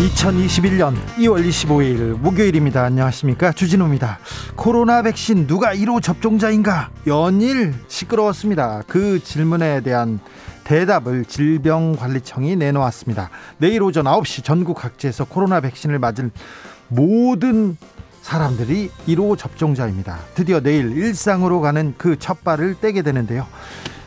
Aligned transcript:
2021년 0.00 0.94
2월 1.18 1.46
25일 1.46 2.18
목요일입니다. 2.18 2.82
안녕하십니까. 2.84 3.52
주진우입니다. 3.52 4.18
코로나 4.56 5.02
백신 5.02 5.46
누가 5.46 5.74
1호 5.74 6.02
접종자인가? 6.02 6.90
연일 7.06 7.74
시끄러웠습니다. 7.86 8.82
그 8.88 9.22
질문에 9.22 9.82
대한 9.82 10.18
대답을 10.64 11.26
질병관리청이 11.26 12.56
내놓았습니다. 12.56 13.28
내일 13.58 13.82
오전 13.82 14.04
9시 14.06 14.42
전국 14.42 14.78
각지에서 14.78 15.24
코로나 15.26 15.60
백신을 15.60 15.98
맞은 15.98 16.30
모든 16.88 17.76
사람들이 18.22 18.90
1호 19.06 19.36
접종자입니다. 19.36 20.18
드디어 20.34 20.60
내일 20.60 20.96
일상으로 20.96 21.60
가는 21.60 21.94
그 21.98 22.16
첫 22.18 22.42
발을 22.42 22.76
떼게 22.80 23.02
되는데요. 23.02 23.46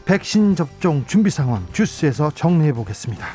백신 0.06 0.56
접종 0.56 1.06
준비 1.06 1.30
상황 1.30 1.68
주스에서 1.72 2.32
정리해 2.34 2.74
보겠습니다. 2.74 3.28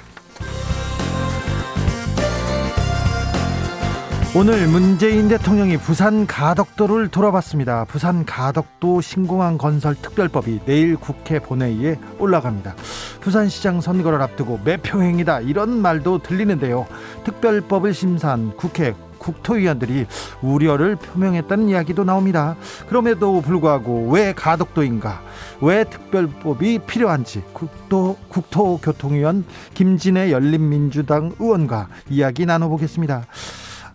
오늘 4.36 4.68
문재인 4.68 5.26
대통령이 5.28 5.78
부산 5.78 6.26
가덕도를 6.26 7.08
돌아봤습니다. 7.08 7.86
부산 7.86 8.26
가덕도 8.26 9.00
신공항 9.00 9.56
건설 9.56 9.94
특별법이 9.94 10.60
내일 10.66 10.96
국회 10.96 11.38
본회의에 11.38 11.98
올라갑니다. 12.18 12.74
부산시장 13.20 13.80
선거를 13.80 14.20
앞두고 14.20 14.60
매표행이다 14.64 15.40
이런 15.40 15.80
말도 15.80 16.18
들리는데요. 16.18 16.86
특별법을 17.24 17.94
심사한 17.94 18.54
국회 18.54 18.94
국토위원들이 19.16 20.06
우려를 20.42 20.96
표명했다는 20.96 21.70
이야기도 21.70 22.04
나옵니다. 22.04 22.54
그럼에도 22.86 23.40
불구하고 23.40 24.08
왜 24.10 24.34
가덕도인가? 24.34 25.22
왜 25.62 25.84
특별법이 25.84 26.80
필요한지 26.86 27.42
국토 27.54 28.16
국토교통위원 28.28 29.44
김진애 29.72 30.30
열린민주당 30.30 31.32
의원과 31.40 31.88
이야기 32.10 32.44
나눠보겠습니다. 32.46 33.26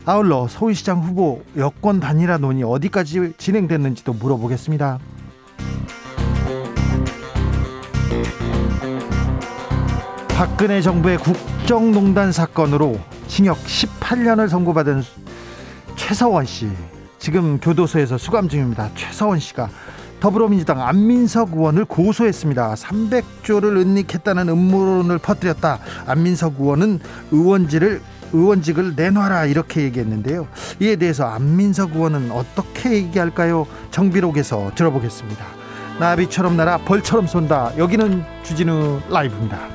아울러 0.06 0.50
서울시장 0.50 1.00
후보 1.00 1.44
여권 1.56 2.02
단일화 2.02 2.38
논의 2.38 2.64
어디까지 2.64 3.34
진행됐는지도 3.38 4.12
물어보겠습니다. 4.14 5.00
박근혜 10.28 10.82
정부의 10.82 11.18
국정농단 11.20 12.34
사건으로 12.34 13.00
징역 13.28 13.58
18년을 13.64 14.50
선고받은 14.50 15.04
최서원 15.96 16.46
씨 16.46 16.70
지금 17.18 17.58
교도소에서 17.60 18.18
수감 18.18 18.50
중입니다. 18.50 18.90
최서원 18.96 19.40
씨가 19.40 19.70
더불어민주당 20.20 20.82
안민석 20.86 21.54
의원을 21.54 21.86
고소했습니다. 21.86 22.74
300조를 22.74 23.78
은닉했다는 23.78 24.50
음모론을 24.50 25.18
퍼뜨렸다. 25.20 25.80
안민석 26.08 26.60
의원은 26.60 27.00
의원직을 27.32 28.02
의원직을 28.34 28.96
내놔라 28.96 29.46
이렇게 29.46 29.82
얘기했는데요. 29.84 30.48
이에 30.82 30.96
대해서 30.96 31.26
안민석 31.26 31.96
의원은 31.96 32.32
어떻게 32.32 32.94
얘기할까요? 32.94 33.68
정비록에서 33.92 34.72
들어보겠습니다. 34.76 35.46
나비처럼 36.00 36.58
날아 36.58 36.80
벌처럼 36.80 37.28
쏜다. 37.28 37.78
여기는 37.78 38.24
주진우 38.44 39.02
라이브입니다. 39.10 39.73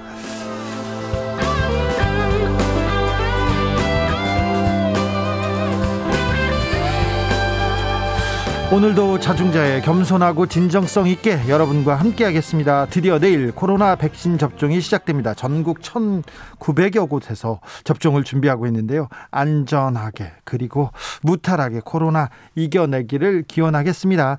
오늘도 8.70 9.18
자중자의 9.18 9.80
겸손하고 9.80 10.44
진정성 10.44 11.06
있게 11.08 11.48
여러분과 11.48 11.94
함께하겠습니다. 11.94 12.84
드디어 12.90 13.18
내일 13.18 13.50
코로나 13.50 13.96
백신 13.96 14.36
접종이 14.36 14.82
시작됩니다. 14.82 15.32
전국 15.32 15.80
1,900여 15.80 17.08
곳에서 17.08 17.60
접종을 17.84 18.24
준비하고 18.24 18.66
있는데요. 18.66 19.08
안전하게 19.30 20.32
그리고 20.44 20.90
무탈하게 21.22 21.80
코로나 21.82 22.28
이겨내기를 22.56 23.44
기원하겠습니다. 23.48 24.36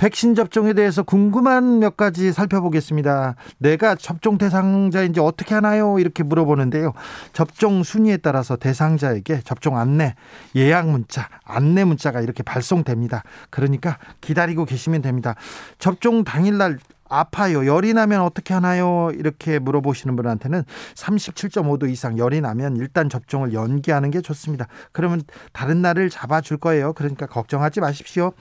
백신 0.00 0.34
접종에 0.34 0.72
대해서 0.72 1.02
궁금한 1.02 1.78
몇 1.78 1.94
가지 1.94 2.32
살펴보겠습니다. 2.32 3.34
내가 3.58 3.94
접종 3.96 4.38
대상자인지 4.38 5.20
어떻게 5.20 5.54
하나요? 5.54 5.98
이렇게 5.98 6.22
물어보는데요. 6.22 6.94
접종 7.34 7.82
순위에 7.82 8.16
따라서 8.16 8.56
대상자에게 8.56 9.42
접종 9.42 9.76
안내, 9.76 10.14
예약 10.56 10.88
문자, 10.88 11.28
안내 11.44 11.84
문자가 11.84 12.22
이렇게 12.22 12.42
발송됩니다. 12.42 13.24
그러니까 13.50 13.98
기다리고 14.22 14.64
계시면 14.64 15.02
됩니다. 15.02 15.34
접종 15.78 16.24
당일날 16.24 16.78
아파요. 17.10 17.66
열이 17.66 17.92
나면 17.92 18.22
어떻게 18.22 18.54
하나요? 18.54 19.10
이렇게 19.14 19.58
물어보시는 19.58 20.16
분한테는 20.16 20.64
37.5도 20.94 21.90
이상 21.90 22.16
열이 22.16 22.40
나면 22.40 22.76
일단 22.76 23.08
접종을 23.08 23.52
연기하는 23.52 24.10
게 24.10 24.20
좋습니다. 24.20 24.68
그러면 24.92 25.22
다른 25.52 25.82
날을 25.82 26.08
잡아줄 26.08 26.56
거예요. 26.58 26.92
그러니까 26.94 27.26
걱정하지 27.26 27.80
마십시오. 27.80 28.32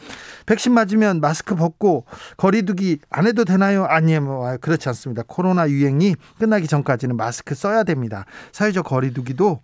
백신 0.45 0.73
맞으면 0.73 1.19
마스크 1.19 1.55
벗고 1.55 2.05
거리두기 2.37 2.99
안 3.09 3.27
해도 3.27 3.43
되나요? 3.43 3.85
아니요. 3.85 4.21
뭐 4.21 4.57
그렇지 4.57 4.87
않습니다. 4.89 5.23
코로나 5.27 5.67
유행이 5.67 6.15
끝나기 6.37 6.67
전까지는 6.67 7.17
마스크 7.17 7.55
써야 7.55 7.83
됩니다. 7.83 8.25
사회적 8.51 8.85
거리두기도 8.85 9.61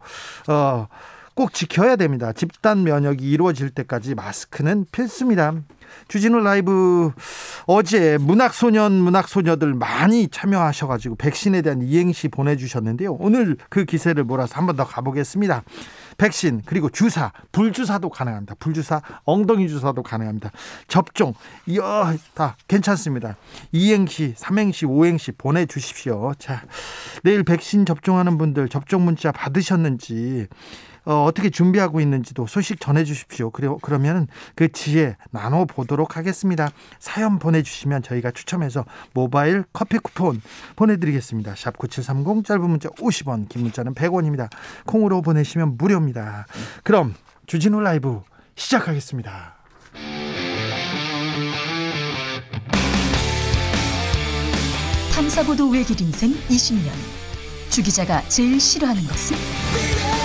어, 0.47 0.87
꼭 1.35 1.53
지켜야 1.53 1.97
됩니다. 1.97 2.31
집단 2.31 2.83
면역이 2.83 3.29
이루어질 3.29 3.69
때까지 3.69 4.15
마스크는 4.15 4.85
필수입니다. 4.91 5.53
주진우 6.07 6.39
라이브 6.39 7.11
어제 7.67 8.17
문학소년 8.19 8.93
문학소녀들 8.93 9.73
많이 9.73 10.27
참여하셔가지고 10.29 11.15
백신에 11.15 11.61
대한 11.61 11.81
이행시 11.81 12.27
보내주셨는데요. 12.29 13.13
오늘 13.19 13.57
그 13.69 13.85
기세를 13.85 14.23
몰아서 14.23 14.55
한 14.55 14.65
번 14.65 14.75
더 14.75 14.85
가보겠습니다. 14.85 15.63
백신 16.17 16.63
그리고 16.65 16.89
주사 16.89 17.31
불주사도 17.51 18.09
가능합니다. 18.09 18.55
불주사 18.59 19.01
엉덩이 19.25 19.67
주사도 19.69 20.03
가능합니다. 20.03 20.51
접종 20.87 21.33
이어 21.67 22.13
다 22.33 22.57
괜찮습니다. 22.67 23.35
이행시 23.71 24.33
삼행시 24.37 24.85
오행시 24.85 25.33
보내주십시오. 25.33 26.33
자 26.39 26.63
내일 27.23 27.43
백신 27.43 27.85
접종하는 27.85 28.37
분들 28.37 28.69
접종 28.69 29.05
문자 29.05 29.31
받으셨는지 29.31 30.47
어, 31.05 31.23
어떻게 31.23 31.49
준비하고 31.49 32.01
있는지도 32.01 32.47
소식 32.47 32.79
전해 32.79 33.03
주십시오. 33.03 33.51
그래, 33.51 33.69
그러면 33.81 34.27
그 34.55 34.71
지혜 34.71 35.15
나눠 35.31 35.65
보도록 35.65 36.17
하겠습니다. 36.17 36.69
사연 36.99 37.39
보내주시면 37.39 38.03
저희가 38.03 38.31
추첨해서 38.31 38.85
모바일 39.13 39.63
커피 39.71 39.97
쿠폰 39.99 40.41
보내드리겠습니다. 40.75 41.55
샵 41.55 41.77
9730 41.77 42.45
짧은 42.45 42.69
문자 42.69 42.89
50원 42.89 43.47
긴 43.49 43.63
문자는 43.63 43.93
100원입니다. 43.93 44.49
콩으로 44.85 45.21
보내시면 45.21 45.77
무료입니다. 45.77 46.47
그럼 46.83 47.13
주진우 47.45 47.79
라이브 47.81 48.21
시작하겠습니다. 48.55 49.55
탐사보도 55.13 55.69
외길 55.69 56.01
인생 56.01 56.31
20년 56.49 56.91
주 57.69 57.81
기자가 57.81 58.21
제일 58.27 58.59
싫어하는 58.59 59.01
것은? 59.03 60.24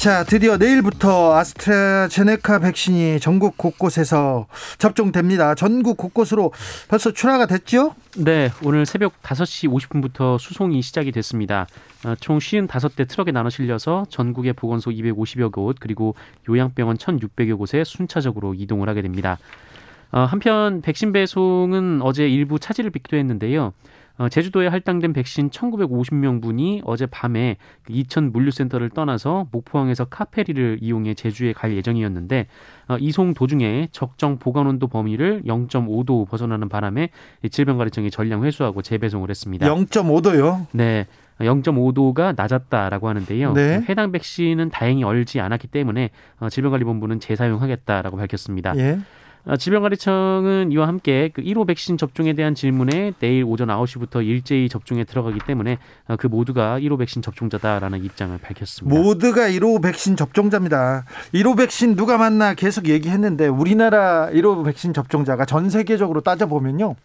자, 0.00 0.24
드디어 0.24 0.56
내일부터 0.56 1.34
아스트라제네카 1.34 2.60
백신이 2.60 3.20
전국 3.20 3.58
곳곳에서 3.58 4.46
접종됩니다. 4.78 5.54
전국 5.54 5.98
곳곳으로 5.98 6.52
벌써 6.88 7.12
출하가 7.12 7.44
됐죠? 7.44 7.94
네, 8.16 8.50
오늘 8.64 8.86
새벽 8.86 9.20
5시 9.20 9.68
50분부터 9.68 10.38
수송이 10.38 10.80
시작이 10.80 11.12
됐습니다. 11.12 11.66
어, 12.06 12.14
총 12.18 12.38
55대 12.38 13.06
트럭에 13.08 13.30
나눠 13.30 13.50
실려서 13.50 14.06
전국의 14.08 14.54
보건소 14.54 14.90
250여 14.90 15.52
곳 15.52 15.76
그리고 15.78 16.14
요양병원 16.48 16.96
1,600여 16.96 17.58
곳에 17.58 17.84
순차적으로 17.84 18.54
이동을 18.54 18.88
하게 18.88 19.02
됩니다. 19.02 19.36
어, 20.12 20.20
한편 20.20 20.80
백신 20.80 21.12
배송은 21.12 22.00
어제 22.00 22.26
일부 22.26 22.58
차질을 22.58 22.88
빚기도 22.88 23.18
했는데요. 23.18 23.74
어, 24.20 24.28
제주도에 24.28 24.66
할당된 24.66 25.14
백신 25.14 25.48
1,950명분이 25.48 26.82
어제 26.84 27.06
밤에 27.06 27.56
그 27.84 27.94
이천 27.94 28.32
물류센터를 28.32 28.90
떠나서 28.90 29.46
목포항에서 29.50 30.04
카페리를 30.04 30.80
이용해 30.82 31.14
제주에 31.14 31.54
갈 31.54 31.74
예정이었는데 31.74 32.46
어, 32.88 32.98
이송 32.98 33.32
도중에 33.32 33.88
적정 33.92 34.38
보관 34.38 34.66
온도 34.66 34.88
범위를 34.88 35.42
0.5도 35.46 36.28
벗어나는 36.28 36.68
바람에 36.68 37.08
질병관리청이 37.50 38.10
전량 38.10 38.44
회수하고 38.44 38.82
재배송을 38.82 39.30
했습니다. 39.30 39.66
0.5도요? 39.66 40.66
네. 40.72 41.06
0.5도가 41.40 42.34
낮았다라고 42.36 43.08
하는데요. 43.08 43.54
네. 43.54 43.82
해당 43.88 44.12
백신은 44.12 44.68
다행히 44.68 45.02
얼지 45.02 45.40
않았기 45.40 45.68
때문에 45.68 46.10
어, 46.40 46.50
질병관리본부는 46.50 47.20
재사용하겠다라고 47.20 48.18
밝혔습니다. 48.18 48.76
예. 48.76 48.98
어, 49.46 49.56
질병관리청은 49.56 50.72
이와 50.72 50.86
함께 50.88 51.30
그 51.32 51.42
1호 51.42 51.66
백신 51.66 51.96
접종에 51.96 52.34
대한 52.34 52.54
질문에 52.54 53.12
내일 53.18 53.44
오전 53.44 53.68
9시부터 53.68 54.24
일제히 54.24 54.68
접종에 54.68 55.04
들어가기 55.04 55.40
때문에 55.46 55.78
어, 56.08 56.16
그 56.16 56.26
모두가 56.26 56.78
1호 56.80 56.98
백신 56.98 57.22
접종자다라는 57.22 58.04
입장을 58.04 58.36
밝혔습니다. 58.38 58.98
모두가 58.98 59.48
1호 59.48 59.82
백신 59.82 60.16
접종자입니다. 60.16 61.04
1호 61.34 61.56
백신 61.56 61.96
누가 61.96 62.18
맞나 62.18 62.54
계속 62.54 62.88
얘기했는데 62.88 63.48
우리나라 63.48 64.28
1호 64.30 64.64
백신 64.64 64.92
접종자가 64.92 65.44
전 65.46 65.70
세계적으로 65.70 66.20
따져보면요. 66.20 66.96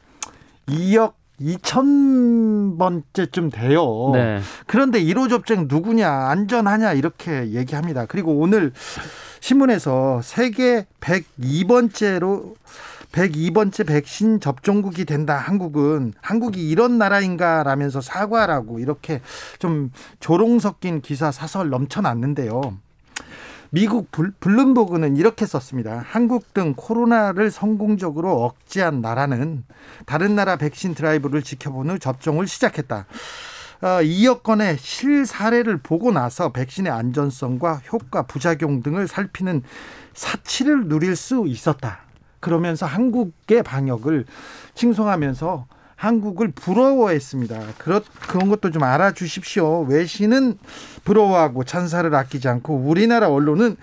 2억 0.68 1.14
2천 1.42 2.78
번째쯤 2.78 3.50
돼요. 3.50 4.12
네. 4.14 4.40
그런데 4.68 5.02
1호 5.04 5.30
접종 5.30 5.66
누구냐, 5.68 6.10
안전하냐 6.10 6.94
이렇게 6.94 7.52
얘기합니다. 7.52 8.06
그리고 8.06 8.38
오늘 8.38 8.72
신문에서 9.46 10.22
세계 10.24 10.88
102번째로 11.02 12.56
102번째 13.12 13.86
백신 13.86 14.40
접종국이 14.40 15.06
된다. 15.06 15.38
한국은 15.38 16.14
한국이 16.20 16.68
이런 16.68 16.98
나라인가 16.98 17.62
라면서 17.62 18.02
사과라고 18.02 18.80
이렇게 18.80 19.22
좀 19.60 19.92
조롱 20.20 20.58
섞인 20.58 21.00
기사 21.00 21.32
사설 21.32 21.70
넘쳐났는데요. 21.70 22.76
미국 23.70 24.10
블룸버그는 24.40 25.16
이렇게 25.16 25.46
썼습니다. 25.46 26.04
한국 26.04 26.56
등 26.56 26.74
코로나를 26.76 27.52
성공적으로 27.52 28.46
억제한 28.46 29.02
나라는 29.02 29.64
다른 30.08 30.34
나라 30.34 30.56
백신 30.56 30.96
드라이브를 30.96 31.44
지켜본 31.44 31.92
후 31.92 32.00
접종을 32.00 32.48
시작했다. 32.48 33.06
2억 33.82 34.30
어, 34.30 34.42
건의 34.42 34.78
실사례를 34.78 35.78
보고 35.78 36.12
나서 36.12 36.52
백신의 36.52 36.92
안전성과 36.92 37.82
효과, 37.92 38.24
부작용 38.24 38.82
등을 38.82 39.08
살피는 39.08 39.64
사치를 40.14 40.88
누릴 40.88 41.16
수 41.16 41.46
있었다. 41.48 42.00
그러면서 42.40 42.86
한국의 42.86 43.64
방역을 43.64 44.26
칭송하면서 44.76 45.68
한국을 45.96 46.52
부러워했습니다. 46.52 47.60
그렇, 47.78 48.02
그런 48.28 48.50
것도 48.50 48.72
좀 48.72 48.84
알아주십시오. 48.84 49.82
외신은 49.84 50.58
부러워하고 51.04 51.64
찬사를 51.64 52.14
아끼지 52.14 52.48
않고 52.48 52.76
우리나라 52.76 53.30
언론은 53.30 53.78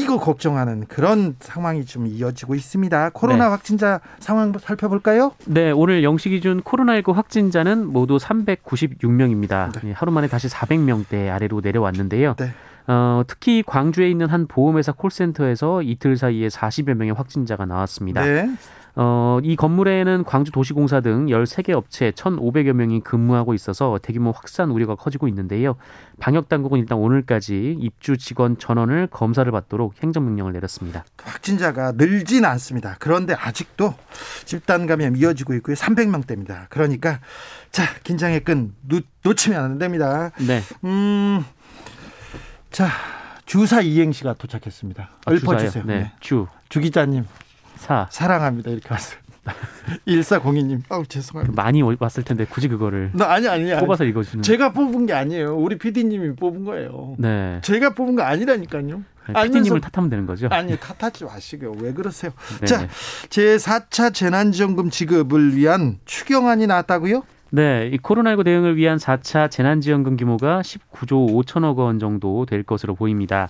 이거 0.00 0.18
걱정하는 0.18 0.86
그런 0.86 1.36
상황이 1.40 1.84
좀 1.84 2.06
이어지고 2.06 2.54
있습니다. 2.54 3.10
코로나 3.10 3.44
네. 3.44 3.50
확진자 3.50 4.00
상황 4.18 4.52
살펴볼까요? 4.58 5.32
네, 5.44 5.70
오늘 5.70 6.02
영시 6.02 6.30
기준 6.30 6.62
코로나19 6.62 7.12
확진자는 7.12 7.86
모두 7.86 8.16
396명입니다. 8.16 9.72
네. 9.80 9.90
예, 9.90 9.92
하루 9.92 10.10
만에 10.12 10.28
다시 10.28 10.48
400명대 10.48 11.30
아래로 11.30 11.60
내려왔는데요. 11.62 12.34
네. 12.38 12.50
어, 12.86 13.22
특히 13.26 13.62
광주에 13.64 14.10
있는 14.10 14.28
한 14.28 14.46
보험회사 14.46 14.92
콜센터에서 14.92 15.82
이틀 15.82 16.16
사이에 16.16 16.48
40여 16.48 16.94
명의 16.94 17.12
확진자가 17.12 17.66
나왔습니다. 17.66 18.22
네. 18.94 19.02
어, 19.02 19.38
이 19.42 19.56
건물에는 19.56 20.24
광주 20.24 20.50
도시공사 20.52 21.00
등 21.00 21.26
13개 21.26 21.70
업체 21.70 22.10
1,500여 22.10 22.72
명이 22.72 23.00
근무하고 23.00 23.54
있어서 23.54 23.98
대규모 24.02 24.32
확산 24.32 24.70
우려가 24.70 24.94
커지고 24.94 25.28
있는데요. 25.28 25.76
방역 26.18 26.48
당국은 26.48 26.78
일단 26.78 26.98
오늘까지 26.98 27.76
입주 27.80 28.16
직원 28.16 28.58
전원을 28.58 29.08
검사를 29.08 29.50
받도록 29.50 29.94
행정명령을 30.02 30.52
내렸습니다. 30.52 31.04
확진자가 31.22 31.92
늘진 31.92 32.44
않습니다. 32.44 32.96
그런데 32.98 33.34
아직도 33.34 33.94
집단 34.44 34.86
감염 34.86 35.16
이어지고 35.16 35.54
있고요. 35.54 35.76
300명대입니다. 35.76 36.66
그러니까 36.68 37.20
자, 37.70 37.84
긴장의 38.02 38.40
끈 38.40 38.74
놓, 38.82 39.04
놓치면 39.22 39.62
안 39.62 39.78
됩니다. 39.78 40.30
네. 40.38 40.62
음. 40.84 41.44
자, 42.70 42.88
주사 43.46 43.80
이행시가 43.80 44.34
도착했습니다. 44.34 45.10
아, 45.24 45.32
읊어주세요. 45.32 45.84
네. 45.86 45.98
네. 46.00 46.12
주. 46.20 46.46
주 46.68 46.80
기자님. 46.80 47.24
사. 47.80 48.06
사랑합니다. 48.10 48.70
이렇게 48.70 48.88
왔어요. 48.90 49.18
1402님. 50.06 50.82
아우 50.90 51.04
죄송합니다. 51.06 51.60
많이 51.62 51.82
왔을 51.82 52.22
텐데 52.22 52.44
굳이 52.44 52.68
그거를 52.68 53.10
나 53.14 53.32
아니 53.32 53.48
아니 53.48 53.74
뽑아서 53.74 54.04
읽어 54.04 54.22
주는. 54.22 54.42
제가 54.42 54.72
뽑은 54.72 55.06
게 55.06 55.14
아니에요. 55.14 55.56
우리 55.56 55.78
PD님이 55.78 56.36
뽑은 56.36 56.64
거예요. 56.64 57.16
네. 57.18 57.60
제가 57.62 57.94
뽑은 57.94 58.16
거 58.16 58.22
아니라니까요. 58.22 59.02
PD님을 59.34 59.80
탓하면 59.80 60.10
되는 60.10 60.26
거죠? 60.26 60.48
아니 60.50 60.76
탓하지 60.78 61.24
마시고요. 61.24 61.72
왜 61.80 61.92
그러세요? 61.94 62.32
네. 62.60 62.66
자, 62.66 62.86
제 63.30 63.56
4차 63.56 64.12
재난지원금 64.12 64.90
지급을 64.90 65.56
위한 65.56 65.98
추경안이 66.04 66.66
나왔다고요? 66.66 67.22
네, 67.52 67.90
이 67.92 67.98
코로나19 67.98 68.44
대응을 68.44 68.76
위한 68.76 68.98
4차 68.98 69.50
재난지원금 69.50 70.16
규모가 70.16 70.60
19조 70.62 71.32
5천억 71.44 71.76
원 71.78 71.98
정도 71.98 72.44
될 72.46 72.62
것으로 72.62 72.94
보입니다. 72.94 73.48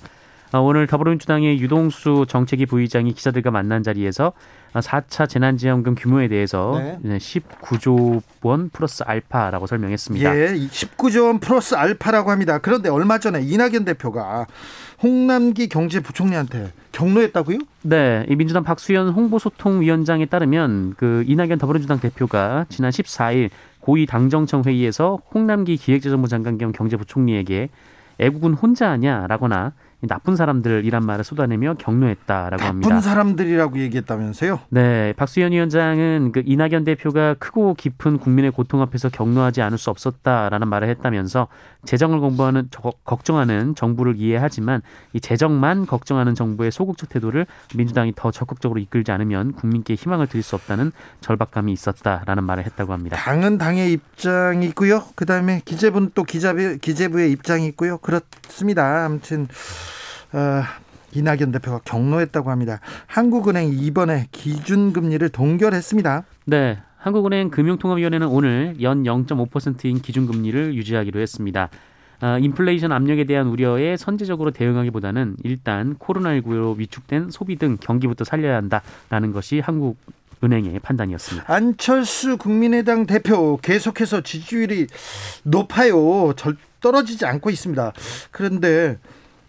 아, 0.53 0.59
오늘 0.59 0.89
더불어민주당의 0.89 1.61
유동수 1.61 2.27
정책위 2.29 2.67
부의장이 2.67 3.13
기자들과 3.13 3.53
만난 3.53 3.85
자리에서 3.85 4.33
4차 4.75 5.29
재난지원금 5.29 5.95
규모에 5.95 6.27
대해서 6.27 6.81
네. 7.03 7.19
19조 7.19 8.21
원 8.43 8.69
플러스 8.71 9.05
알파라고 9.05 9.67
설명했습니다. 9.67 10.37
예, 10.37 10.55
19조 10.55 11.27
원 11.27 11.39
플러스 11.39 11.75
알파라고 11.75 12.31
합니다. 12.31 12.59
그런데 12.59 12.89
얼마 12.89 13.19
전에 13.19 13.41
이낙연 13.43 13.85
대표가 13.85 14.47
홍남기 15.03 15.69
경제부총리한테 15.69 16.73
경로했다고요? 16.93 17.59
네, 17.83 18.27
이 18.29 18.35
민주당 18.35 18.65
박수현 18.65 19.11
홍보소통위원장에 19.11 20.27
따르면 20.27 20.95
그 20.97 21.25
이낙연 21.27 21.59
더불어민주당 21.59 22.01
대표가 22.01 22.67
지난 22.69 22.91
14일 22.91 23.51
고위 23.81 24.07
당정청 24.07 24.63
회의에서 24.67 25.21
홍남기 25.33 25.77
기획재정부 25.77 26.29
장관 26.29 26.59
겸 26.59 26.73
경제부총리에게 26.73 27.71
애국은 28.19 28.53
혼자 28.55 28.91
하냐라거나 28.91 29.73
나쁜 30.03 30.37
사람들이란 30.37 31.05
말을 31.05 31.25
쏟아내며 31.25 31.75
격려했다라고 31.75 32.63
합니다. 32.63 32.89
나쁜 32.89 33.01
사람들이라고 33.01 33.79
얘기했다면서요? 33.79 34.61
네, 34.71 35.13
박수현 35.15 35.53
위원장은 35.53 36.33
그 36.33 36.43
이낙연 36.45 36.85
대표가 36.85 37.35
크고 37.35 37.75
깊은 37.75 38.19
국민의 38.19 38.51
고통 38.51 38.81
앞에서 38.81 39.11
격려하지 39.11 39.63
않을 39.63 39.79
수 39.79 39.91
없었다라는 39.91 40.69
말을 40.69 40.89
했다면서 40.89 41.49
재정을 41.85 42.21
공부하는 42.21 42.69
걱정하는 43.05 43.75
정부를 43.75 44.17
이해하지만 44.17 44.83
이 45.13 45.21
재정만 45.21 45.87
걱정하는 45.87 46.35
정부의 46.35 46.71
소극적 46.71 47.09
태도를 47.09 47.47
민주당이 47.75 48.13
더 48.17 48.31
적극적으로 48.31 48.81
이끌지 48.81 49.13
않으면 49.13 49.53
국민께 49.53 49.95
희망을 49.95 50.27
드릴 50.27 50.43
수 50.43 50.55
없다는 50.57 50.93
절박감이 51.21 51.73
있었다라는 51.73 52.45
말을 52.45 52.65
했다고 52.67 52.93
합니다. 52.93 53.17
당은 53.17 53.59
당의 53.59 53.93
입장이 53.93 54.67
있고요. 54.67 55.03
그다음에 55.15 55.63
기재부는 55.65 56.13
또 56.15 56.25
기자부, 56.25 56.79
기재부의 56.81 57.33
입장이 57.33 57.67
있고요. 57.69 57.99
그렇습니다. 57.99 59.05
아무튼 59.05 59.49
어, 60.33 60.63
이낙연 61.13 61.53
대표가 61.53 61.81
경로했다고 61.85 62.51
합니다. 62.51 62.81
한국은행이 63.07 63.73
이번에 63.73 64.27
기준금리를 64.33 65.29
동결했습니다. 65.31 66.25
네. 66.47 66.79
한국은행 66.99 67.51
금융통화위원회는 67.51 68.27
오늘 68.27 68.77
연 68.83 69.05
0.5%인 69.05 70.01
기준금리를 70.01 70.75
유지하기로 70.75 71.19
했습니다. 71.21 71.71
아, 72.21 72.39
인플레이션 72.39 72.93
압력에 72.93 73.25
대한 73.25 73.47
우려에 73.47 73.97
선제적으로 73.97 74.51
대응하기보다는 74.51 75.37
일단 75.43 75.97
코로나19로 75.97 76.77
위축된 76.77 77.31
소비 77.31 77.57
등 77.57 77.79
경기부터 77.81 78.25
살려야 78.25 78.57
한다라는 78.57 79.33
것이 79.33 79.61
한국 79.61 79.97
은행의 80.45 80.79
판단이었습니다. 80.81 81.53
안철수 81.53 82.37
국민의당 82.37 83.07
대표 83.07 83.59
계속해서 83.63 84.21
지지율이 84.23 84.87
높아요. 85.43 86.33
절 86.37 86.57
떨어지지 86.81 87.27
않고 87.27 87.51
있습니다. 87.51 87.93
그런데 88.31 88.99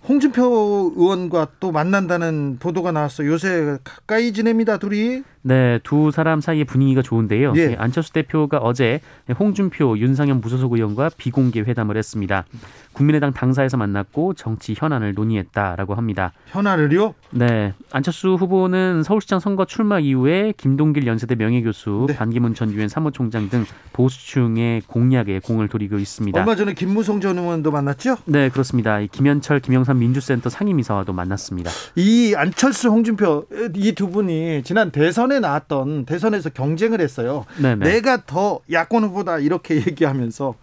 홍준표 0.08 0.93
의원과 0.96 1.48
또 1.60 1.72
만난다는 1.72 2.58
보도가 2.60 2.91
나왔어. 2.91 3.25
요새 3.25 3.77
가까이 3.84 4.34
지냅니다, 4.34 4.77
둘이. 4.77 5.22
네, 5.43 5.79
두 5.84 6.12
사람 6.12 6.41
사이의 6.41 6.65
분위기가 6.65 7.01
좋은데요. 7.01 7.53
예. 7.55 7.75
안철수 7.77 8.12
대표가 8.13 8.58
어제 8.58 9.00
홍준표, 9.39 9.98
윤상현 9.98 10.41
무소속 10.41 10.74
의원과 10.74 11.12
비공개 11.17 11.62
회담을 11.62 11.98
했습니다. 11.98 12.46
국민의당 12.93 13.31
당사에서 13.31 13.77
만났고 13.77 14.33
정치 14.33 14.75
현안을 14.77 15.13
논의했다라고 15.13 15.95
합니다. 15.95 16.33
현안을요? 16.48 17.13
네, 17.31 17.74
안철수 17.91 18.33
후보는 18.36 19.03
서울시장 19.03 19.39
선거 19.39 19.65
출마 19.65 20.00
이후에 20.00 20.53
김동길 20.57 21.07
연세대 21.07 21.36
명예교수, 21.36 22.05
네. 22.10 22.15
반기문 22.15 22.53
전 22.53 22.71
유엔 22.74 22.89
사무총장 22.89 23.50
등 23.50 23.65
보수층의 23.93 24.81
공약에 24.88 25.39
공을 25.39 25.69
들이고 25.69 25.98
있습니다. 25.98 26.38
얼마 26.39 26.55
전에 26.55 26.74
김무성 26.74 27.21
전 27.21 27.38
의원도 27.38 27.71
만났죠? 27.71 28.17
네, 28.25 28.50
그렇습니다. 28.50 29.00
이 29.00 29.07
김현철, 29.07 29.62
김영삼 29.62 30.00
민주센터 30.00 30.50
상임이사와도 30.50 31.13
만났습니다. 31.13 31.71
이 31.95 32.33
안철수, 32.36 32.89
홍준표 32.89 33.45
이 33.75 33.91
두 34.01 34.10
분이 34.10 34.63
지난 34.63 34.89
대선에 34.89 35.39
나왔던 35.39 36.05
대선에서 36.05 36.50
경쟁을 36.50 37.01
했어요. 37.01 37.45
네, 37.62 37.75
네. 37.75 37.91
내가 37.93 38.25
더 38.25 38.60
야권 38.71 39.03
후보다 39.03 39.38
이렇게 39.39 39.75
얘기하면서 39.88 40.55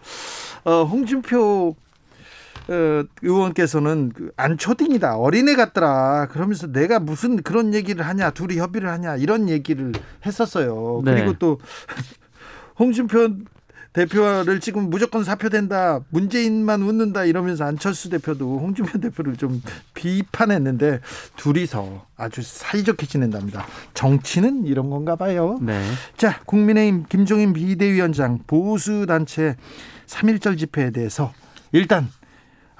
어, 0.65 0.83
홍준표 0.83 1.69
어, 1.69 1.75
의원께서는 3.21 4.11
그 4.15 4.31
안초딩이다 4.37 5.17
어린애 5.17 5.55
같더라 5.55 6.27
그러면서 6.27 6.71
내가 6.71 6.99
무슨 6.99 7.41
그런 7.41 7.73
얘기를 7.73 8.05
하냐 8.05 8.31
둘이 8.31 8.57
협의를 8.57 8.89
하냐 8.89 9.15
이런 9.17 9.49
얘기를 9.49 9.91
했었어요 10.25 11.01
네. 11.03 11.15
그리고 11.15 11.33
또 11.39 11.59
홍준표 12.77 13.29
대표를 13.91 14.59
지금 14.59 14.89
무조건 14.89 15.23
사표된다 15.23 16.01
문재인만 16.09 16.83
웃는다 16.83 17.25
이러면서 17.25 17.65
안철수 17.65 18.09
대표도 18.09 18.59
홍준표 18.59 18.99
대표를 19.01 19.35
좀 19.35 19.61
비판했는데 19.95 20.99
둘이서 21.37 22.05
아주 22.15 22.41
사이좋게 22.43 23.07
지낸답니다 23.07 23.65
정치는 23.95 24.65
이런 24.65 24.89
건가 24.91 25.15
봐요 25.15 25.57
네. 25.61 25.83
자, 26.17 26.39
국민의힘 26.45 27.05
김종인 27.09 27.53
비대위원장 27.53 28.39
보수 28.45 29.07
단체 29.07 29.55
3.1절 30.05 30.57
집회에 30.57 30.91
대해서 30.91 31.33
일단 31.71 32.03
아, 32.03 32.18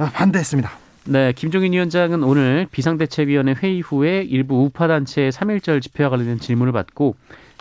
반대했습니다. 0.08 0.72
네, 1.06 1.34
김종인 1.34 1.74
위원장은 1.74 2.24
오늘 2.24 2.68
비상대책위원회 2.72 3.56
회의 3.62 3.82
후에 3.82 4.22
일부 4.22 4.64
우파 4.64 4.88
단체의 4.88 5.32
3.1절 5.32 5.82
집회와 5.82 6.10
관련된 6.10 6.40
질문을 6.40 6.72
받고 6.72 7.16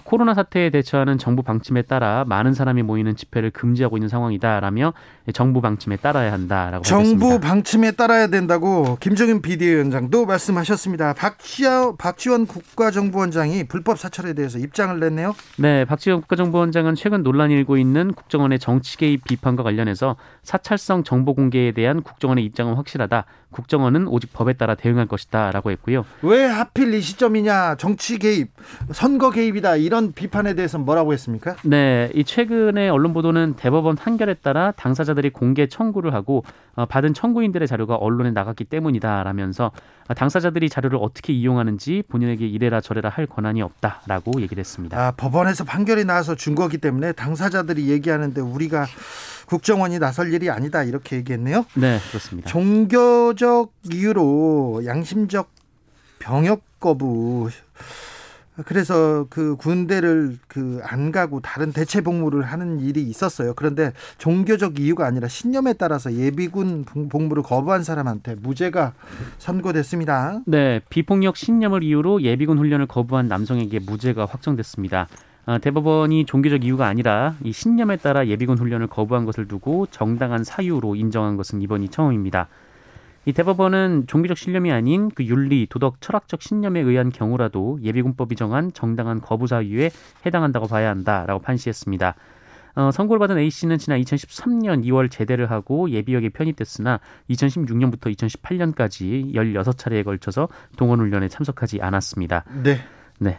코로나 0.05 0.35
사태에 0.35 0.71
대처하는 0.71 1.19
정부 1.19 1.43
방침에 1.43 1.83
따라 1.83 2.25
많은 2.27 2.55
사람이 2.55 2.83
모이는 2.83 3.17
집회를 3.17 3.51
금지하고 3.51 3.97
있는 3.97 4.09
상황이다라며 4.09 4.93
정부 5.35 5.61
방침에 5.61 5.97
따라야 5.97 6.33
한다라고 6.33 6.83
정부 6.85 7.27
밝혔습니다. 7.27 7.49
방침에 7.49 7.91
따라야 7.93 8.27
된다고 8.29 8.97
김종인 9.01 9.43
비대위원장도 9.43 10.27
말씀하셨습니다. 10.27 11.15
박지원, 11.15 11.97
박지원 11.97 12.47
국가정보원장이 12.47 13.65
불법 13.65 13.99
사찰에 13.99 14.33
대해서 14.33 14.59
입장을 14.59 14.99
냈네요. 14.99 15.35
네, 15.59 15.85
박지원 15.85 16.23
국가정보원장은 16.23 16.95
최근 16.95 17.23
논란이 17.23 17.55
일고 17.55 17.77
있는 17.77 18.13
국정원의 18.13 18.59
정치 18.59 18.97
개입 18.97 19.25
비판과 19.25 19.63
관련해서 19.63 20.17
사찰성 20.43 21.05
정보 21.05 21.35
공개에 21.35 21.73
대한 21.73 22.03
국정원의 22.03 22.45
입장은 22.45 22.75
확실하다. 22.75 23.25
국정원은 23.51 24.09
오직 24.09 24.33
법에 24.33 24.53
따라 24.53 24.75
대응할 24.75 25.07
것이다라고 25.07 25.71
했고요. 25.73 26.05
왜 26.23 26.45
하필 26.45 26.93
이 26.95 27.01
시점이냐? 27.01 27.77
정치 27.77 28.19
개입, 28.19 28.51
선거 28.93 29.31
개입이다. 29.31 29.77
이런 29.77 30.13
비판에 30.13 30.55
대해서 30.55 30.79
뭐라고 30.79 31.13
했습니까? 31.13 31.57
네, 31.65 32.11
이 32.15 32.25
최근에 32.25 32.89
언론 32.89 33.13
보도는 33.13 33.55
대법원 33.57 33.97
판결에 33.97 34.35
따라 34.35 34.73
당사자들이 34.73 35.31
공개 35.31 35.67
청구를 35.67 36.15
하고 36.15 36.45
어, 36.75 36.87
받은 36.87 37.15
청구인들의 37.15 37.67
자료가 37.67 37.97
언론에 37.97 38.31
나갔기 38.31 38.65
때문이다라면서 38.65 39.73
어, 40.09 40.15
당사자들이 40.15 40.69
자료를 40.69 40.99
어떻게 41.01 41.33
이용하는지 41.33 42.05
본인에게 42.09 42.47
이래라 42.47 42.81
저래라 42.81 43.09
할 43.09 43.27
권한이 43.27 43.63
없다라고 43.63 44.41
얘기를 44.41 44.61
했습니다. 44.61 44.97
아, 44.99 45.13
법원에서 45.17 45.65
판결이 45.65 46.05
나와서 46.05 46.35
준 46.35 46.55
거기 46.55 46.79
때문에 46.79 47.13
당사자들이 47.13 47.89
얘기하는데 47.89 48.41
우리가 48.41 48.87
국정원이 49.53 49.99
나설 49.99 50.33
일이 50.33 50.51
아니다 50.51 50.83
이렇게 50.85 51.17
얘기했네요. 51.17 51.65
네, 51.75 51.99
그렇습니다. 52.11 52.51
종교적 52.51 53.73
이유로 53.93 54.83
양심적 54.85 55.49
병역 56.19 56.63
거부 56.79 57.49
그래서 58.67 59.27
그 59.31 59.55
군대를 59.57 60.37
그 60.49 60.81
안 60.85 61.13
가고 61.13 61.41
다른 61.41 61.73
대체 61.73 62.01
복무를 62.01 62.43
하는 62.43 62.81
일이 62.81 63.03
있었어요. 63.03 63.55
그런데 63.55 63.93
종교적 64.19 64.81
이유가 64.81 65.07
아니라 65.07 65.29
신념에 65.29 65.75
따라서 65.75 66.13
예비군 66.13 66.85
복- 66.85 67.09
복무를 67.09 67.43
거부한 67.45 67.85
사람한테 67.85 68.35
무죄가 68.37 68.95
선고됐습니다. 69.39 70.41
네, 70.47 70.81
비폭력 70.91 71.37
신념을 71.37 71.83
이유로 71.85 72.23
예비군 72.23 72.59
훈련을 72.59 72.87
거부한 72.87 73.29
남성에게 73.29 73.79
무죄가 73.81 74.27
확정됐습니다. 74.27 75.07
아, 75.49 75.57
대법원이 75.57 76.27
종교적 76.27 76.63
이유가 76.63 76.89
아니라 76.89 77.35
이 77.43 77.53
신념에 77.53 77.97
따라 77.97 78.27
예비군 78.27 78.59
훈련을 78.59 78.87
거부한 78.87 79.25
것을 79.25 79.49
두고 79.49 79.87
정당한 79.87 80.45
사유로 80.45 80.95
인정한 80.95 81.39
것은 81.39 81.63
이번이 81.63 81.89
처음입니다. 81.89 82.49
이 83.25 83.33
대법원은 83.33 84.09
종교적 84.09 84.37
신념이 84.37 84.71
아닌 84.71 85.09
그 85.09 85.25
윤리, 85.25 85.67
도덕, 85.67 86.03
철학적 86.03 86.43
신념에 86.43 86.81
의한 86.81 87.09
경우라도 87.09 87.79
예비군법이 87.83 88.37
정한 88.37 88.75
정당한 88.75 89.23
거부 89.23 89.47
사유에 89.47 89.91
해당한다고 90.27 90.67
봐야 90.67 90.91
한다라고 90.91 91.41
판시했습니다. 91.41 92.15
어, 92.75 92.91
선고를 92.91 93.19
받은 93.19 93.39
A 93.39 93.49
씨는 93.49 93.79
지난 93.79 94.03
2013년 94.03 94.85
2월 94.85 95.11
제대를 95.11 95.51
하고 95.51 95.89
예비역에 95.89 96.29
편입됐으나 96.29 97.01
2016년부터 97.31 98.15
2018년까지 98.15 99.33
16차례에 99.33 100.05
걸쳐서 100.05 100.51
동원 100.77 101.01
훈련에 101.01 101.29
참석하지 101.29 101.81
않았습니다. 101.81 102.45
네. 102.63 102.81
네. 103.19 103.39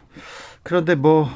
그런데 0.63 0.95
뭐 0.95 1.29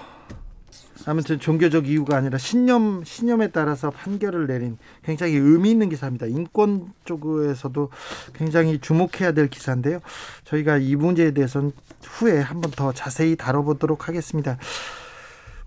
아무튼 1.05 1.39
종교적 1.39 1.87
이유가 1.87 2.17
아니라 2.17 2.37
신념 2.37 3.03
신념에 3.03 3.49
따라서 3.49 3.89
판결을 3.89 4.47
내린 4.47 4.77
굉장히 5.03 5.35
의미 5.35 5.71
있는 5.71 5.89
기사입니다. 5.89 6.27
인권 6.27 6.93
쪽에서도 7.05 7.89
굉장히 8.33 8.79
주목해야 8.79 9.33
될 9.33 9.49
기사인데요. 9.49 9.99
저희가 10.45 10.77
이 10.77 10.95
문제에 10.95 11.31
대해서는 11.31 11.71
후에 12.03 12.39
한번 12.39 12.71
더 12.71 12.93
자세히 12.93 13.35
다뤄보도록 13.35 14.07
하겠습니다. 14.07 14.57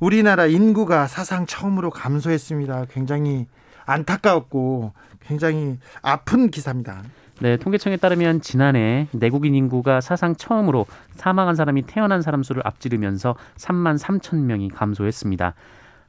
우리나라 0.00 0.46
인구가 0.46 1.06
사상 1.06 1.46
처음으로 1.46 1.90
감소했습니다. 1.90 2.86
굉장히 2.90 3.46
안타까웠고 3.84 4.92
굉장히 5.20 5.78
아픈 6.02 6.50
기사입니다. 6.50 7.02
네, 7.40 7.56
통계청에 7.58 7.98
따르면 7.98 8.40
지난해 8.40 9.08
내국인 9.12 9.54
인구가 9.54 10.00
사상 10.00 10.36
처음으로 10.36 10.86
사망한 11.12 11.54
사람이 11.54 11.82
태어난 11.82 12.22
사람 12.22 12.42
수를 12.42 12.62
앞지르면서 12.64 13.36
3만 13.56 13.98
3천 13.98 14.36
명이 14.36 14.70
감소했습니다. 14.70 15.54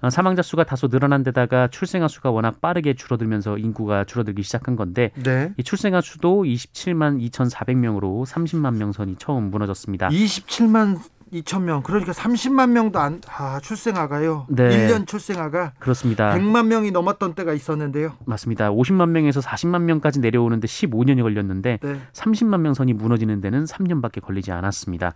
어, 0.02 0.10
사망자 0.10 0.42
수가 0.42 0.64
다소 0.64 0.88
늘어난 0.88 1.24
데다가 1.24 1.68
출생아 1.68 2.08
수가 2.08 2.30
워낙 2.30 2.62
빠르게 2.62 2.94
줄어들면서 2.94 3.58
인구가 3.58 4.04
줄어들기 4.04 4.44
시작한 4.44 4.76
건데 4.76 5.12
네. 5.24 5.52
이 5.58 5.64
출생아 5.64 6.02
수도 6.02 6.44
27만 6.44 7.20
2,400명으로 7.32 8.26
30만 8.26 8.78
명 8.78 8.92
선이 8.92 9.16
처음 9.18 9.50
무너졌습니다. 9.50 10.10
27만 10.10 11.00
2천 11.34 11.64
명 11.64 11.84
그러니까 11.84 12.12
30만 12.12 12.72
명도 12.72 13.00
안 13.00 13.22
아, 13.28 13.60
출생아가요. 13.62 14.48
네. 14.50 14.88
1년 14.88 15.08
출생아가 15.08 15.74
그렇습니다. 15.80 16.34
100만 16.34 16.68
명이 16.68 16.92
넘었던 16.92 17.34
때가 17.34 17.54
있었는데요. 17.54 18.14
맞습니다. 18.26 18.72
50만 18.72 19.10
명에서 19.10 19.40
40만 19.42 19.82
명까지 19.84 20.20
내려오는데 20.20 20.68
15년이 20.68 21.22
걸렸는데 21.22 21.80
네. 21.82 22.00
30만 22.14 22.62
명 22.62 22.74
선이 22.74 22.94
무너지는 22.94 23.42
데는 23.42 23.66
3년밖에 23.66 24.22
걸리지 24.22 24.52
않았습니다. 24.52 25.14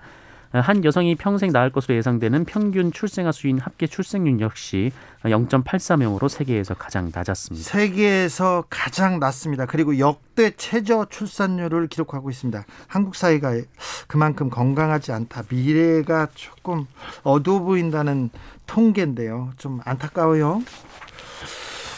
한 0.53 0.83
여성이 0.83 1.15
평생 1.15 1.51
낳을 1.51 1.71
것으로 1.71 1.95
예상되는 1.95 2.43
평균 2.45 2.91
출생아 2.91 3.31
수인 3.31 3.59
합계 3.59 3.87
출생률 3.87 4.41
역시 4.41 4.91
0.84명으로 5.23 6.27
세계에서 6.27 6.73
가장 6.73 7.11
낮았습니다. 7.13 7.69
세계에서 7.69 8.65
가장 8.69 9.19
낮습니다. 9.19 9.65
그리고 9.65 9.97
역대 9.99 10.51
최저 10.57 11.05
출산율을 11.09 11.87
기록하고 11.87 12.29
있습니다. 12.29 12.65
한국 12.87 13.15
사회가 13.15 13.53
그만큼 14.07 14.49
건강하지 14.49 15.13
않다. 15.13 15.43
미래가 15.49 16.27
조금 16.33 16.85
어두워 17.23 17.59
보인다는 17.59 18.29
통계인데요. 18.65 19.51
좀 19.57 19.79
안타까워요. 19.85 20.63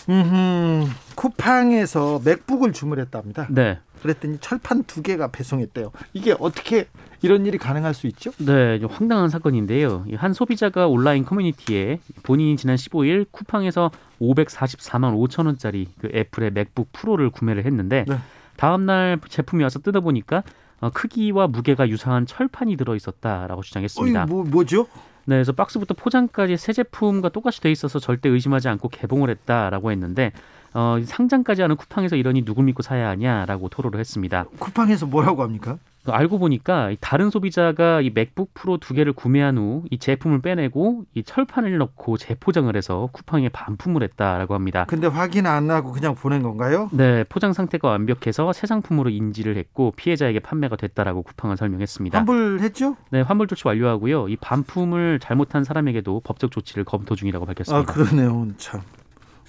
음, 0.09 0.91
쿠팡에서 1.15 2.21
맥북을 2.23 2.73
주문했답니다. 2.73 3.47
네. 3.49 3.79
그랬더니 4.03 4.37
철판 4.39 4.83
두 4.83 5.01
개가 5.01 5.29
배송했대요. 5.29 5.91
이게 6.13 6.35
어떻게 6.39 6.87
이런 7.21 7.45
일이 7.45 7.57
가능할 7.57 7.93
수 7.93 8.05
있죠? 8.07 8.31
네, 8.37 8.79
좀 8.79 8.89
황당한 8.91 9.29
사건인데요. 9.29 10.03
이한 10.07 10.33
소비자가 10.33 10.87
온라인 10.87 11.23
커뮤니티에 11.23 11.99
본인이 12.23 12.57
지난 12.57 12.75
15일 12.75 13.25
쿠팡에서 13.31 13.91
544만 14.21 15.17
5천 15.17 15.45
원짜리 15.45 15.87
그 15.99 16.09
애플의 16.13 16.51
맥북 16.51 16.91
프로를 16.91 17.29
구매를 17.29 17.65
했는데 17.65 18.05
네. 18.07 18.17
다음 18.57 18.85
날 18.85 19.19
제품이 19.27 19.63
와서 19.63 19.79
뜯어보니까 19.79 20.43
어, 20.81 20.89
크기와 20.89 21.47
무게가 21.47 21.87
유사한 21.87 22.25
철판이 22.25 22.75
들어 22.75 22.95
있었다라고 22.95 23.61
주장했습니다. 23.61 24.23
어이, 24.23 24.27
뭐 24.27 24.43
뭐죠? 24.43 24.87
네, 25.25 25.35
그래서 25.35 25.53
박스부터 25.53 25.93
포장까지 25.93 26.57
새 26.57 26.73
제품과 26.73 27.29
똑같이 27.29 27.61
돼 27.61 27.71
있어서 27.71 27.99
절대 27.99 28.27
의심하지 28.27 28.67
않고 28.67 28.89
개봉을 28.89 29.29
했다라고 29.29 29.91
했는데 29.91 30.33
어, 30.73 30.97
상장까지 31.03 31.61
하는 31.61 31.75
쿠팡에서 31.75 32.15
이러니 32.15 32.45
누굴 32.45 32.65
믿고 32.65 32.81
사야 32.81 33.09
하냐라고 33.09 33.69
토로를 33.69 33.99
했습니다. 33.99 34.45
쿠팡에서 34.59 35.05
뭐라고 35.05 35.43
합니까? 35.43 35.77
그 36.03 36.11
알고 36.11 36.37
보니까 36.37 36.91
다른 36.99 37.29
소비자가 37.29 38.01
이 38.01 38.09
맥북 38.13 38.53
프로 38.53 38.77
두 38.77 38.93
개를 38.93 39.13
구매한 39.13 39.57
후 39.57 39.83
이 39.89 39.97
제품을 39.97 40.41
빼내고 40.41 41.05
이 41.13 41.23
철판을 41.23 41.77
넣고 41.77 42.17
재포장을 42.17 42.75
해서 42.75 43.07
쿠팡에 43.13 43.47
반품을 43.49 44.03
했다라고 44.03 44.53
합니다. 44.53 44.83
근데 44.87 45.07
확인 45.07 45.45
안 45.45 45.71
하고 45.71 45.91
그냥 45.93 46.13
보낸 46.15 46.41
건가요? 46.43 46.89
네, 46.91 47.23
포장 47.29 47.53
상태가 47.53 47.87
완벽해서 47.89 48.51
새 48.51 48.67
상품으로 48.67 49.09
인지를 49.11 49.55
했고 49.55 49.93
피해자에게 49.95 50.39
판매가 50.39 50.75
됐다라고 50.75 51.21
쿠팡은 51.21 51.55
설명했습니다. 51.55 52.17
환불했죠? 52.17 52.97
네, 53.11 53.21
환불 53.21 53.47
조치 53.47 53.65
완료하고요. 53.67 54.27
이 54.27 54.35
반품을 54.35 55.19
잘못한 55.19 55.63
사람에게도 55.63 56.21
법적 56.25 56.51
조치를 56.51 56.83
검토 56.83 57.15
중이라고 57.15 57.43
아 57.43 57.47
밝혔습니다. 57.47 57.93
그러네요. 57.93 58.47
참 58.57 58.81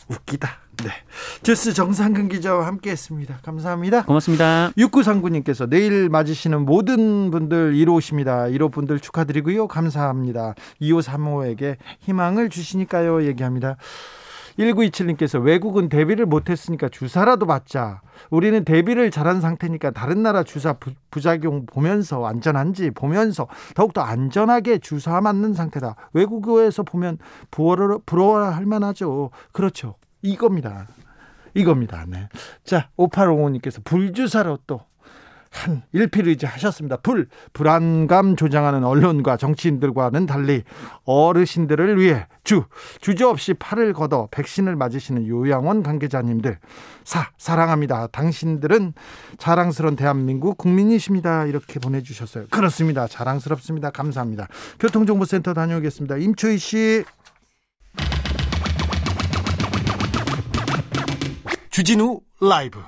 웃기다. 0.09 0.49
네. 0.83 0.91
주스 1.43 1.73
정상근 1.73 2.29
기자와 2.29 2.67
함께 2.67 2.91
했습니다. 2.91 3.39
감사합니다. 3.43 4.05
고맙습니다. 4.05 4.73
6939님께서 4.77 5.69
내일 5.69 6.09
맞으시는 6.09 6.65
모든 6.65 7.31
분들 7.31 7.75
1호십니다. 7.75 8.53
1호 8.57 8.73
분들 8.73 9.01
축하드리고요. 9.01 9.69
감사합니다. 9.69 10.55
2535에게 10.81 11.77
희망을 12.01 12.51
주시니까요. 12.51 13.25
얘기합니다. 13.25 13.77
1927님께서 14.59 15.43
외국은 15.43 15.89
대비를 15.89 16.27
못했으니까 16.27 16.89
주사라도 16.89 17.47
맞자. 17.47 18.03
우리는 18.31 18.65
대비를 18.65 19.11
잘한 19.11 19.41
상태니까 19.41 19.91
다른 19.91 20.23
나라 20.23 20.43
주사 20.43 20.75
부, 20.75 20.93
부작용 21.11 21.67
보면서 21.67 22.25
안전한지 22.25 22.91
보면서 22.91 23.49
더욱더 23.75 24.03
안전하게 24.03 24.79
주사 24.79 25.21
맞는 25.21 25.55
상태다. 25.55 25.97
외국에서 26.13 26.83
보면 26.83 27.19
부러워, 27.51 28.01
부러워할 28.07 28.65
만하죠. 28.67 29.31
그렇죠. 29.53 29.97
이겁니다. 30.25 30.89
이겁니다. 31.55 32.05
네. 32.09 32.29
자, 32.65 32.89
5855님께서 32.97 33.85
불주사로 33.85 34.59
또 34.67 34.95
한 35.55 35.83
일필의지 35.93 36.47
하셨습니다. 36.47 36.97
불 36.97 37.29
불안감 37.53 38.35
조장하는 38.35 38.85
언론과 38.85 39.37
정치인들과는 39.37 40.27
달리 40.27 40.65
어르신들을 41.05 41.99
위해 42.01 42.27
주 42.43 42.65
주저 43.01 43.29
없이 43.29 43.55
팔을 43.55 43.93
걷어 43.93 44.29
백신을 44.33 44.75
맞으시는 44.75 45.29
요양원 45.29 45.85
관계자님들 45.85 46.59
사 47.05 47.31
사랑합니다. 47.39 48.09
당신들은 48.09 48.95
자랑스러운 49.39 49.95
대한민국 49.95 50.59
국민이십니다. 50.59 51.47
이렇게 51.47 51.79
보내주셨어요. 51.79 52.47
그렇습니다. 52.51 53.07
자랑스럽습니다. 53.07 53.91
감사합니다. 53.91 54.49
교통정보센터 54.81 55.55
다녀오겠습니다. 55.55 56.17
임초희 56.17 56.59
씨. 56.59 57.05
주진우 61.75 62.21
라이브. 62.41 62.79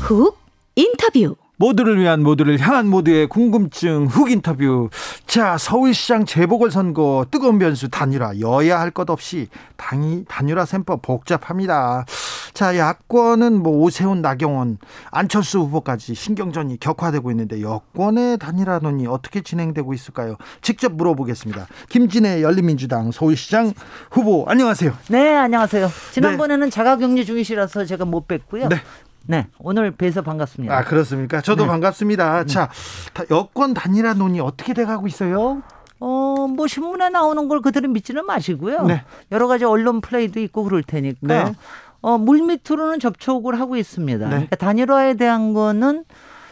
훅 0.00 0.36
인터뷰. 0.74 1.41
모두를 1.62 2.00
위한 2.00 2.24
모두를 2.24 2.58
향한 2.58 2.88
모두의 2.88 3.28
궁금증 3.28 4.06
훅 4.06 4.32
인터뷰. 4.32 4.90
자, 5.28 5.56
서울시장 5.56 6.24
재보궐선거 6.24 7.26
뜨거운 7.30 7.60
변수 7.60 7.88
단일화 7.88 8.40
여야 8.40 8.80
할 8.80 8.90
것 8.90 9.08
없이 9.10 9.46
당이 9.76 10.24
단일화 10.28 10.64
셈법 10.66 11.02
복잡합니다. 11.02 12.04
자, 12.52 12.76
야권은 12.76 13.62
뭐 13.62 13.78
오세훈, 13.78 14.22
나경원, 14.22 14.78
안철수 15.12 15.60
후보까지 15.60 16.16
신경전이 16.16 16.80
격화되고 16.80 17.30
있는데 17.30 17.62
여권의 17.62 18.38
단일화 18.38 18.80
논의 18.80 19.06
어떻게 19.06 19.40
진행되고 19.40 19.94
있을까요? 19.94 20.36
직접 20.62 20.92
물어보겠습니다. 20.92 21.68
김진애 21.88 22.42
열린민주당 22.42 23.12
서울시장 23.12 23.72
후보 24.10 24.44
안녕하세요. 24.48 24.92
네, 25.10 25.36
안녕하세요. 25.36 25.88
지난번에는 26.10 26.70
자가격리 26.70 27.24
중이시라서 27.24 27.84
제가 27.84 28.04
못 28.04 28.26
뵀고요. 28.26 28.68
네. 28.68 28.76
네, 29.26 29.46
오늘 29.58 29.90
뵈서 29.92 30.22
반갑습니다. 30.22 30.76
아 30.76 30.84
그렇습니까? 30.84 31.40
저도 31.40 31.64
네. 31.64 31.68
반갑습니다. 31.68 32.44
자, 32.46 32.68
다- 33.12 33.24
여권 33.30 33.74
단일화 33.74 34.14
논의 34.14 34.40
어떻게 34.40 34.74
돼가고 34.74 35.06
있어요? 35.06 35.62
어, 36.00 36.46
뭐 36.48 36.66
신문에 36.66 37.10
나오는 37.10 37.46
걸 37.48 37.60
그대로 37.60 37.88
믿지는 37.88 38.26
마시고요. 38.26 38.82
네. 38.86 39.04
여러 39.30 39.46
가지 39.46 39.64
언론 39.64 40.00
플레이도 40.00 40.40
있고 40.40 40.64
그럴 40.64 40.82
테니까 40.82 41.44
네. 41.44 41.52
어, 42.00 42.18
물밑으로는 42.18 42.98
접촉을 42.98 43.60
하고 43.60 43.76
있습니다. 43.76 44.24
네. 44.24 44.30
그러니까 44.30 44.56
단일화에 44.56 45.14
대한 45.14 45.54
거는 45.54 46.04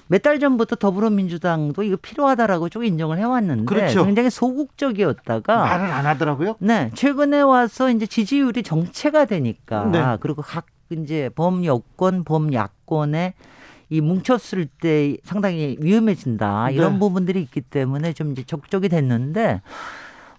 몇 0.06 0.22
달 0.22 0.40
전부터 0.40 0.74
더불어민주당도 0.76 1.85
이거 1.85 1.96
필요하다라고 2.00 2.68
쭉 2.68 2.85
인정을 2.85 3.18
해왔는데 3.18 3.64
그렇죠. 3.64 4.04
굉장히 4.04 4.28
소극적이었다가 4.28 5.56
말을 5.56 5.87
안 5.87 6.04
하더라고요. 6.06 6.56
네, 6.59 6.90
최근에 6.94 7.40
와서 7.42 7.90
이제 7.90 8.06
지지율이 8.06 8.64
정체가 8.64 9.24
되니까 9.26 9.85
네. 9.87 10.16
그리고 10.20 10.42
각 10.42 10.66
이제 10.90 11.31
범여권, 11.35 12.24
범야권에 12.24 13.35
이 13.90 14.00
뭉쳤을 14.00 14.66
때 14.66 15.16
상당히 15.24 15.76
위험해진다 15.81 16.70
이런 16.70 16.94
네. 16.94 16.98
부분들이 16.98 17.42
있기 17.42 17.61
때문에 17.61 18.12
좀 18.12 18.33
이제 18.33 18.44
적극적이 18.44 18.88
됐는데 18.88 19.62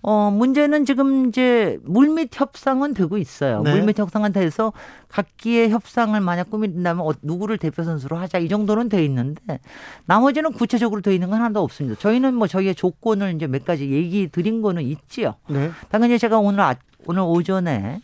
어 0.03 0.31
문제는 0.31 0.85
지금 0.85 1.27
이제 1.27 1.77
물밑 1.83 2.29
협상은 2.33 2.93
되고 2.93 3.17
있어요. 3.17 3.61
네. 3.61 3.75
물밑 3.75 3.99
협상은 3.99 4.31
돼서 4.33 4.73
각기의 5.09 5.69
협상을 5.69 6.19
만약 6.21 6.49
꾸민다면 6.49 7.05
어, 7.05 7.11
누구를 7.21 7.57
대표 7.57 7.83
선수로 7.83 8.17
하자 8.17 8.39
이 8.39 8.47
정도는 8.47 8.89
돼 8.89 9.03
있는데 9.05 9.59
나머지는 10.05 10.53
구체적으로 10.53 11.01
돼 11.01 11.13
있는 11.13 11.29
건 11.29 11.39
하나도 11.39 11.61
없습니다. 11.61 11.99
저희는 11.99 12.33
뭐 12.33 12.47
저희의 12.47 12.73
조건을 12.73 13.35
이제 13.35 13.47
몇 13.47 13.63
가지 13.63 13.91
얘기 13.91 14.27
드린 14.27 14.61
거는 14.61 14.81
있지요. 14.83 15.35
네. 15.49 15.71
당연히 15.89 16.17
제가 16.17 16.39
오늘 16.39 16.61
아, 16.61 16.75
오늘 17.05 17.21
오전에 17.21 18.01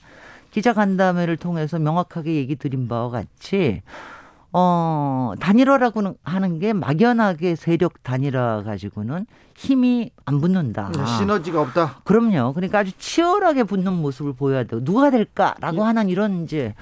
기자 0.52 0.74
간담회를 0.74 1.38
통해서 1.38 1.80
명확하게 1.80 2.36
얘기 2.36 2.56
드린 2.56 2.88
바와 2.88 3.10
같이 3.10 3.82
어 4.54 5.34
단일화라고는 5.40 6.16
하는 6.24 6.60
게 6.60 6.74
막연하게 6.74 7.56
세력 7.56 8.02
단일화 8.04 8.64
가지고는 8.64 9.26
힘이 9.56 10.12
안 10.26 10.40
붙는다. 10.40 10.92
네, 10.96 11.06
시너지가 11.06 11.62
없다. 11.62 12.02
그럼요. 12.04 12.54
그러니까 12.54 12.80
아주 12.80 12.92
치열하게 12.98 13.64
붙는 13.64 13.94
모습을 13.94 14.34
보여야 14.34 14.64
되고 14.64 14.84
누가 14.84 15.10
될까라고 15.10 15.78
예. 15.78 15.82
하는 15.82 16.10
이런 16.10 16.44
이제 16.44 16.74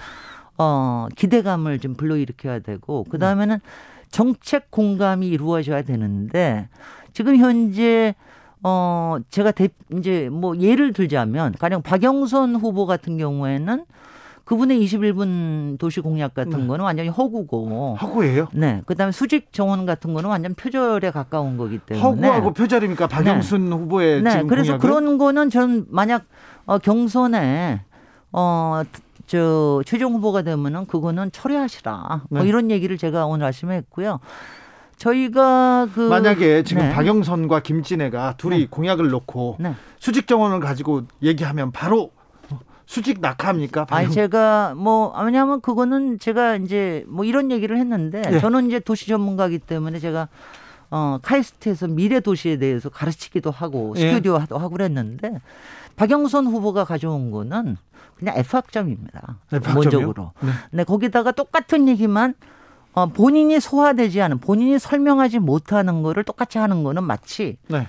어 0.58 1.08
기대감을 1.16 1.80
좀 1.80 1.96
불러일으켜야 1.96 2.60
되고 2.60 3.06
그 3.10 3.18
다음에는 3.18 3.60
정책 4.10 4.72
공감이 4.72 5.28
이루어져야 5.28 5.82
되는데 5.82 6.70
지금 7.14 7.36
현재 7.38 8.16
어 8.68 9.18
제가 9.30 9.52
대, 9.52 9.70
이제 9.96 10.28
뭐 10.32 10.58
예를 10.58 10.92
들자면 10.92 11.54
가령 11.60 11.84
박영선 11.84 12.56
후보 12.56 12.88
같은 12.88 13.16
경우에는 13.20 13.86
그분의 14.44 14.84
21분 14.84 15.78
도시 15.78 16.00
공약 16.02 16.34
같은 16.34 16.62
네. 16.62 16.68
거는 16.68 16.84
완전히 16.84 17.10
허구고 17.10 17.98
허구예요. 18.02 18.48
네 18.54 18.82
그다음에 18.88 19.12
수직 19.12 19.54
정원 19.54 19.86
같은 19.86 20.16
거는 20.16 20.32
완전 20.32 20.56
표절에 20.56 21.12
가까운 21.12 21.58
거기 21.58 21.78
때문에 21.78 22.28
허구하고 22.28 22.54
표절입니까? 22.54 23.06
박영순 23.06 23.72
후보의 23.72 24.24
네, 24.24 24.32
지금 24.32 24.48
그래서 24.48 24.78
공약은? 24.78 24.80
그런 24.90 25.18
거는 25.20 25.52
전 25.52 25.86
만약 25.90 26.24
어, 26.66 26.80
경선에 26.80 27.82
어, 28.32 28.82
저 29.28 29.84
최종 29.86 30.16
후보가 30.16 30.42
되면은 30.42 30.88
그거는 30.88 31.32
처리하시라. 31.32 32.24
뭐 32.32 32.42
네. 32.42 32.50
이런 32.50 32.72
얘기를 32.72 32.98
제가 32.98 33.28
오늘 33.28 33.46
아침에 33.46 33.76
했고요. 33.78 34.20
저희가 34.98 35.88
그 35.94 36.00
만약에 36.10 36.64
지금 36.64 36.84
네. 36.84 36.94
박영선과 36.94 37.62
김진애가 37.62 38.36
둘이 38.38 38.68
공약을 38.68 39.10
놓고 39.10 39.58
네. 39.60 39.76
수직 40.00 40.28
정원을 40.28 40.60
가지고 40.60 41.04
얘기하면 41.22 41.72
바로 41.72 42.12
수직 42.86 43.20
낙하합니까? 43.20 43.88
아니 43.90 44.08
박영- 44.08 44.14
제가 44.14 44.74
뭐 44.76 45.14
왜냐하면 45.24 45.60
그거는 45.62 46.20
제가 46.20 46.56
이제 46.58 47.04
뭐 47.08 47.26
이런 47.26 47.52
얘기를 47.52 47.78
했는데 47.78 48.22
예. 48.32 48.40
저는 48.40 48.68
이제 48.68 48.80
도시 48.80 49.08
전문가이기 49.08 49.60
때문에 49.60 50.00
제가 50.00 50.28
어 50.92 51.18
카이스트에서 51.24 51.88
미래 51.88 52.20
도시에 52.20 52.58
대해서 52.58 52.90
가르치기도 52.90 53.50
하고 53.50 53.96
예. 53.98 54.12
스튜디오도 54.12 54.58
하고 54.58 54.70
그랬는데 54.70 55.40
박영선 55.96 56.46
후보가 56.46 56.86
가져온 56.86 57.32
거는 57.32 57.78
그냥 58.18 58.38
F학점입니다. 58.38 59.38
F학점이요? 59.52 59.82
기본적으로. 59.90 60.32
네. 60.42 60.50
네, 60.72 60.84
거기다가 60.84 61.32
똑같은 61.32 61.88
얘기만 61.88 62.36
어, 62.96 63.08
본인이 63.08 63.60
소화되지 63.60 64.22
않은 64.22 64.40
본인이 64.40 64.80
설명하지 64.80 65.40
못하는 65.40 66.02
거를 66.02 66.24
똑같이 66.24 66.58
하는 66.58 66.84
거는 66.84 67.04
마치 67.04 67.58
네. 67.68 67.88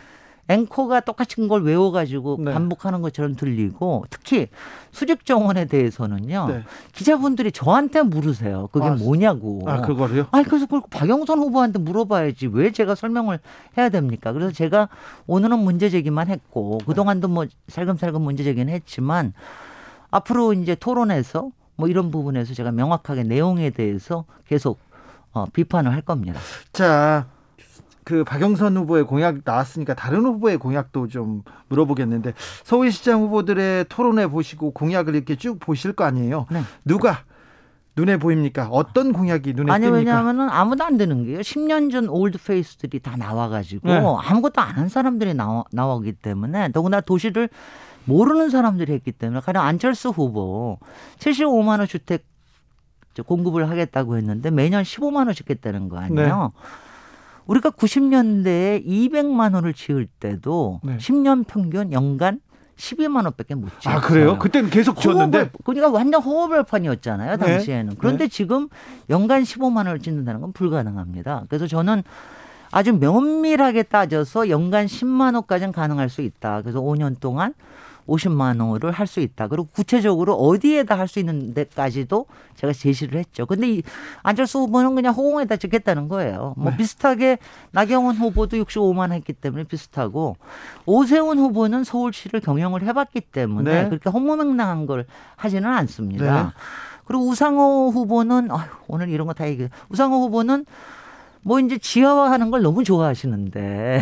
앵커가 0.49 1.01
똑같은 1.01 1.49
걸 1.49 1.62
외워가지고 1.62 2.38
네. 2.40 2.53
반복하는 2.53 3.03
것처럼 3.03 3.35
들리고 3.35 4.05
특히 4.11 4.49
수직 4.90 5.25
정원에 5.25 5.66
대해서는요 5.66 6.47
네. 6.49 6.62
기자분들이 6.92 7.53
저한테 7.53 8.03
물으세요 8.03 8.69
그게 8.73 8.87
아, 8.87 8.95
뭐냐고 8.95 9.62
아 9.66 9.81
그거를요? 9.81 10.27
아니 10.33 10.45
그래서 10.45 10.66
그걸 10.66 10.83
박영선 10.90 11.38
후보한테 11.38 11.79
물어봐야지 11.79 12.49
왜 12.49 12.73
제가 12.73 12.97
설명을 12.97 13.38
해야 13.79 13.88
됩니까? 13.88 14.33
그래서 14.33 14.53
제가 14.53 14.88
오늘은 15.27 15.59
문제 15.61 15.88
제기만 15.88 16.29
했고 16.29 16.79
그 16.87 16.95
동안도 16.95 17.29
뭐 17.29 17.47
살금살금 17.69 18.23
문제 18.23 18.42
제기는 18.42 18.73
했지만 18.73 19.33
앞으로 20.11 20.53
이제 20.53 20.75
토론에서 20.75 21.51
뭐 21.77 21.88
이런 21.88 22.11
부분에서 22.11 22.55
제가 22.55 22.73
명확하게 22.73 23.25
내용에 23.25 23.71
대해서 23.71 24.25
계속 24.47 24.79
어, 25.37 25.46
비판을 25.53 25.92
할 25.92 26.01
겁니다. 26.01 26.40
자, 26.72 27.27
그 28.05 28.25
박영선 28.25 28.77
후보의 28.77 29.05
공약 29.05 29.38
나왔으니까 29.44 29.94
다른 29.94 30.25
후보의 30.25 30.57
공약도 30.59 31.09
좀 31.09 31.42
물어보겠는데 31.68 32.33
서울시장 32.64 33.20
후보들의 33.22 33.87
토론회 33.88 34.29
보시고 34.29 34.70
공약을 34.70 35.14
이렇게 35.14 35.37
쭉 35.37 35.59
보실 35.61 35.92
거 35.92 36.05
아니에요? 36.05 36.46
네. 36.51 36.62
누가 36.85 37.18
눈에 37.96 38.16
보입니까? 38.18 38.68
어떤 38.70 39.12
공약이 39.12 39.55
눈에 39.55 39.72
아니 39.72 39.87
띕니까? 39.87 39.92
왜냐하면은 39.92 40.49
아무도 40.49 40.85
안 40.85 40.96
되는 40.96 41.25
게요. 41.25 41.40
10년 41.40 41.90
전 41.90 42.09
old 42.09 42.39
face들이 42.39 43.01
다 43.01 43.16
나와가지고 43.16 43.88
네. 43.88 43.96
아무것도 43.99 44.61
안 44.61 44.77
한 44.77 44.88
사람들이 44.88 45.35
나와, 45.35 45.64
나오기 45.72 46.12
때문에 46.12 46.70
더구나 46.72 47.01
도시를 47.01 47.49
모르는 48.05 48.51
사람들이 48.51 48.92
했기 48.92 49.11
때문에 49.12 49.40
가령 49.40 49.62
안철수 49.64 50.11
후보 50.11 50.79
75만 51.18 51.79
원 51.81 51.87
주택 51.88 52.25
저 52.25 52.36
공급을 53.23 53.69
하겠다고 53.71 54.17
했는데 54.17 54.51
매년 54.51 54.83
15만 54.83 55.27
원씩 55.27 55.49
했다는 55.51 55.89
거 55.89 55.99
아니에요. 55.99 56.53
네. 56.55 56.61
우리가 57.47 57.71
90년대에 57.71 58.85
200만 58.85 59.55
원을 59.55 59.73
지을 59.73 60.07
때도 60.19 60.81
네. 60.83 60.97
10년 60.99 61.45
평균 61.47 61.93
연간 61.93 62.41
12만 62.77 63.25
원밖에 63.25 63.55
못 63.55 63.69
지었어요. 63.81 63.99
아 63.99 64.01
그래요? 64.01 64.39
그때는 64.39 64.71
계속 64.71 65.01
지었는데 65.01 65.51
그러니까 65.65 65.89
완전 65.89 66.23
호흡을판이었잖아요 66.23 67.37
네. 67.37 67.47
당시에는. 67.47 67.95
그런데 67.99 68.29
지금 68.29 68.69
연간 69.09 69.43
15만 69.43 69.77
원을 69.79 70.01
짓는다는 70.01 70.41
건 70.41 70.53
불가능합니다. 70.53 71.45
그래서 71.49 71.67
저는 71.67 72.03
아주 72.71 72.93
면밀하게 72.93 73.85
따져서 73.85 74.51
연간 74.51 74.87
10만 74.87 75.35
원까지는 75.35 75.73
가능할 75.73 76.11
수 76.11 76.21
있다. 76.21 76.63
그래서 76.63 76.81
5년 76.81 77.19
동안 77.21 77.55
50만 78.07 78.61
원을 78.61 78.90
할 78.92 79.07
수 79.07 79.21
있다. 79.21 79.49
그리고 79.49 79.69
구체적으로 79.73 80.35
어디에다 80.35 80.99
할 80.99 81.09
수 81.09 81.19
있는 81.19 81.55
데까지도 81.55 82.27
제가 82.57 82.73
제시를 82.73 83.19
했죠. 83.19 83.47
근데 83.47 83.69
이 83.71 83.83
안철수 84.23 84.59
후보는 84.61 84.95
그냥 84.95 85.14
호응에다 85.14 85.57
찍겠다는 85.57 86.09
거예요. 86.09 86.55
뭐 86.57 86.71
네. 86.71 86.77
비슷하게 86.77 87.38
나경원 87.73 88.16
후보도 88.16 88.57
65만 88.59 88.99
원 88.99 89.12
했기 89.12 89.33
때문에 89.33 89.64
비슷하고 89.64 90.37
오세훈 90.87 91.38
후보는 91.38 91.85
서울시를 91.85 92.40
경영을 92.40 92.83
해봤기 92.83 93.21
때문에 93.21 93.83
네. 93.85 93.88
그렇게 93.88 94.11
허무맹랑한 94.11 94.87
걸 94.87 95.07
하지는 95.37 95.71
않습니다. 95.71 96.42
네. 96.45 96.49
그리고 97.05 97.29
우상호 97.29 97.90
후보는 97.95 98.51
아휴, 98.51 98.69
오늘 98.88 99.09
이런 99.11 99.27
거 99.29 99.33
다 99.33 99.47
얘기해. 99.49 99.69
우상호 99.90 100.23
후보는 100.25 100.66
뭐 101.47 101.61
이제 101.61 101.79
지하화하는 101.79 102.51
걸 102.51 102.61
너무 102.63 102.83
좋아하시는데 102.83 104.01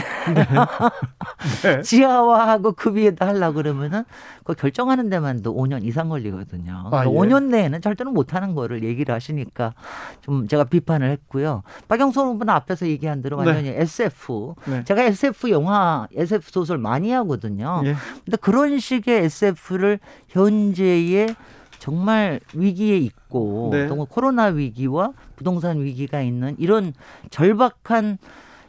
네. 1.62 1.82
지하화하고 1.84 2.72
그 2.72 2.94
위에다 2.94 3.26
하려고 3.26 3.56
그러면은 3.56 4.04
그 4.44 4.54
결정하는 4.54 5.10
데만도 5.10 5.54
5년 5.54 5.84
이상 5.84 6.08
걸리거든요. 6.08 6.84
아, 6.86 6.88
그러니까 6.88 7.10
예. 7.10 7.14
5년 7.14 7.50
내에는 7.50 7.82
절대로 7.82 8.12
못하는 8.12 8.54
거를 8.54 8.82
얘기를 8.82 9.14
하시니까 9.14 9.74
좀 10.22 10.48
제가 10.48 10.64
비판을 10.64 11.10
했고요. 11.10 11.62
박영선 11.86 12.28
후보는 12.28 12.54
앞에서 12.54 12.86
얘기한 12.86 13.20
대로 13.20 13.38
네. 13.42 13.48
완전히 13.48 13.68
SF. 13.68 14.54
네. 14.64 14.84
제가 14.84 15.02
SF 15.02 15.50
영화, 15.50 16.08
SF 16.16 16.50
소설 16.50 16.78
많이 16.78 17.12
하거든요. 17.12 17.82
예. 17.84 17.94
근데 18.24 18.38
그런 18.38 18.78
식의 18.78 19.24
SF를 19.24 19.98
현재의 20.28 21.36
정말 21.84 22.40
위기에 22.54 22.96
있고 22.96 23.68
네. 23.70 23.86
또 23.88 24.06
코로나 24.06 24.44
위기와 24.44 25.12
부동산 25.36 25.82
위기가 25.82 26.22
있는 26.22 26.56
이런 26.58 26.94
절박한 27.28 28.16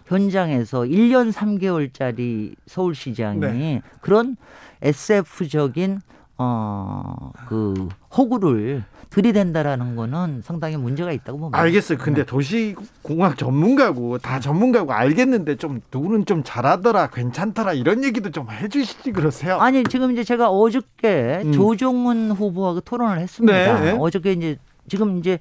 현장에서 0.06 0.82
1년 0.82 1.32
3개월짜리 1.32 2.56
서울시장이 2.66 3.40
네. 3.40 3.82
그런 4.02 4.36
SF적인 4.82 6.02
어 6.38 7.26
그 7.48 7.88
호구를 8.16 8.84
들이댄다라는 9.10 9.96
거는 9.96 10.42
상당히 10.44 10.78
문제가 10.78 11.12
있다고 11.12 11.40
봅니다. 11.40 11.60
알겠어요. 11.60 11.98
근데 11.98 12.22
네. 12.22 12.26
도시공학 12.26 13.38
전문가고 13.38 14.18
다 14.18 14.40
전문가고 14.40 14.92
알겠는데 14.92 15.56
좀 15.56 15.82
누구는 15.94 16.26
좀 16.26 16.44
잘하더라, 16.44 17.08
괜찮더라 17.08 17.74
이런 17.74 18.04
얘기도 18.04 18.32
좀 18.32 18.50
해주시지 18.50 19.12
그러세요. 19.12 19.58
아니 19.60 19.84
지금 19.84 20.12
이제 20.12 20.24
제가 20.24 20.50
어저께 20.50 21.44
음. 21.46 21.52
조종훈 21.54 22.32
후보하고 22.32 22.82
토론을 22.82 23.20
했습니다. 23.20 23.80
네. 23.80 23.92
어저께 23.98 24.34
이제 24.34 24.58
지금 24.88 25.20
이제 25.20 25.40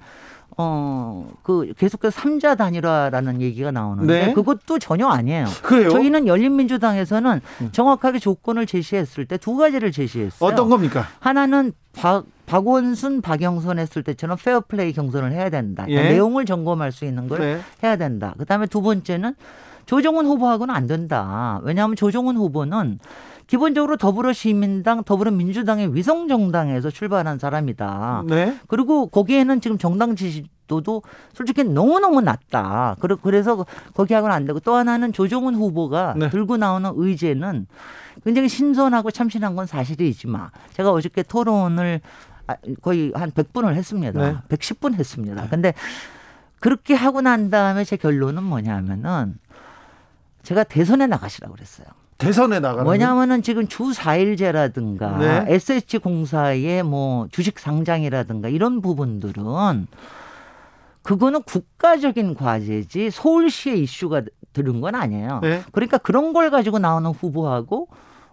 어 0.56 1.26
그 1.42 1.72
계속해서 1.78 2.10
삼자 2.20 2.54
단일화라는 2.54 3.40
얘기가 3.42 3.70
나오는데 3.70 4.26
네. 4.26 4.32
그것도 4.32 4.78
전혀 4.78 5.08
아니에요. 5.08 5.46
그래요? 5.62 5.90
저희는 5.90 6.26
열린민주당에서는 6.26 7.40
음. 7.60 7.68
정확하게 7.72 8.18
조건을 8.18 8.66
제시했을 8.66 9.26
때 9.26 9.36
두 9.36 9.56
가지를 9.56 9.92
제시했어요. 9.92 10.48
어떤 10.50 10.70
겁니까? 10.70 11.06
하나는 11.20 11.72
박, 11.92 12.24
박원순, 12.46 13.20
박영선 13.20 13.78
했을 13.78 14.02
때처럼 14.02 14.38
페어플레이 14.42 14.92
경선을 14.92 15.32
해야 15.32 15.50
된다. 15.50 15.84
그러니까 15.84 16.08
예. 16.08 16.12
내용을 16.12 16.44
점검할 16.46 16.92
수 16.92 17.04
있는 17.04 17.28
걸 17.28 17.40
네. 17.40 17.60
해야 17.82 17.96
된다. 17.96 18.34
그 18.38 18.44
다음에 18.44 18.66
두 18.66 18.80
번째는 18.80 19.34
조정훈 19.86 20.26
후보하고는 20.26 20.74
안 20.74 20.86
된다. 20.86 21.60
왜냐하면 21.62 21.96
조정훈 21.96 22.36
후보는 22.36 22.98
기본적으로 23.46 23.96
더불어시민당, 23.98 25.04
더불어민주당의 25.04 25.94
위성 25.94 26.28
정당에서 26.28 26.90
출발한 26.90 27.38
사람이다. 27.38 28.24
네. 28.26 28.58
그리고 28.68 29.06
거기에는 29.08 29.60
지금 29.60 29.76
정당 29.76 30.16
지지도도 30.16 31.02
솔직히 31.34 31.62
너무너무 31.62 32.22
낮다. 32.22 32.96
그래- 33.00 33.16
그래서 33.22 33.66
거기하고는 33.94 34.34
안 34.34 34.46
되고 34.46 34.60
또 34.60 34.74
하나는 34.74 35.12
조정훈 35.12 35.54
후보가 35.56 36.14
네. 36.18 36.30
들고 36.30 36.56
나오는 36.56 36.90
의제는 36.94 37.66
굉장히 38.24 38.48
신선하고 38.48 39.10
참신한 39.10 39.54
건 39.56 39.66
사실이지만 39.66 40.48
제가 40.72 40.90
어저께 40.92 41.22
토론을 41.24 42.00
아, 42.46 42.56
거의 42.80 43.12
한 43.14 43.30
100분을 43.30 43.74
했습니다. 43.74 44.20
네. 44.20 44.36
110분 44.56 44.94
했습니다. 44.94 45.48
근데 45.50 45.74
그렇게 46.60 46.94
하고 46.94 47.20
난 47.20 47.50
다음에 47.50 47.84
제 47.84 47.96
결론은 47.98 48.42
뭐냐면은 48.42 49.34
제가 50.44 50.64
대선에 50.64 51.06
나가시라고 51.06 51.54
그랬어요. 51.54 51.86
대선에 52.18 52.60
나가는. 52.60 52.84
뭐냐면은 52.84 53.42
지금 53.42 53.66
주 53.66 53.90
4일제라든가 53.90 55.18
네. 55.18 55.44
SH 55.48 55.98
공사의 55.98 56.82
뭐 56.84 57.26
주식 57.32 57.58
상장이라든가 57.58 58.48
이런 58.48 58.80
부분들은 58.80 59.88
그거는 61.02 61.42
국가적인 61.42 62.34
과제지 62.34 63.10
서울시의 63.10 63.82
이슈가 63.82 64.22
들은 64.52 64.80
건 64.80 64.94
아니에요. 64.94 65.40
네. 65.42 65.62
그러니까 65.72 65.98
그런 65.98 66.32
걸 66.32 66.50
가지고 66.50 66.78
나오는 66.78 67.10
후보하고 67.10 67.88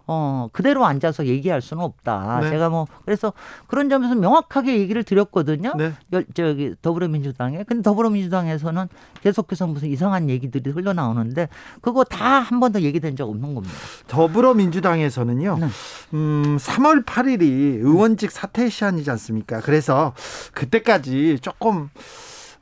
어 0.06 0.48
그대로 0.52 0.84
앉아서 0.84 1.26
얘기할 1.26 1.60
수는 1.62 1.82
없다. 1.84 2.40
네. 2.42 2.50
제가 2.50 2.68
뭐 2.68 2.86
그래서 3.04 3.32
그런 3.68 3.88
점에서 3.88 4.14
명확하게 4.14 4.78
얘기를 4.78 5.04
드렸거든요. 5.04 5.72
네. 5.76 5.92
열- 6.12 6.26
저기 6.34 6.74
더불어민주당에 6.82 7.62
근데 7.64 7.82
더불어민주당에서는 7.82 8.88
계속해서 9.22 9.66
무슨 9.68 9.88
이상한 9.88 10.28
얘기들이 10.28 10.70
흘러나오는데 10.70 11.48
그거 11.80 12.04
다 12.04 12.32
한 12.42 12.58
번도 12.60 12.80
얘기된 12.82 13.14
적 13.16 13.28
없는 13.30 13.54
겁니다. 13.54 13.74
더불어민주당에서는요. 14.08 15.58
네. 15.58 15.66
음, 16.14 16.56
3월 16.58 17.04
8일이 17.04 17.42
의원직 17.42 18.30
사퇴 18.30 18.68
시한이지 18.68 19.10
않습니까? 19.12 19.60
그래서 19.60 20.12
그때까지 20.52 21.38
조금 21.40 21.88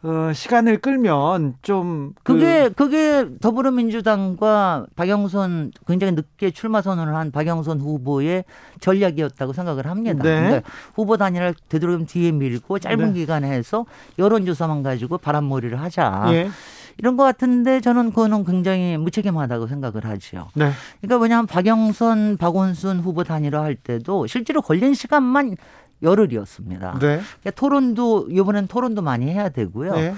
어, 0.02 0.32
시간을 0.32 0.78
끌면 0.78 1.54
좀 1.62 2.14
그- 2.22 2.34
그게 2.34 2.68
그게 2.70 3.26
더불어민주당과 3.40 4.86
박영선 4.96 5.72
굉장히 5.86 6.12
늦게 6.14 6.52
출마 6.52 6.80
선언을 6.80 7.14
한 7.14 7.30
박영선 7.30 7.80
후보의 7.80 8.44
전략이었다고 8.80 9.52
생각을 9.52 9.86
합니다. 9.86 10.22
네. 10.22 10.40
그러니까 10.40 10.70
후보 10.94 11.16
단일을 11.18 11.54
되도록이면 11.68 12.06
뒤에 12.06 12.32
밀고 12.32 12.78
짧은 12.78 13.12
네. 13.12 13.20
기간에 13.20 13.50
해서 13.50 13.84
여론조사만 14.18 14.82
가지고 14.82 15.18
바람몰이를 15.18 15.80
하자. 15.80 16.26
예. 16.32 16.48
이런 16.96 17.16
것 17.16 17.22
같은데 17.24 17.80
저는 17.80 18.10
그거는 18.10 18.44
굉장히 18.44 18.98
무책임하다고 18.98 19.66
생각을 19.68 20.04
하죠. 20.04 20.48
네. 20.54 20.70
그러니까 21.00 21.22
왜냐하면 21.22 21.46
박영선, 21.46 22.36
박원순 22.36 23.00
후보 23.00 23.24
단일화 23.24 23.62
할 23.62 23.74
때도 23.74 24.26
실제로 24.26 24.60
걸린 24.60 24.92
시간만 24.92 25.56
열흘이었습니다. 26.02 26.92
네. 26.94 27.20
그러니까 27.20 27.50
토론도 27.54 28.28
이번엔 28.30 28.66
토론도 28.68 29.02
많이 29.02 29.30
해야 29.30 29.48
되고요. 29.48 29.94
네. 29.94 30.14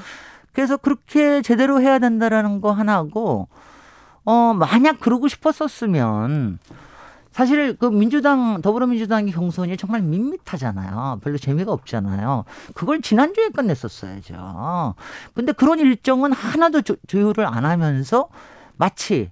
그래서 0.53 0.77
그렇게 0.77 1.43
제대로 1.43 1.81
해야 1.81 1.99
된다라는 1.99 2.61
거 2.61 2.73
하나고 2.73 3.49
어 4.25 4.55
만약 4.55 5.01
그러고 5.01 5.29
싶었었으면 5.29 6.59
사실 7.33 7.77
그 7.79 7.87
민주당 7.87 8.61
더불어민주당의 8.61 9.33
경선이 9.33 9.79
정말 9.79 10.03
밋밋하잖아요. 10.03 11.21
별로 11.25 11.39
재미가 11.39 11.73
없잖아요. 11.73 12.45
그걸 12.75 13.01
지난주에 13.01 13.49
끝냈었어야죠. 13.49 14.95
근데 15.35 15.53
그런 15.53 15.79
일정은 15.81 16.33
하나도 16.33 16.83
조, 16.83 16.97
조율을 17.07 17.47
안 17.47 17.65
하면서 17.65 18.29
마치 18.77 19.31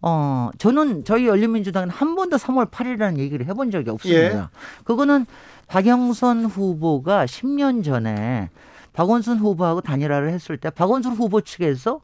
어 0.00 0.50
저는 0.58 1.04
저희 1.04 1.26
열린민주당은 1.26 1.90
한 1.90 2.14
번도 2.14 2.36
3월 2.38 2.70
8일이라는 2.70 3.18
얘기를 3.18 3.46
해본 3.46 3.70
적이 3.70 3.90
없습니다. 3.90 4.36
예. 4.36 4.44
그거는 4.84 5.26
박영선 5.68 6.44
후보가 6.46 7.26
10년 7.26 7.84
전에 7.84 8.50
박원순 8.92 9.38
후보하고 9.38 9.80
단일화를 9.80 10.30
했을 10.30 10.56
때 10.56 10.70
박원순 10.70 11.14
후보 11.14 11.40
측에서 11.40 12.00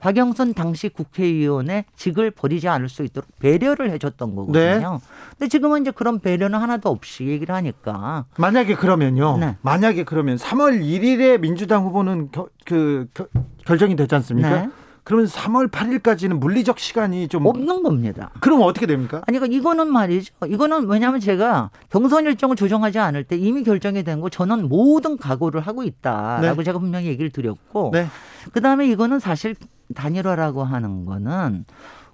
박영선 0.00 0.54
당시 0.54 0.88
국회의원의 0.88 1.84
직을 1.96 2.30
버리지 2.30 2.68
않을 2.68 2.88
수 2.88 3.02
있도록 3.02 3.28
배려를 3.40 3.90
해줬던 3.90 4.36
거거든요. 4.36 5.00
근데 5.36 5.48
지금은 5.48 5.82
이제 5.82 5.90
그런 5.90 6.20
배려는 6.20 6.60
하나도 6.60 6.88
없이 6.88 7.24
얘기를 7.26 7.52
하니까 7.52 8.26
만약에 8.36 8.76
그러면요. 8.76 9.38
네. 9.38 9.56
만약에 9.62 10.04
그러면 10.04 10.36
3월 10.36 10.80
1일에 10.80 11.40
민주당 11.40 11.84
후보는 11.86 12.30
겨, 12.30 12.46
그 12.64 13.08
겨- 13.12 13.26
결정이 13.66 13.96
됐지 13.96 14.14
않습니까? 14.14 14.50
네. 14.66 14.68
그러면 15.08 15.26
3월 15.26 15.70
8일까지는 15.70 16.34
물리적 16.38 16.78
시간이 16.78 17.28
좀 17.28 17.46
없는 17.46 17.82
겁니다. 17.82 18.30
그럼 18.40 18.60
어떻게 18.60 18.84
됩니까? 18.84 19.22
아니, 19.26 19.38
그러니까 19.38 19.58
이거는 19.58 19.90
말이죠. 19.90 20.34
이거는 20.46 20.86
왜냐하면 20.86 21.18
제가 21.18 21.70
경선 21.88 22.26
일정을 22.26 22.56
조정하지 22.56 22.98
않을 22.98 23.24
때 23.24 23.34
이미 23.38 23.62
결정이 23.62 24.02
된 24.02 24.20
거 24.20 24.28
저는 24.28 24.68
모든 24.68 25.16
각오를 25.16 25.62
하고 25.62 25.82
있다라고 25.82 26.56
네. 26.56 26.64
제가 26.64 26.78
분명히 26.78 27.06
얘기를 27.06 27.30
드렸고 27.30 27.92
네. 27.94 28.06
그다음에 28.52 28.86
이거는 28.88 29.18
사실 29.18 29.54
단일화라고 29.94 30.62
하는 30.62 31.06
거는 31.06 31.64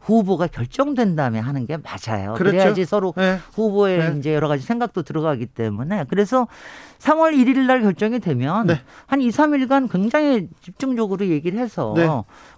후보가 0.02 0.46
결정된 0.48 1.16
다음에 1.16 1.40
하는 1.40 1.66
게 1.66 1.78
맞아요. 1.78 2.34
그렇죠. 2.34 2.56
그래야지 2.58 2.84
서로 2.84 3.12
네. 3.16 3.38
후보의 3.54 3.98
네. 3.98 4.18
이제 4.18 4.34
여러 4.34 4.46
가지 4.46 4.62
생각도 4.62 5.02
들어가기 5.02 5.46
때문에 5.46 6.04
그래서 6.10 6.46
3월 6.98 7.34
1일 7.34 7.66
날 7.66 7.82
결정이 7.82 8.20
되면 8.20 8.66
네. 8.66 8.80
한 9.06 9.20
2, 9.20 9.28
3일간 9.28 9.90
굉장히 9.90 10.48
집중적으로 10.62 11.26
얘기를 11.26 11.58
해서 11.58 11.92
네. 11.96 12.08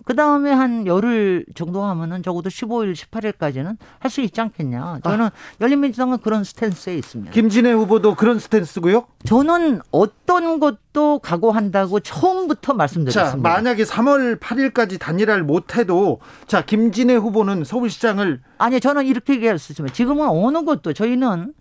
그다음에 0.05 0.53
한 0.53 0.87
열흘 0.87 1.45
정도 1.55 1.83
하면은 1.83 2.23
적어도 2.23 2.49
15일, 2.49 2.95
18일까지는 2.95 3.77
할 3.99 4.11
수 4.11 4.21
있지 4.21 4.41
않겠냐. 4.41 5.01
저는 5.05 5.29
열린민주당은 5.61 6.19
그런 6.19 6.45
스탠스에 6.45 6.97
있습니다. 6.97 7.33
김진애 7.33 7.73
후보도 7.73 8.15
그런 8.15 8.39
스탠스고요. 8.39 9.07
저는 9.27 9.81
어떤 9.91 10.61
것도 10.61 11.19
각오한다고 11.19 12.01
처음부터 12.01 12.73
자, 12.73 12.77
말씀드렸습니다. 12.77 13.49
만약에 13.51 13.83
3월 13.85 14.39
8일까지 14.39 14.99
단일화를 15.01 15.43
못 15.45 15.77
해도 15.77 16.21
자, 16.47 16.65
김진애 16.65 17.17
후보는 17.17 17.65
서울시장을 17.65 18.41
아니 18.59 18.81
저는 18.81 19.07
이렇게 19.07 19.35
얘기할 19.35 19.59
수 19.59 19.73
있지만 19.73 19.93
지금은 19.93 20.29
어느 20.29 20.65
것도 20.65 20.93
저희는 20.93 21.53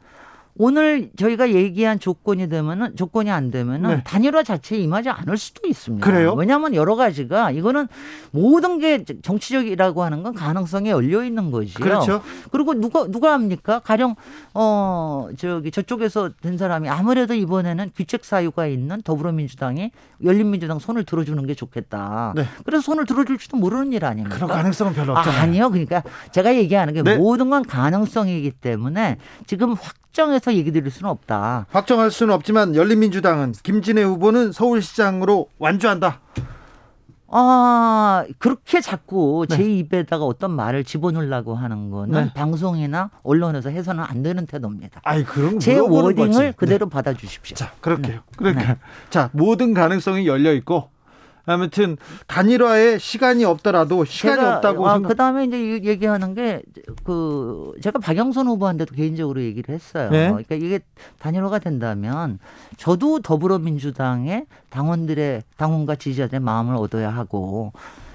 오늘 0.58 1.10
저희가 1.18 1.52
얘기한 1.52 2.00
조건이 2.00 2.48
되면은 2.48 2.96
조건이 2.96 3.30
안 3.30 3.52
되면은 3.52 3.90
네. 3.90 4.02
단일화 4.06 4.44
자체에 4.44 4.80
임하지 4.80 5.10
않을 5.10 5.38
수도 5.38 5.68
있습니다. 5.68 6.06
그래요? 6.06 6.34
왜냐하면 6.34 6.74
여러 6.74 6.96
가지가 6.96 7.52
이거는 7.52 7.88
모든 8.32 8.80
게 8.80 9.04
정치적이라고 9.04 10.04
하는 10.04 10.24
건 10.24 10.34
가능성에 10.34 10.92
열려 10.92 11.26
있는 11.26 11.52
거지요. 11.52 11.84
그렇죠. 11.84 12.22
그리고 12.52 12.74
누가 12.74 13.06
누가 13.08 13.34
합니까? 13.34 13.80
가령 13.80 14.16
어 14.54 15.28
저기 15.38 15.72
저쪽에서 15.72 16.30
된 16.42 16.58
사람이 16.58 16.88
아무래도 16.88 17.34
이번에는 17.34 17.92
귀책 17.98 18.24
사유가 18.24 18.66
있는 18.68 19.02
더불어민주당이 19.02 19.92
열린민주당 20.24 20.80
손을 20.80 21.04
들어주는 21.04 21.46
게 21.48 21.54
좋겠다. 21.54 22.32
네. 22.34 22.46
그래서 22.64 22.82
손을 22.82 23.06
들어줄지도 23.06 23.58
모르는 23.58 23.92
일 23.92 24.06
아닙니까? 24.06 24.36
그런 24.36 24.50
가능성은 24.50 24.94
별로 24.94 25.18
아, 25.18 25.20
없잖아요. 25.20 25.42
아 25.42 25.46
니요. 25.48 25.70
그러니까 25.70 26.02
제가 26.32 26.56
얘기하는 26.56 26.94
게 26.94 27.04
네. 27.04 27.18
모든 27.18 27.50
건 27.50 27.64
가능성이기 27.64 28.52
때문에 28.52 29.18
지금 29.48 29.74
확정해서 29.74 30.45
얘기 30.54 30.72
드릴 30.72 30.92
수는 30.92 31.10
없다. 31.10 31.66
확정할 31.72 32.12
수는 32.12 32.34
없지만 32.34 32.76
열린민주당은 32.76 33.54
김진애 33.64 34.04
후보는 34.04 34.52
서울시장으로 34.52 35.50
완주한다. 35.58 36.20
아, 37.28 38.24
그렇게 38.38 38.82
자꾸 38.82 39.46
네. 39.50 39.58
제 39.58 39.64
입에다가 39.64 40.24
어떤 40.26 40.52
말을 40.52 40.84
집어넣으려고 40.84 41.56
하는 41.56 41.90
거는 41.90 42.26
네. 42.26 42.34
방송이나 42.34 43.10
언론에서 43.24 43.70
해서는 43.70 44.04
안 44.04 44.24
되는 44.24 44.46
태도입니다. 44.46 45.02
아이 45.04 45.24
그런 45.24 45.60
제 45.60 45.78
워딩을 45.78 46.16
거지. 46.16 46.40
네. 46.40 46.54
그대로 46.56 46.88
받아 46.88 47.14
주십시오. 47.14 47.56
자, 47.56 47.74
그렇게요. 47.82 48.16
네. 48.16 48.22
그러니까 48.38 48.66
네. 48.66 48.80
자, 49.10 49.30
모든 49.34 49.74
가능성이 49.74 50.28
열려 50.28 50.54
있고 50.54 50.90
아무튼 51.46 51.98
단일화에 52.28 52.98
시간이 52.98 53.46
없더라도 53.46 54.04
시간이 54.06 54.42
없다고 54.44 54.88
아, 54.90 54.94
생각. 54.94 55.10
그다음에 55.10 55.46
이제 55.46 55.60
이- 55.78 55.86
얘기하는 55.88 56.34
게 56.34 56.62
그 57.04 57.74
제가 57.82 58.00
박영선 58.00 58.48
후보한테도 58.48 58.96
개인적으로 58.96 59.42
얘기를 59.42 59.74
했어요. 59.74 60.10
네. 60.10 60.30
그러니까 60.30 60.56
이게 60.56 60.80
단일화가 61.20 61.60
된다면 61.60 62.40
저도 62.78 63.20
더불어민주당의 63.22 64.46
당원들의 64.70 65.44
당원과 65.58 65.96
지지자들의 65.96 66.40
마음을 66.42 66.76
얻어야 66.76 67.10
하고 67.10 67.74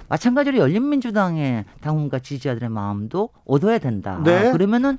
마찬가지로 0.08 0.58
열린민주당의 0.58 1.64
당원과 1.80 2.18
지지자들의 2.18 2.68
마음도 2.68 3.28
얻어야 3.46 3.78
된다. 3.78 4.20
네. 4.24 4.50
그러면은 4.50 4.98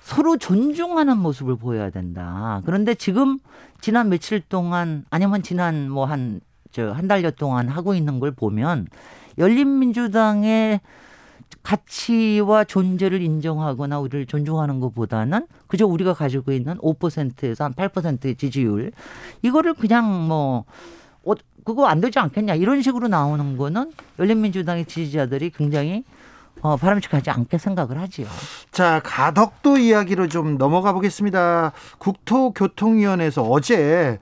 서로 0.00 0.36
존중하는 0.36 1.16
모습을 1.18 1.56
보여야 1.56 1.90
된다. 1.90 2.60
그런데 2.66 2.94
지금 2.94 3.38
지난 3.80 4.08
며칠 4.10 4.40
동안 4.40 5.04
아니면 5.10 5.42
지난 5.42 5.88
뭐 5.90 6.04
한 6.06 6.40
저 6.74 6.92
한 6.92 7.06
달여 7.08 7.30
동안 7.32 7.68
하고 7.68 7.94
있는 7.94 8.20
걸 8.20 8.32
보면 8.32 8.88
열린민주당의 9.38 10.80
가치와 11.62 12.64
존재를 12.64 13.22
인정하거나 13.22 13.98
우리를 14.00 14.26
존중하는 14.26 14.80
것보다는 14.80 15.46
그저 15.66 15.86
우리가 15.86 16.12
가지고 16.12 16.52
있는 16.52 16.76
5%에서 16.78 17.64
한 17.64 17.72
8%의 17.72 18.34
지지율 18.34 18.92
이거를 19.42 19.74
그냥 19.74 20.26
뭐 20.26 20.64
어, 21.24 21.32
그거 21.64 21.86
안 21.86 22.00
되지 22.00 22.18
않겠냐 22.18 22.54
이런 22.56 22.82
식으로 22.82 23.08
나오는 23.08 23.56
거는 23.56 23.92
열린민주당의 24.18 24.84
지지자들이 24.84 25.50
굉장히 25.50 26.04
어, 26.60 26.76
바람직하지 26.76 27.30
않게 27.30 27.58
생각을 27.58 27.98
하지요. 27.98 28.26
자, 28.70 29.00
가덕도 29.04 29.76
이야기로 29.76 30.28
좀 30.28 30.56
넘어가 30.58 30.92
보겠습니다. 30.92 31.72
국토교통위원회에서 31.98 33.42
어제 33.42 34.18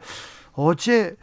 어제 0.53 1.17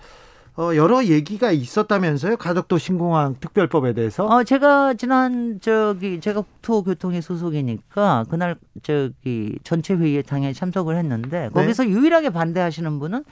어, 0.59 0.75
여러 0.75 1.05
얘기가 1.05 1.51
있었다면서요? 1.51 2.35
가덕도 2.35 2.77
신공항 2.77 3.37
특별법에 3.39 3.93
대해서. 3.93 4.25
어, 4.25 4.43
제가 4.43 4.93
지난 4.95 5.61
저기 5.61 6.19
제가 6.19 6.41
국토교통의 6.41 7.21
소속이니까 7.21 8.25
그날 8.29 8.57
저기 8.83 9.57
전체 9.63 9.93
회의에 9.93 10.21
당연히 10.21 10.53
참석을 10.53 10.97
했는데 10.97 11.43
네. 11.43 11.49
거기서 11.49 11.87
유일하게 11.87 12.31
반대하시는 12.31 12.99
분은 12.99 13.23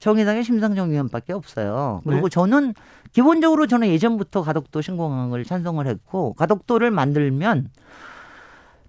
정의당의 0.00 0.42
심상정 0.42 0.90
의원밖에 0.90 1.32
없어요. 1.32 2.00
그리고 2.04 2.28
네. 2.28 2.32
저는 2.32 2.74
기본적으로 3.12 3.68
저는 3.68 3.86
예전부터 3.86 4.42
가덕도 4.42 4.82
신공항을 4.82 5.44
찬성을 5.44 5.86
했고 5.86 6.32
가덕도를 6.32 6.90
만들면 6.90 7.70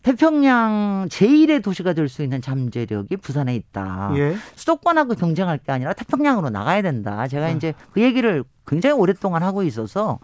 태평양 0.05 1.07
제1의 1.09 1.63
도시가 1.63 1.93
될 1.93 2.05
수 2.07 2.21
있는 2.21 2.39
잠재력이 2.39 3.17
부산에 3.17 3.55
있다. 3.55 4.11
예. 4.17 4.35
수도권하고 4.55 5.15
경쟁할 5.15 5.57
게 5.57 5.71
아니라 5.71 5.93
태평양으로 5.93 6.51
나가야 6.51 6.83
된다. 6.83 7.27
제가 7.27 7.47
네. 7.47 7.53
이제 7.53 7.73
그 7.91 8.01
얘기를 8.03 8.43
굉장히 8.67 8.95
오랫동안 8.95 9.41
하고 9.41 9.63
있어서 9.63 10.19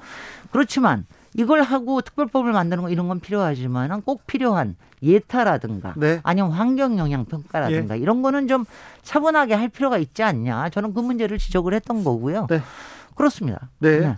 그렇지만 0.51 1.07
이걸 1.33 1.63
하고 1.63 2.01
특별법을 2.01 2.51
만드는 2.51 2.83
거 2.83 2.89
이런 2.91 3.07
건 3.07 3.19
필요하지만은 3.19 4.01
꼭 4.03 4.27
필요한 4.27 4.75
예타라든가 5.01 5.95
네. 5.97 6.19
아니면 6.21 6.51
환경 6.51 6.99
영향 6.99 7.25
평가라든가 7.25 7.95
이런 7.95 8.21
거는 8.21 8.47
좀 8.47 8.65
차분하게 9.01 9.55
할 9.55 9.67
필요가 9.69 9.97
있지 9.97 10.21
않냐. 10.21 10.69
저는 10.69 10.93
그 10.93 10.99
문제를 10.99 11.39
지적을 11.39 11.73
했던 11.73 12.03
거고요. 12.03 12.45
네. 12.51 12.61
그렇습니다. 13.15 13.69
네. 13.79 14.15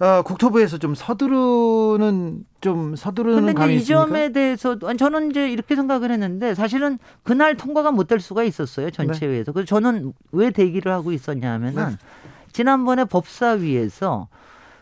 어, 0.00 0.22
국토부에서 0.22 0.78
좀 0.78 0.94
서두르는 0.94 2.44
좀 2.62 2.96
서두르는 2.96 3.36
근데 3.38 3.52
감이 3.52 3.76
있습니까? 3.76 4.06
점에 4.06 4.32
대해서도 4.32 4.88
아니, 4.88 4.96
저는 4.98 5.30
이제 5.30 5.50
이렇게 5.50 5.76
생각을 5.76 6.10
했는데 6.10 6.54
사실은 6.54 6.98
그날 7.22 7.54
통과가 7.56 7.90
못 7.92 8.08
될 8.08 8.18
수가 8.18 8.42
있었어요 8.44 8.90
전체회에서. 8.90 9.52
그래서 9.52 9.66
저는 9.66 10.12
왜 10.32 10.50
대기를 10.50 10.90
하고 10.90 11.12
있었냐면은 11.12 11.90
네. 11.90 11.96
지난번에 12.52 13.04
법사위에서 13.04 14.28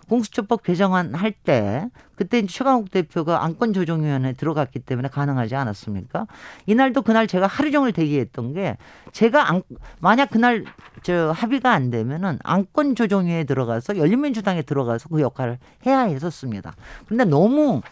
공수처법 0.09 0.63
개정안 0.63 1.15
할 1.15 1.33
때 1.33 1.89
그때 2.17 2.45
최강욱 2.45 2.91
대표가 2.91 3.45
안건 3.45 3.73
조정위원회에 3.73 4.33
들어갔기 4.33 4.81
때문에 4.81 5.09
가능하지 5.09 5.55
않았습니까? 5.55 6.27
이날도 6.67 7.03
그날 7.03 7.29
제가 7.29 7.47
하루 7.47 7.71
종일 7.71 7.93
대기했던 7.93 8.55
게 8.55 8.77
제가 9.13 9.49
안, 9.49 9.63
만약 10.01 10.31
그날 10.31 10.65
저 11.03 11.31
합의가 11.31 11.71
안 11.71 11.91
되면은 11.91 12.41
안건 12.43 12.97
조정위에 12.97 13.45
들어가서 13.45 13.99
열린민주당에 13.99 14.63
들어가서 14.63 15.09
그 15.11 15.21
역할을 15.21 15.59
해야 15.87 16.01
했었습니다. 16.01 16.75
근데 17.07 17.25
너무 17.25 17.83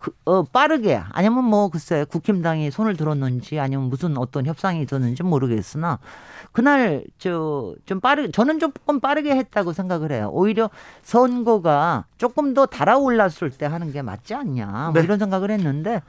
그, 0.00 0.12
어, 0.24 0.44
빠르게 0.44 1.00
아니면 1.10 1.44
뭐 1.44 1.68
글쎄 1.68 2.04
국힘당이 2.08 2.70
손을 2.70 2.96
들었는지 2.96 3.58
아니면 3.58 3.88
무슨 3.88 4.16
어떤 4.16 4.46
협상이 4.46 4.82
있었는지 4.82 5.22
모르겠으나 5.22 5.98
그날 6.58 7.04
저 7.18 7.74
좀 7.86 8.00
빠르게 8.00 8.30
저는 8.30 8.58
조금 8.58 9.00
빠르게 9.00 9.34
했다고 9.34 9.72
생각을 9.72 10.12
해요. 10.12 10.30
오히려 10.32 10.70
선거가 11.02 12.04
조금 12.18 12.54
더 12.54 12.66
달아올랐을 12.66 13.50
때 13.50 13.66
하는 13.66 13.92
게 13.92 14.02
맞지 14.02 14.34
않냐 14.34 14.66
뭐 14.66 14.92
네. 14.92 15.00
이런 15.02 15.18
생각을 15.18 15.50
했는데 15.50 16.02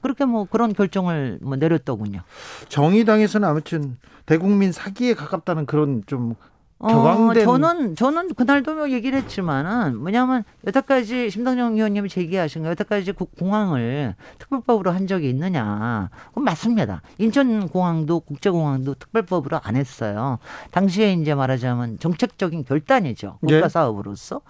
그렇게 0.00 0.24
뭐 0.24 0.44
그런 0.50 0.72
결정을 0.72 1.38
뭐 1.42 1.56
내렸더군요. 1.56 2.20
정의당에서는 2.68 3.48
아무튼 3.48 3.96
대국민 4.26 4.72
사기에 4.72 5.14
가깝다는 5.14 5.66
그런 5.66 6.02
좀 6.06 6.34
어, 6.34 6.34
격앙된- 6.82 7.44
저는 7.44 7.96
저는 7.96 8.34
그날도 8.34 8.74
뭐 8.74 8.90
얘기를 8.90 9.18
했지만은 9.20 9.96
뭐냐면 9.98 10.42
여태까지 10.66 11.30
심상정 11.30 11.74
의원님이 11.76 12.08
제기하신 12.08 12.62
거 12.64 12.70
여태까지 12.70 13.12
국- 13.12 13.36
공항을 13.36 14.14
특별법으로 14.38 14.90
한 14.90 15.06
적이 15.06 15.30
있느냐? 15.30 16.10
그건 16.28 16.44
맞습니다. 16.44 17.02
인천 17.18 17.68
공항도 17.68 18.20
국제공항도 18.20 18.94
특별법으로 18.94 19.60
안 19.62 19.76
했어요. 19.76 20.38
당시에 20.72 21.12
이제 21.12 21.34
말하자면 21.34 21.98
정책적인 22.00 22.64
결단이죠. 22.64 23.38
국가 23.40 23.60
네. 23.60 23.68
사업으로서. 23.68 24.40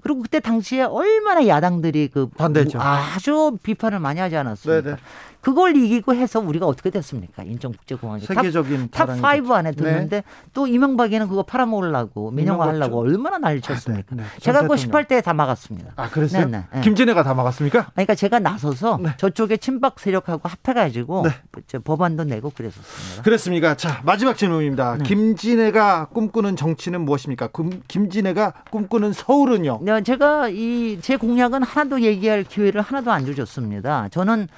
그리고 0.00 0.22
그때 0.22 0.38
당시에 0.38 0.82
얼마나 0.82 1.44
야당들이 1.48 2.08
그 2.12 2.28
반대죠. 2.28 2.78
아주 2.80 3.58
비판을 3.62 3.98
많이 3.98 4.20
하지 4.20 4.36
않았습니까? 4.36 4.80
네네. 4.82 4.96
그걸 5.40 5.76
이기고 5.76 6.14
해서 6.14 6.40
우리가 6.40 6.66
어떻게 6.66 6.90
됐습니까? 6.90 7.42
인천국제공항이 7.44 8.26
top, 8.26 8.34
세계적인 8.34 8.88
top 8.90 9.06
자랑이 9.06 9.40
5 9.48 9.54
안에. 9.54 9.72
들었는데 9.72 10.16
네. 10.16 10.22
또 10.52 10.66
이명박에는 10.66 11.28
그거 11.28 11.42
팔아먹으려고 11.44 12.30
민영화하려고 12.32 12.98
얼마나 13.00 13.38
난리 13.38 13.60
쳤습니까? 13.60 14.16
네, 14.16 14.22
네. 14.22 14.28
제가 14.40 14.62
대통령. 14.62 14.76
18대에 14.90 15.22
다 15.22 15.32
막았습니다. 15.34 15.92
아 15.96 16.08
그랬어요? 16.10 16.46
네, 16.46 16.58
네, 16.58 16.64
네. 16.74 16.80
김진애가 16.80 17.22
다 17.22 17.34
막았습니까? 17.34 17.90
그러니까 17.94 18.14
제가 18.14 18.40
나서서 18.40 18.98
네. 19.02 19.10
저쪽에 19.16 19.56
친박 19.58 20.00
세력하고 20.00 20.48
합해가지고 20.48 21.22
네. 21.28 21.30
저 21.66 21.78
법안도 21.78 22.24
내고 22.24 22.50
그랬었습니다. 22.50 23.22
그렇습니까? 23.22 23.76
자 23.76 24.00
마지막 24.04 24.36
질문입니다. 24.36 24.96
네. 24.98 25.04
김진애가 25.04 26.06
꿈꾸는 26.12 26.56
정치는 26.56 27.02
무엇입니까? 27.02 27.48
금- 27.48 27.82
김진애가 27.86 28.54
꿈꾸는 28.70 29.12
서울은요? 29.12 29.80
네, 29.82 30.02
제가 30.02 30.48
이 30.48 30.98
제 31.00 31.16
공약은 31.16 31.62
하나도 31.62 32.00
얘기할 32.00 32.42
기회를 32.44 32.80
하나도 32.80 33.12
안 33.12 33.24
주셨습니다. 33.24 34.08
저는 34.10 34.48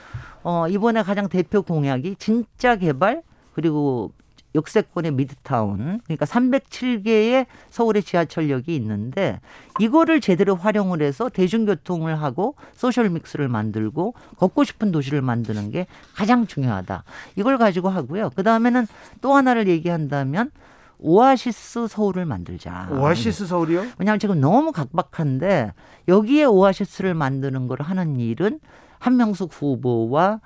어, 0.43 0.69
이번에 0.69 1.03
가장 1.03 1.29
대표 1.29 1.63
공약이 1.63 2.17
진짜 2.19 2.77
개발 2.77 3.23
그리고 3.55 4.13
역세권의 4.55 5.13
미드타운 5.13 6.01
그러니까 6.05 6.27
307개의 6.27 7.47
서울의 7.71 8.03
지하철역이 8.03 8.75
있는데 8.77 9.41
이거를 9.79 10.21
제대로 10.21 10.57
활용을 10.57 11.03
해서 11.03 11.29
대중교통을 11.29 12.21
하고 12.21 12.57
소셜 12.75 13.11
믹스를 13.11 13.49
만들고 13.49 14.15
걷고 14.39 14.65
싶은 14.65 14.91
도시를 14.91 15.23
만드는 15.23 15.71
게 15.71 15.87
가장 16.15 16.47
중요하다. 16.47 17.05
이걸 17.37 17.59
가지고 17.59 17.91
하고요. 17.91 18.31
그 18.35 18.43
다음에는 18.43 18.87
또 19.21 19.35
하나를 19.35 19.69
얘기한다면 19.69 20.51
오아시스 20.99 21.87
서울을 21.89 22.27
만들자. 22.27 22.89
오아시스 22.91 23.47
서울이요? 23.47 23.87
왜냐하면 23.99 24.19
지금 24.19 24.41
너무 24.41 24.73
각박한데 24.73 25.73
여기에 26.09 26.45
오아시스를 26.45 27.15
만드는 27.15 27.69
걸 27.69 27.81
하는 27.81 28.19
일은 28.19 28.59
한명숙 29.01 29.51
후보와 29.53 30.41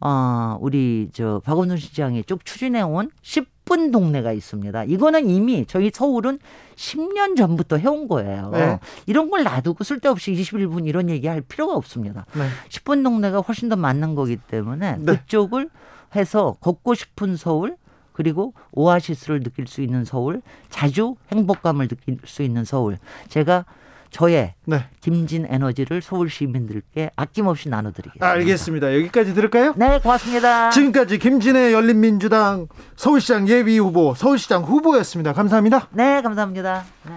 어, 0.00 0.58
우리 0.60 1.10
저 1.12 1.40
박원순 1.44 1.76
시장이 1.76 2.24
쭉 2.24 2.44
추진해온 2.44 3.12
10분 3.22 3.92
동네가 3.92 4.32
있습니다. 4.32 4.84
이거는 4.84 5.30
이미 5.30 5.64
저희 5.64 5.92
서울은 5.94 6.40
10년 6.74 7.36
전부터 7.36 7.76
해온 7.76 8.08
거예요. 8.08 8.50
네. 8.50 8.80
이런 9.06 9.30
걸 9.30 9.44
놔두고 9.44 9.84
쓸데없이 9.84 10.32
21분 10.32 10.88
이런 10.88 11.08
얘기할 11.08 11.40
필요가 11.42 11.74
없습니다. 11.74 12.26
네. 12.34 12.48
10분 12.68 13.04
동네가 13.04 13.42
훨씬 13.42 13.68
더 13.68 13.76
맞는 13.76 14.16
거기 14.16 14.36
때문에 14.36 14.96
네. 14.98 15.04
그쪽을 15.18 15.70
해서 16.16 16.56
걷고 16.60 16.94
싶은 16.94 17.36
서울 17.36 17.76
그리고 18.12 18.54
오아시스를 18.72 19.44
느낄 19.44 19.68
수 19.68 19.82
있는 19.82 20.04
서울 20.04 20.42
자주 20.68 21.14
행복감을 21.30 21.86
느낄 21.86 22.18
수 22.24 22.42
있는 22.42 22.64
서울 22.64 22.98
제가 23.28 23.64
저의 24.12 24.54
네. 24.66 24.84
김진 25.00 25.46
에너지를 25.48 26.02
서울 26.02 26.30
시민들께 26.30 27.10
아낌없이 27.16 27.68
나눠드리겠습니다. 27.70 28.28
알겠습니다. 28.30 28.94
여기까지 28.94 29.34
들을까요? 29.34 29.72
네, 29.76 29.98
고맙습니다. 30.00 30.70
지금까지 30.70 31.18
김진애 31.18 31.72
열린민주당 31.72 32.68
서울시장 32.94 33.48
예비 33.48 33.78
후보 33.78 34.14
서울시장 34.14 34.62
후보였습니다. 34.64 35.32
감사합니다. 35.32 35.88
네, 35.92 36.20
감사합니다. 36.22 36.84
네. 37.06 37.12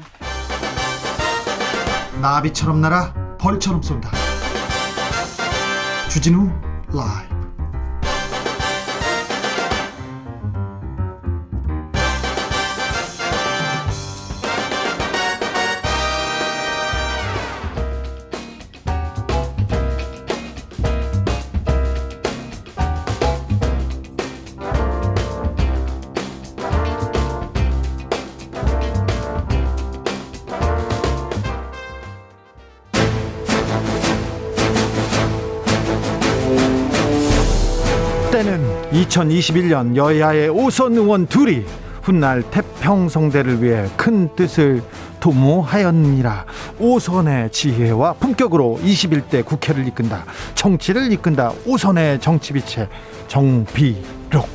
나비처럼 2.22 2.80
날아 2.82 3.38
벌처럼 3.40 3.82
쏜다. 3.82 4.10
주진우 6.10 6.50
라이브. 6.94 7.35
2021년 39.16 39.96
여야의 39.96 40.50
오선 40.50 40.96
의원 40.96 41.28
둘이 41.28 41.64
훗날 42.02 42.44
태평성대를 42.52 43.64
위해 43.64 43.88
큰 43.96 44.30
뜻을 44.36 44.84
도모하였느니라 45.22 46.46
오선의 46.80 47.52
지혜와 47.52 48.14
품격으로 48.14 48.80
21대 48.84 49.44
국회를 49.46 49.88
이끈다. 49.88 50.26
정치를 50.54 51.12
이끈다. 51.14 51.54
오선의 51.66 52.20
정치비체 52.20 52.90
정비록. 53.28 54.48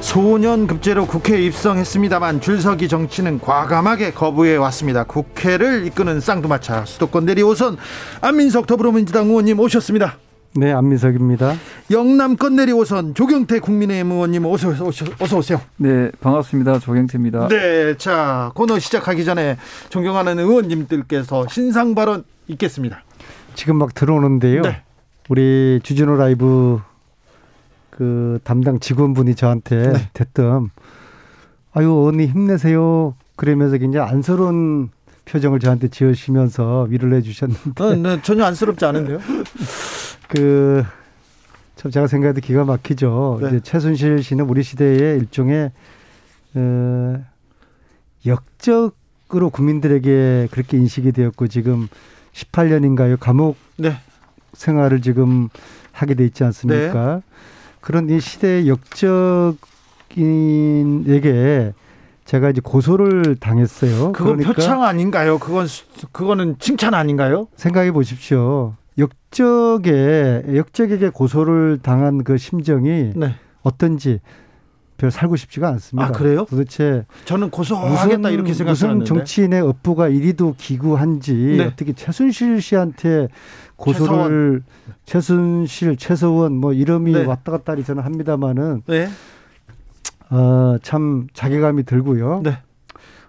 소년 0.00 0.66
급제로 0.66 1.06
국회에 1.06 1.42
입성했습니다만 1.42 2.40
줄서기 2.40 2.88
정치는 2.88 3.40
과감하게 3.40 4.12
거부해 4.12 4.56
왔습니다. 4.56 5.04
국회를 5.04 5.86
이끄는 5.86 6.20
쌍두마차 6.20 6.86
수도권 6.86 7.26
내리 7.26 7.42
오선. 7.42 7.76
안민석 8.22 8.66
더불어민주당 8.66 9.26
의원님 9.26 9.60
오셨습니다. 9.60 10.16
네, 10.54 10.72
안민석입니다. 10.72 11.54
영남권 11.90 12.56
내리 12.56 12.72
오선 12.72 13.14
조경태 13.14 13.60
국민의힘 13.60 14.12
의원님 14.12 14.44
어서, 14.46 14.70
어서, 14.70 15.04
어서 15.20 15.38
오세요. 15.38 15.60
네, 15.76 16.10
반갑습니다. 16.20 16.78
조경태입니다. 16.78 17.48
네, 17.48 17.96
자 17.96 18.50
코너 18.54 18.78
시작하기 18.78 19.24
전에 19.24 19.56
존경하는 19.90 20.38
의원님들께서 20.38 21.46
신상 21.48 21.94
발언 21.94 22.24
있겠습니다. 22.48 23.04
지금 23.54 23.76
막 23.76 23.94
들어오는데요. 23.94 24.62
네. 24.62 24.82
우리 25.28 25.80
주진호 25.82 26.16
라이브 26.16 26.80
그 27.90 28.38
담당 28.42 28.80
직원분이 28.80 29.34
저한테 29.34 29.92
네. 29.92 30.10
대뜸 30.12 30.70
아유 31.72 32.04
언니 32.06 32.26
힘내세요. 32.26 33.14
그러면서 33.36 33.76
굉장히 33.76 34.10
안쓰러운 34.10 34.90
표정을 35.26 35.60
저한테 35.60 35.88
지으시면서 35.88 36.86
위로를 36.88 37.18
해주셨는데 37.18 37.84
어, 37.84 37.94
네, 37.94 38.22
전혀 38.22 38.44
안쓰럽지 38.44 38.84
않은데요. 38.84 39.18
그 40.28 40.84
참 41.76 41.92
제가 41.92 42.08
생각해도 42.08 42.40
기가 42.40 42.64
막히죠. 42.64 43.38
네. 43.40 43.48
이제 43.48 43.60
최순실 43.60 44.24
씨는 44.24 44.46
우리 44.46 44.64
시대의 44.64 45.18
일종의 45.20 45.70
어, 46.54 47.24
역적으로 48.26 49.50
국민들에게 49.50 50.48
그렇게 50.50 50.76
인식이 50.76 51.12
되었고 51.12 51.46
지금 51.46 51.86
18년인가요 52.34 53.16
감옥 53.20 53.56
네, 53.76 53.92
생활을 54.54 55.02
지금 55.02 55.48
하게 55.92 56.14
돼 56.14 56.24
있지 56.24 56.42
않습니까? 56.42 57.22
그런 57.80 58.10
이 58.10 58.18
시대의 58.18 58.68
역적인에게 60.08 61.74
제가 62.24 62.50
이제 62.50 62.60
고소를 62.60 63.36
당했어요. 63.36 64.10
그건 64.12 64.36
그러니까 64.38 64.52
표창 64.52 64.82
아닌가요? 64.82 65.38
그건 65.38 65.68
수- 65.68 65.84
그거는 66.10 66.56
칭찬 66.58 66.92
아닌가요? 66.94 67.46
생각해 67.54 67.92
보십시오. 67.92 68.74
역적에 68.98 70.44
역적에게 70.56 71.10
고소를 71.10 71.78
당한 71.82 72.24
그 72.24 72.36
심정이 72.36 73.12
네, 73.14 73.34
어떤지 73.62 74.20
별 74.96 75.12
살고 75.12 75.36
싶지가 75.36 75.68
않습니다. 75.68 76.08
아, 76.08 76.12
그래요? 76.12 76.44
도대체 76.48 77.06
저는 77.24 77.50
고소하겠다 77.50 78.30
이렇게 78.30 78.50
무슨 78.50 78.74
생각했는데. 78.74 79.04
정치인의 79.04 79.60
업부가 79.60 80.08
이리도 80.08 80.56
기구한지 80.58 81.34
네. 81.34 81.64
어떻게 81.66 81.92
최순실 81.92 82.60
씨한테 82.60 83.28
고소를 83.76 84.64
최순실, 85.04 85.96
최서원 85.96 86.54
뭐 86.54 86.72
이름이 86.72 87.12
네. 87.12 87.24
왔다 87.24 87.52
갔다 87.52 87.72
하리 87.72 87.84
저는 87.84 88.02
합니다만은 88.02 88.82
네, 88.86 89.08
어, 90.30 90.76
참 90.82 91.28
자괴감이 91.32 91.84
들고요. 91.84 92.40
네, 92.42 92.58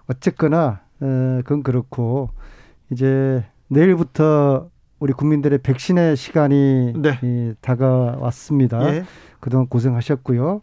어쨌거나 0.08 0.80
어, 1.00 1.40
그건 1.44 1.62
그렇고 1.62 2.30
이제 2.90 3.44
내일부터 3.68 4.68
우리 5.00 5.14
국민들의 5.14 5.58
백신의 5.62 6.16
시간이 6.16 6.92
네. 6.96 7.18
이, 7.22 7.54
다가왔습니다. 7.62 8.94
예. 8.94 9.04
그동안 9.40 9.66
고생하셨고요. 9.66 10.60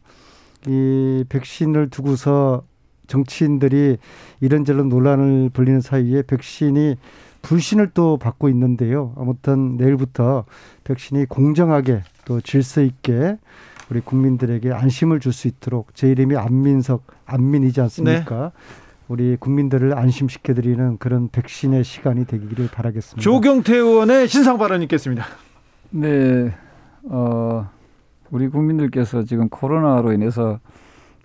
이 0.68 1.26
백신을 1.28 1.90
두고서 1.90 2.64
정치인들이 3.08 3.98
이런저런 4.42 4.90
논란을 4.90 5.50
벌리는 5.52 5.82
사이에 5.82 6.22
백신이 6.22 6.96
불신을 7.42 7.92
또 7.94 8.18
받고 8.18 8.50
있는데요. 8.50 9.14
아무튼 9.18 9.78
내일부터 9.78 10.46
백신이 10.84 11.26
공정하게 11.26 12.04
또 12.26 12.40
질서 12.42 12.82
있게 12.82 13.38
우리 13.90 14.02
국민들에게 14.02 14.72
안심을 14.72 15.20
줄 15.20 15.32
수 15.32 15.48
있도록 15.48 15.96
제 15.96 16.10
이름이 16.12 16.36
안민석 16.36 17.04
안민이지 17.26 17.82
않습니까? 17.82 18.52
우리 19.08 19.38
국민들을 19.38 19.98
안심시켜드리는 19.98 20.98
그런 20.98 21.30
백신의 21.30 21.84
시간이 21.84 22.26
되기를 22.26 22.68
바라겠습니다. 22.72 23.22
조경태 23.22 23.76
의원의 23.76 24.28
신상 24.28 24.58
발언 24.58 24.82
있겠습니다. 24.84 25.26
네, 25.92 26.54
어, 27.04 27.70
우리 28.32 28.50
국민들께서 28.50 29.24
지금 29.24 29.48
코로나로 29.48 30.12
인해서 30.12 30.60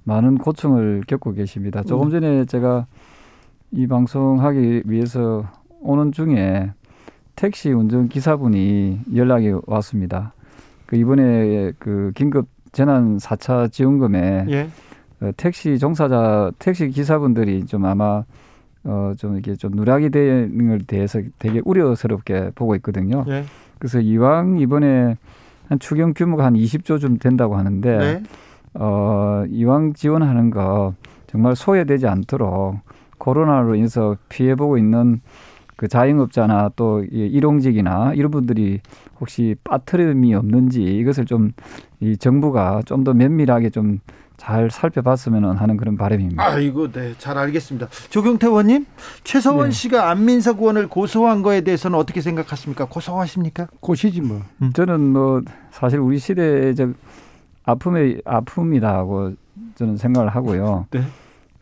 많은 0.05 0.39
고충을 0.39 1.03
겪고 1.07 1.33
계십니다. 1.33 1.83
조금 1.83 2.11
전에 2.11 2.45
제가 2.45 2.87
이 3.73 3.87
방송하기 3.87 4.83
위해서 4.87 5.49
오는 5.81 6.13
중에 6.13 6.73
택시 7.35 7.71
운전 7.71 8.09
기사분이 8.09 9.01
연락이 9.17 9.53
왔습니다. 9.67 10.35
그 10.87 10.97
이번에 10.97 11.73
그 11.79 12.13
긴급 12.15 12.47
재난 12.73 13.19
4차 13.19 13.73
지원금에 13.73 14.47
예. 14.51 14.69
어, 15.23 15.31
택시 15.37 15.79
종사자 15.79 16.51
택시 16.59 16.89
기사분들이 16.89 17.65
좀 17.67 17.85
아마 17.87 18.25
어 18.85 19.15
좀 19.17 19.39
이게 19.39 19.55
좀 19.55 19.71
누락이 19.73 20.11
되는 20.11 20.69
걸 20.69 20.81
대해서 20.81 21.21
되게 21.39 21.61
우려스럽게 21.65 22.51
보고 22.57 22.75
있거든요. 22.77 23.25
예. 23.29 23.45
그래서 23.79 24.01
이왕 24.01 24.59
이번에 24.59 25.17
한 25.69 25.79
추경 25.79 26.13
규모가 26.15 26.45
한 26.45 26.55
20조 26.55 27.01
좀 27.01 27.17
된다고 27.19 27.57
하는데 27.57 27.99
네. 27.99 28.23
어 28.75 29.45
이왕 29.49 29.93
지원하는 29.95 30.51
거 30.51 30.95
정말 31.29 31.55
소외되지 31.55 32.09
않도록 32.09 32.79
코로나로 33.19 33.77
인해서 33.77 34.17
피해 34.29 34.55
보고 34.57 34.77
있는 34.79 35.21
그 35.77 35.87
자영업자나 35.89 36.71
또이 36.77 37.07
일용직이나 37.13 38.13
이런 38.15 38.31
분들이 38.33 38.81
혹시 39.21 39.55
빠트림이 39.65 40.35
없는지 40.35 40.83
이것을 40.83 41.25
좀 41.27 41.53
이 42.01 42.17
정부가 42.17 42.83
좀 42.85 43.05
더 43.05 43.15
면밀하게 43.15 43.71
좀 43.71 44.01
잘 44.43 44.73
살펴봤으면 44.73 45.57
하는 45.57 45.77
그런 45.77 45.97
바람입니다. 45.97 46.45
아이고, 46.45 46.91
네, 46.91 47.15
잘 47.17 47.39
알겠습니다. 47.39 47.87
조경태 48.11 48.49
의원님, 48.49 48.87
최서원 49.23 49.69
네. 49.69 49.71
씨가 49.71 50.11
안민석 50.11 50.59
의원을 50.59 50.89
고소한 50.89 51.43
거에 51.43 51.61
대해서는 51.61 51.97
어떻게 51.97 52.21
생각하십니까? 52.21 52.87
고소하십니까? 52.87 53.69
꽃이지 53.79 54.21
뭐. 54.21 54.43
저는 54.75 55.01
뭐 55.13 55.43
사실 55.71 56.01
우리 56.01 56.19
시대적 56.19 56.93
아픔의 57.63 58.23
아픔이다고 58.25 59.35
저는 59.77 59.97
생각을 59.97 60.31
하고요. 60.31 60.87
네. 60.91 61.03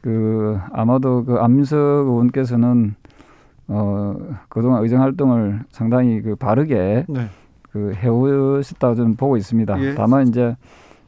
그 0.00 0.58
아마도 0.72 1.22
그 1.26 1.34
안민석 1.34 1.76
의원께서는 1.76 2.94
어 3.68 4.16
그동안 4.48 4.82
의정 4.82 5.02
활동을 5.02 5.60
상당히 5.70 6.22
그 6.22 6.34
바르게 6.34 7.04
네. 7.10 7.28
그 7.72 7.92
해오셨다고 7.94 8.94
저는 8.94 9.16
보고 9.16 9.36
있습니다. 9.36 9.82
예. 9.82 9.94
다만 9.94 10.28
이제 10.28 10.56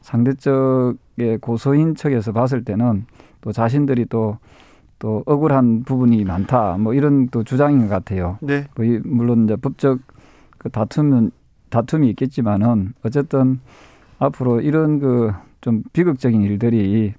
상대적 0.01 0.97
의 1.17 1.37
고소인 1.37 1.95
측에서 1.95 2.31
봤을 2.31 2.63
때는 2.63 3.05
또 3.41 3.51
자신들이 3.51 4.05
또 4.05 4.37
또 4.99 5.21
억울한 5.25 5.83
부분이 5.83 6.23
많다 6.23 6.77
뭐 6.77 6.93
이런 6.93 7.27
또 7.27 7.43
주장인 7.43 7.81
것 7.81 7.89
같아요. 7.89 8.37
네. 8.39 8.63
뭐 8.75 8.85
이- 8.85 9.01
물론 9.03 9.43
이제 9.43 9.57
법적 9.57 9.99
그 10.57 10.69
다툼은 10.69 11.31
다툼이 11.69 12.09
있겠지만은 12.11 12.93
어쨌든 13.03 13.59
앞으로 14.19 14.61
이런 14.61 14.99
그 14.99 15.33
좀 15.59 15.81
비극적인 15.93 16.41
일들이 16.41 17.13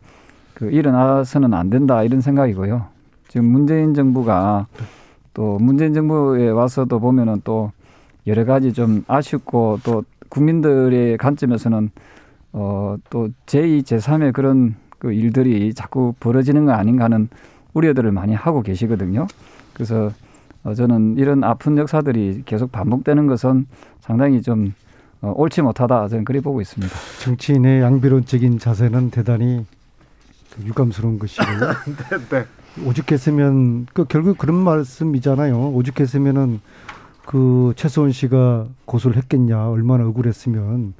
그 0.54 0.70
일어나서는 0.70 1.52
안 1.54 1.68
된다 1.70 2.02
이런 2.02 2.20
생각이고요. 2.20 2.86
지금 3.28 3.46
문재인 3.46 3.92
정부가 3.94 4.66
또 5.32 5.58
문재인 5.58 5.92
정부에 5.94 6.50
와서도 6.50 7.00
보면은 7.00 7.40
또 7.44 7.72
여러 8.26 8.44
가지 8.44 8.72
좀 8.74 9.02
아쉽고 9.08 9.80
또 9.82 10.04
국민들의 10.28 11.16
관점에서는 11.18 11.90
어 12.54 12.96
또 13.10 13.28
제2, 13.46 13.82
제3의 13.82 14.32
그런 14.32 14.74
그 14.98 15.12
일들이 15.12 15.74
자꾸 15.74 16.14
벌어지는 16.18 16.64
거 16.64 16.72
아닌가 16.72 17.04
하는 17.04 17.28
우려들을 17.74 18.10
많이 18.12 18.34
하고 18.34 18.62
계시거든요. 18.62 19.26
그래서 19.72 20.10
어, 20.62 20.74
저는 20.74 21.16
이런 21.18 21.44
아픈 21.44 21.76
역사들이 21.76 22.42
계속 22.46 22.72
반복되는 22.72 23.26
것은 23.26 23.66
상당히 24.00 24.40
좀 24.40 24.72
어, 25.20 25.32
옳지 25.36 25.62
못하다 25.62 26.08
저는 26.08 26.24
그리 26.24 26.40
보고 26.40 26.60
있습니다. 26.60 26.92
정치인의 27.22 27.82
양비론적인 27.82 28.58
자세는 28.58 29.10
대단히 29.10 29.66
그 30.54 30.62
유감스러운 30.64 31.18
것이고요. 31.18 31.58
네. 32.30 32.44
오죽했으면 32.86 33.86
그 33.92 34.04
결국 34.04 34.38
그런 34.38 34.56
말씀이잖아요. 34.56 35.70
오죽했으면은 35.70 36.60
그 37.26 37.72
최소원 37.76 38.12
씨가 38.12 38.66
고소를 38.84 39.16
했겠냐. 39.16 39.68
얼마나 39.68 40.06
억울했으면 40.06 40.94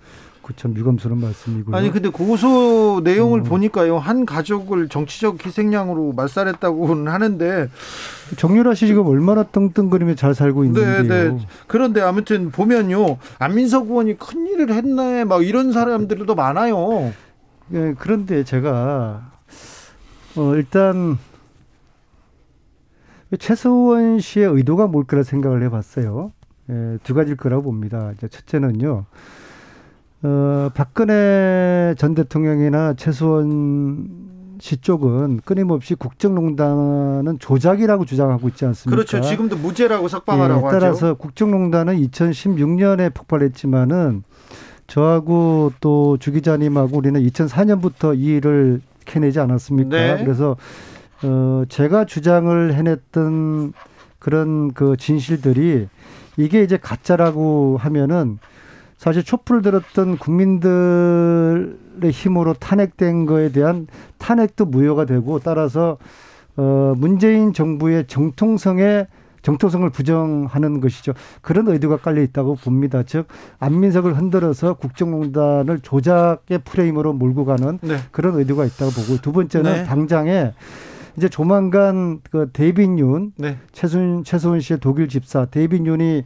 그 0.45 0.55
참 0.57 0.77
유감스러운 0.77 1.21
말씀이고요. 1.21 1.75
아니 1.75 1.91
근데 1.91 2.11
고소 2.11 3.01
내용을 3.03 3.41
어. 3.41 3.43
보니까요 3.45 3.99
한 3.99 4.27
가족을 4.27 4.89
정치적 4.89 5.45
희생양으로 5.45 6.13
말살했다고는 6.13 7.11
하는데 7.11 7.71
정유라 8.37 8.75
씨 8.75 8.87
지금 8.87 9.07
얼마나 9.07 9.43
떵떵거리며 9.45 10.15
잘 10.15 10.35
살고 10.35 10.65
있는데요. 10.65 11.35
네. 11.35 11.47
그런데 11.67 12.03
아무튼 12.03 12.51
보면요 12.51 13.17
안민석 13.39 13.89
의원이 13.89 14.19
큰 14.19 14.47
일을 14.47 14.71
했네 14.71 15.25
막 15.25 15.45
이런 15.45 15.73
사람들도 15.73 16.35
많아요. 16.35 17.13
예, 17.73 17.95
그런데 17.99 18.45
제가 18.45 19.33
어, 20.37 20.55
일단 20.57 21.19
최소원 23.39 24.21
씨의 24.21 24.47
의도가 24.47 24.87
뭘 24.89 25.05
거라 25.05 25.23
생각을 25.23 25.63
해봤어요. 25.65 26.33
예, 26.71 26.99
두 27.03 27.15
가지일 27.15 27.37
거라고 27.37 27.63
봅니다. 27.63 28.13
첫째는요. 28.21 29.07
어, 30.25 30.71
박근혜 30.75 31.95
전 31.99 32.15
대통령이나 32.15 32.95
최소원 32.95 34.09
씨 34.59 34.79
쪽은 34.79 35.41
끊임없이 35.45 35.95
국정농단은 35.95 37.39
조작이라고 37.39 38.07
주장하고 38.07 38.49
있지 38.49 38.65
않습니까? 38.65 38.97
그렇죠. 38.97 39.21
지금도 39.21 39.57
무죄라고 39.57 40.09
석방하라고 40.09 40.69
예, 40.69 40.71
따라서 40.71 41.07
하죠. 41.09 41.17
국정농단은 41.17 41.97
2016년에 42.01 43.13
폭발했지만은 43.13 44.23
저하고 44.87 45.73
또 45.81 46.17
주 46.19 46.33
기자님하고 46.33 46.97
우리는 46.97 47.21
2004년부터 47.21 48.17
이 48.19 48.37
일을 48.37 48.81
캐내지 49.05 49.41
않았습니까? 49.41 49.91
네. 49.91 50.25
그래서 50.25 50.57
어 51.23 51.65
제가 51.69 52.07
주장을 52.07 52.73
해냈던 52.73 53.73
그런 54.19 54.73
그 54.73 54.97
진실들이 54.97 55.89
이게 56.39 56.63
이제 56.63 56.79
가짜라고 56.79 57.77
하면은 57.79 58.39
사실 59.05 59.23
촛불을 59.23 59.61
들었던 59.61 60.17
국민들의 60.17 62.11
힘으로 62.11 62.55
탄핵된 62.55 63.27
거에 63.27 63.53
대한 63.53 63.87
탄핵도 64.17 64.65
무효가 64.65 65.05
되고 65.05 65.39
따라서 65.41 65.99
어 66.57 66.95
문재인 66.97 67.53
정부의 67.53 68.07
정통성에 68.07 69.07
정통성을 69.43 69.91
부정하는 69.91 70.81
것이죠. 70.81 71.13
그런 71.43 71.69
의도가 71.69 71.99
깔려 71.99 72.23
있다고 72.23 72.55
봅니다. 72.55 73.03
즉 73.03 73.27
안민석을 73.59 74.17
흔들어서 74.17 74.73
국정농단을 74.73 75.81
조작의 75.81 76.61
프레임으로 76.65 77.13
몰고 77.13 77.45
가는 77.45 77.79
네. 77.83 77.99
그런 78.11 78.37
의도가 78.37 78.65
있다고 78.65 78.91
보고 78.91 79.21
두 79.21 79.33
번째는 79.33 79.71
네. 79.71 79.85
당장에 79.85 80.55
이제 81.17 81.29
조만간 81.29 82.21
그 82.31 82.51
데이빈 82.53 83.33
네. 83.37 83.59
최순 83.73 84.25
최서원 84.25 84.61
씨의 84.61 84.81
독일 84.81 85.09
집사 85.09 85.45
데이빈 85.47 85.87
윤이 85.87 86.25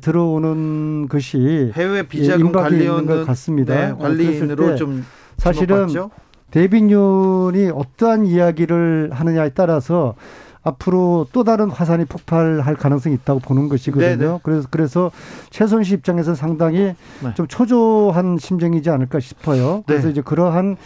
들어오는 0.00 1.08
것이 1.08 1.72
해외 1.74 2.02
비자금 2.02 2.46
임박이 2.46 2.76
있는 2.78 3.06
것 3.06 3.24
같습니다. 3.26 3.74
네, 3.74 3.90
어, 3.90 3.98
관리인으로 3.98 4.76
좀 4.76 5.04
사실은 5.36 5.88
주목받죠? 5.88 6.10
데이빈 6.50 6.90
윤이 6.90 7.70
어떠한 7.74 8.26
이야기를 8.26 9.10
하느냐에 9.12 9.50
따라서 9.50 10.14
앞으로 10.62 11.26
또 11.32 11.44
다른 11.44 11.70
화산이 11.70 12.06
폭발할 12.06 12.76
가능성이 12.76 13.14
있다고 13.16 13.40
보는 13.40 13.68
것이거든요. 13.68 14.16
네네. 14.16 14.38
그래서 14.42 14.68
그래서 14.70 15.10
최서원 15.50 15.84
씨 15.84 15.94
입장에서 15.94 16.34
상당히 16.34 16.94
네. 17.22 17.34
좀 17.34 17.46
초조한 17.46 18.38
심정이지 18.38 18.88
않을까 18.88 19.20
싶어요. 19.20 19.84
그래서 19.86 20.06
네. 20.06 20.12
이제 20.12 20.22
그러한 20.22 20.76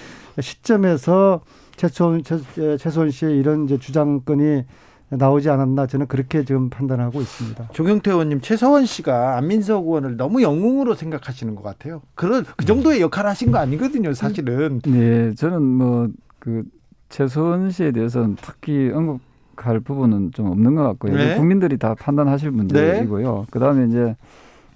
시점에서 0.40 1.40
최선 1.78 2.22
최, 2.22 2.76
최서원 2.76 3.10
씨의 3.10 3.38
이런 3.38 3.64
이제 3.64 3.78
주장권이 3.78 4.64
나오지 5.10 5.48
않았나 5.48 5.86
저는 5.86 6.06
그렇게 6.06 6.44
지금 6.44 6.68
판단하고 6.68 7.22
있습니다. 7.22 7.70
조경태 7.72 8.10
의원님 8.10 8.42
최서원 8.42 8.84
씨가 8.84 9.38
안민석 9.38 9.86
의원을 9.86 10.18
너무 10.18 10.42
영웅으로 10.42 10.94
생각하시는 10.94 11.54
것 11.54 11.62
같아요. 11.62 12.02
그런 12.14 12.44
그 12.56 12.66
정도의 12.66 13.00
역할을 13.00 13.30
하신 13.30 13.50
거 13.50 13.58
아니거든요, 13.58 14.12
사실은. 14.12 14.80
네, 14.84 15.32
저는 15.34 15.62
뭐 15.62 16.08
그 16.38 16.64
최소원 17.08 17.70
씨에 17.70 17.92
대해서는 17.92 18.36
특히 18.40 18.90
언급할 18.90 19.80
부분은 19.80 20.32
좀 20.32 20.46
없는 20.46 20.74
것 20.74 20.82
같고요. 20.84 21.14
네. 21.14 21.36
국민들이 21.36 21.78
다 21.78 21.94
판단하실 21.94 22.50
문제이고요. 22.50 23.46
그다음에 23.50 23.86
이제 23.86 24.16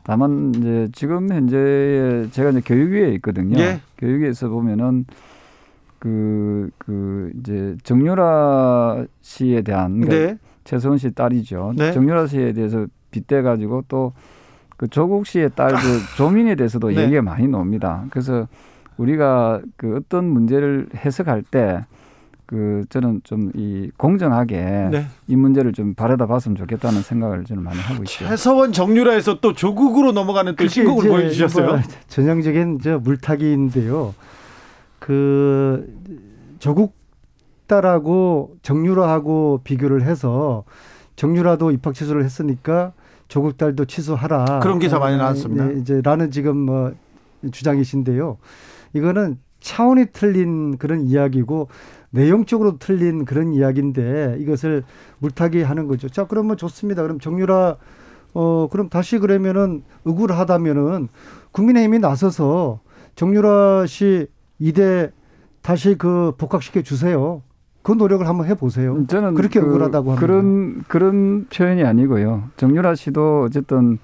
다만 0.03 0.53
이제 0.57 0.89
지금 0.93 1.31
현재 1.31 2.27
제가 2.33 2.51
이제 2.51 2.61
교육위에 2.65 3.15
있거든요. 3.15 3.59
예. 3.61 3.81
교육위에서 3.99 4.49
보면은 4.49 5.07
그, 6.03 6.71
그, 6.79 7.31
이제 7.39 7.77
정유라 7.85 9.05
씨에 9.21 9.63
대한 9.63 10.01
그러니까 10.01 10.33
네. 10.33 10.39
최소원 10.65 10.99
씨 10.99 11.13
딸이죠. 11.13 11.75
네. 11.77 11.93
정유라 11.93 12.27
씨에 12.27 12.53
대해서 12.53 12.87
빗대 13.13 13.43
가지고 13.43 13.85
또 13.89 14.13
그 14.83 14.89
조국 14.89 15.29
씨의 15.29 15.51
딸 15.55 15.69
그 15.69 15.77
조민에 16.19 16.57
대해서도 16.57 16.89
네. 16.89 17.05
얘기가 17.05 17.23
많이 17.23 17.47
나옵니다. 17.47 18.05
그래서 18.11 18.49
우리가 18.97 19.61
그 19.77 19.95
어떤 19.97 20.25
문제를 20.25 20.89
해석할 20.97 21.43
때 21.45 21.85
그 22.47 22.85
저는 22.91 23.21
좀 23.25 23.53
이 23.55 23.91
공정하게 23.97 24.89
네. 24.91 25.07
이 25.29 25.37
문제를 25.37 25.73
좀 25.73 25.95
바라다 25.95 26.27
봤으면 26.27 26.57
좋겠다는 26.57 27.01
생각을 27.03 27.45
저는 27.45 27.63
많이 27.63 27.79
하고 27.79 28.03
있죠. 28.03 28.27
최서원 28.27 28.73
정유라에서 28.73 29.41
또 29.41 29.53
조국으로 29.53 30.11
넘어가는 30.13 30.57
또 30.57 30.67
신곡을 30.67 31.09
보여주셨어요. 31.09 31.67
뭐 31.67 31.79
전형적인 32.09 32.81
저 32.83 32.99
물타기인데요. 32.99 34.15
그 35.03 35.85
조국 36.61 36.95
딸하고 37.67 38.55
정유라하고 38.63 39.63
비교를 39.65 40.03
해서 40.03 40.63
정유라도 41.17 41.73
입학 41.73 41.95
취소를 41.95 42.25
했으니까 42.25 42.93
조국 43.27 43.57
딸도 43.57 43.87
취소하라. 43.87 44.61
그런 44.61 44.79
기사 44.79 45.01
많이 45.01 45.17
나왔습니다. 45.17 45.67
네, 45.67 45.81
이제 45.81 46.01
라는 46.05 46.31
지금 46.31 46.57
뭐 46.57 46.93
주장이신데요. 47.51 48.39
이거는 48.93 49.39
차원이 49.59 50.07
틀린 50.13 50.77
그런 50.79 51.01
이야기고 51.01 51.67
내용적으로 52.11 52.79
틀린 52.79 53.25
그런 53.25 53.55
이야기인데 53.55 54.37
이것을 54.39 54.85
물타기 55.19 55.63
하는 55.63 55.89
거죠. 55.89 56.09
자, 56.09 56.29
그러면 56.29 56.57
좋습니다. 56.57 57.03
그럼 57.03 57.19
정유라 57.19 57.77
어 58.35 58.69
그럼 58.71 58.89
다시 58.89 59.19
그러면은 59.19 59.83
억울하다면은 60.05 61.09
국민의힘이 61.51 61.99
나서서 61.99 62.79
정유라 63.17 63.87
씨 63.89 64.29
이대 64.63 65.11
다시 65.61 65.97
그 65.99 66.33
복학시켜 66.39 66.83
주세요. 66.83 67.43
그 67.83 67.91
노력을 67.91 68.27
한번 68.29 68.47
해보세요. 68.47 69.05
저는 69.09 69.35
그렇게 69.35 69.61
그, 69.61 69.67
억울하다고 69.67 70.13
합니다. 70.13 70.25
그런 70.25 70.85
그런 70.87 71.47
표현이 71.53 71.83
아니고요. 71.83 72.45
정유라 72.57 72.95
씨도 72.95 73.43
어쨌든 73.47 73.99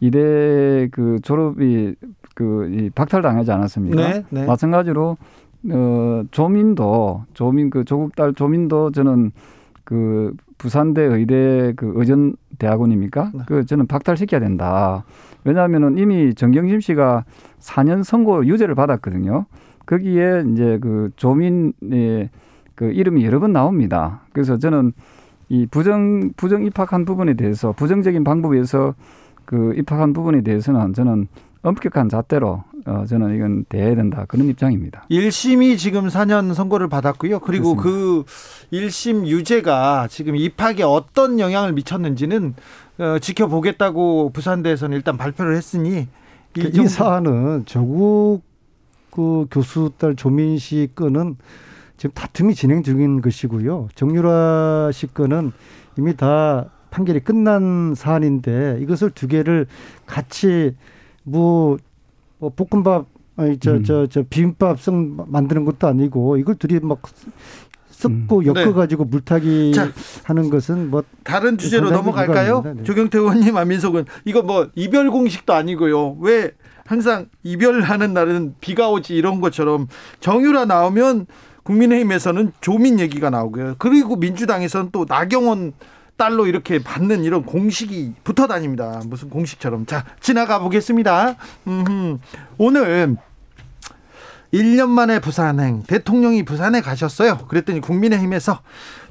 이대 0.00 0.88
그 0.92 1.18
졸업이 1.22 1.94
그이 2.34 2.88
박탈당하지 2.94 3.52
않았습니까? 3.52 3.96
네, 3.96 4.24
네. 4.30 4.46
마찬가지로 4.46 5.18
어 5.72 6.22
조민도 6.30 7.24
조민 7.34 7.68
그 7.68 7.84
조국 7.84 8.16
딸 8.16 8.32
조민도 8.32 8.92
저는 8.92 9.32
그 9.84 10.32
부산대 10.56 11.02
의대 11.02 11.74
그 11.76 11.92
의전 11.96 12.34
대학원입니까? 12.58 13.32
네. 13.34 13.40
그 13.46 13.66
저는 13.66 13.86
박탈시켜야 13.86 14.40
된다. 14.40 15.04
왜냐하면은 15.44 15.98
이미 15.98 16.34
정경심 16.34 16.80
씨가 16.80 17.24
4년 17.60 18.02
선고 18.02 18.46
유죄를 18.46 18.74
받았거든요. 18.74 19.44
거기에 19.88 20.44
이제 20.52 20.78
그 20.82 21.10
조민의 21.16 22.28
그 22.74 22.92
이름이 22.92 23.24
여러 23.24 23.40
번 23.40 23.52
나옵니다. 23.52 24.20
그래서 24.32 24.58
저는 24.58 24.92
이 25.48 25.66
부정 25.70 26.30
부정 26.36 26.64
입학한 26.66 27.06
부분에 27.06 27.34
대해서 27.34 27.72
부정적인 27.72 28.22
방법에서 28.22 28.94
그 29.46 29.72
입학한 29.76 30.12
부분에 30.12 30.42
대해서는 30.42 30.92
저는 30.92 31.26
엄격한 31.62 32.10
잣대로 32.10 32.62
어 32.84 33.04
저는 33.08 33.34
이건 33.34 33.64
대해야 33.70 33.94
된다 33.96 34.26
그런 34.28 34.46
입장입니다. 34.48 35.06
1심이 35.10 35.78
지금 35.78 36.08
4년 36.08 36.52
선고를 36.52 36.88
받았고요. 36.88 37.40
그리고 37.40 37.74
그 37.74 38.24
1심 38.70 39.26
유죄가 39.26 40.06
지금 40.10 40.36
입학에 40.36 40.82
어떤 40.82 41.40
영향을 41.40 41.72
미쳤는지는 41.72 42.54
어, 42.98 43.18
지켜보겠다고 43.18 44.30
부산대에서는 44.34 44.94
일단 44.96 45.16
발표를 45.16 45.56
했으니 45.56 46.08
이, 46.56 46.60
이 46.60 46.72
정도- 46.72 46.88
사안은 46.88 47.64
조국 47.64 48.42
그 49.10 49.46
교수 49.50 49.90
딸 49.98 50.16
조민 50.16 50.58
씨 50.58 50.88
건은 50.94 51.36
지금 51.96 52.12
다툼이 52.14 52.54
진행 52.54 52.82
중인 52.82 53.20
것이고요. 53.20 53.88
정유라 53.94 54.90
씨 54.92 55.06
건은 55.12 55.52
이미 55.96 56.16
다 56.16 56.70
판결이 56.90 57.20
끝난 57.20 57.94
사안인데 57.94 58.78
이것을 58.80 59.10
두 59.10 59.26
개를 59.26 59.66
같이 60.06 60.74
뭐, 61.24 61.76
뭐 62.38 62.50
볶음밥 62.50 63.06
아니 63.36 63.58
저 63.58 63.74
음. 63.74 63.84
저저 63.84 64.24
비빔밥 64.28 64.80
성 64.80 65.16
만드는 65.28 65.64
것도 65.64 65.86
아니고 65.86 66.38
이걸 66.38 66.56
둘이 66.56 66.80
막 66.80 67.00
섞고 67.90 68.42
네. 68.42 68.48
엮어가지고 68.48 69.04
물타기 69.04 69.72
자. 69.74 69.90
하는 70.24 70.50
것은 70.50 70.90
뭐 70.90 71.02
다른 71.24 71.56
주제로 71.58 71.90
넘어갈까요? 71.90 72.62
네. 72.62 72.82
조경태 72.84 73.18
의원님, 73.18 73.56
안민석은 73.56 74.06
이거 74.24 74.42
뭐 74.42 74.68
이별 74.74 75.10
공식도 75.10 75.52
아니고요. 75.52 76.16
왜 76.20 76.52
항상 76.88 77.28
이별하는 77.42 78.14
날은 78.14 78.54
비가 78.60 78.88
오지 78.88 79.14
이런 79.14 79.42
것처럼 79.42 79.88
정유라 80.20 80.64
나오면 80.64 81.26
국민의힘에서는 81.62 82.52
조민 82.62 82.98
얘기가 82.98 83.28
나오고요. 83.28 83.74
그리고 83.78 84.16
민주당에서는 84.16 84.88
또 84.90 85.04
나경원 85.06 85.74
딸로 86.16 86.46
이렇게 86.46 86.82
받는 86.82 87.24
이런 87.24 87.44
공식이 87.44 88.14
붙어 88.24 88.46
다닙니다. 88.46 89.02
무슨 89.04 89.28
공식처럼. 89.28 89.84
자, 89.84 90.06
지나가 90.20 90.60
보겠습니다. 90.60 91.36
음흠. 91.66 92.18
오늘 92.56 93.16
1년 94.54 94.88
만에 94.88 95.20
부산행 95.20 95.82
대통령이 95.82 96.46
부산에 96.46 96.80
가셨어요. 96.80 97.36
그랬더니 97.48 97.82
국민의힘에서 97.82 98.62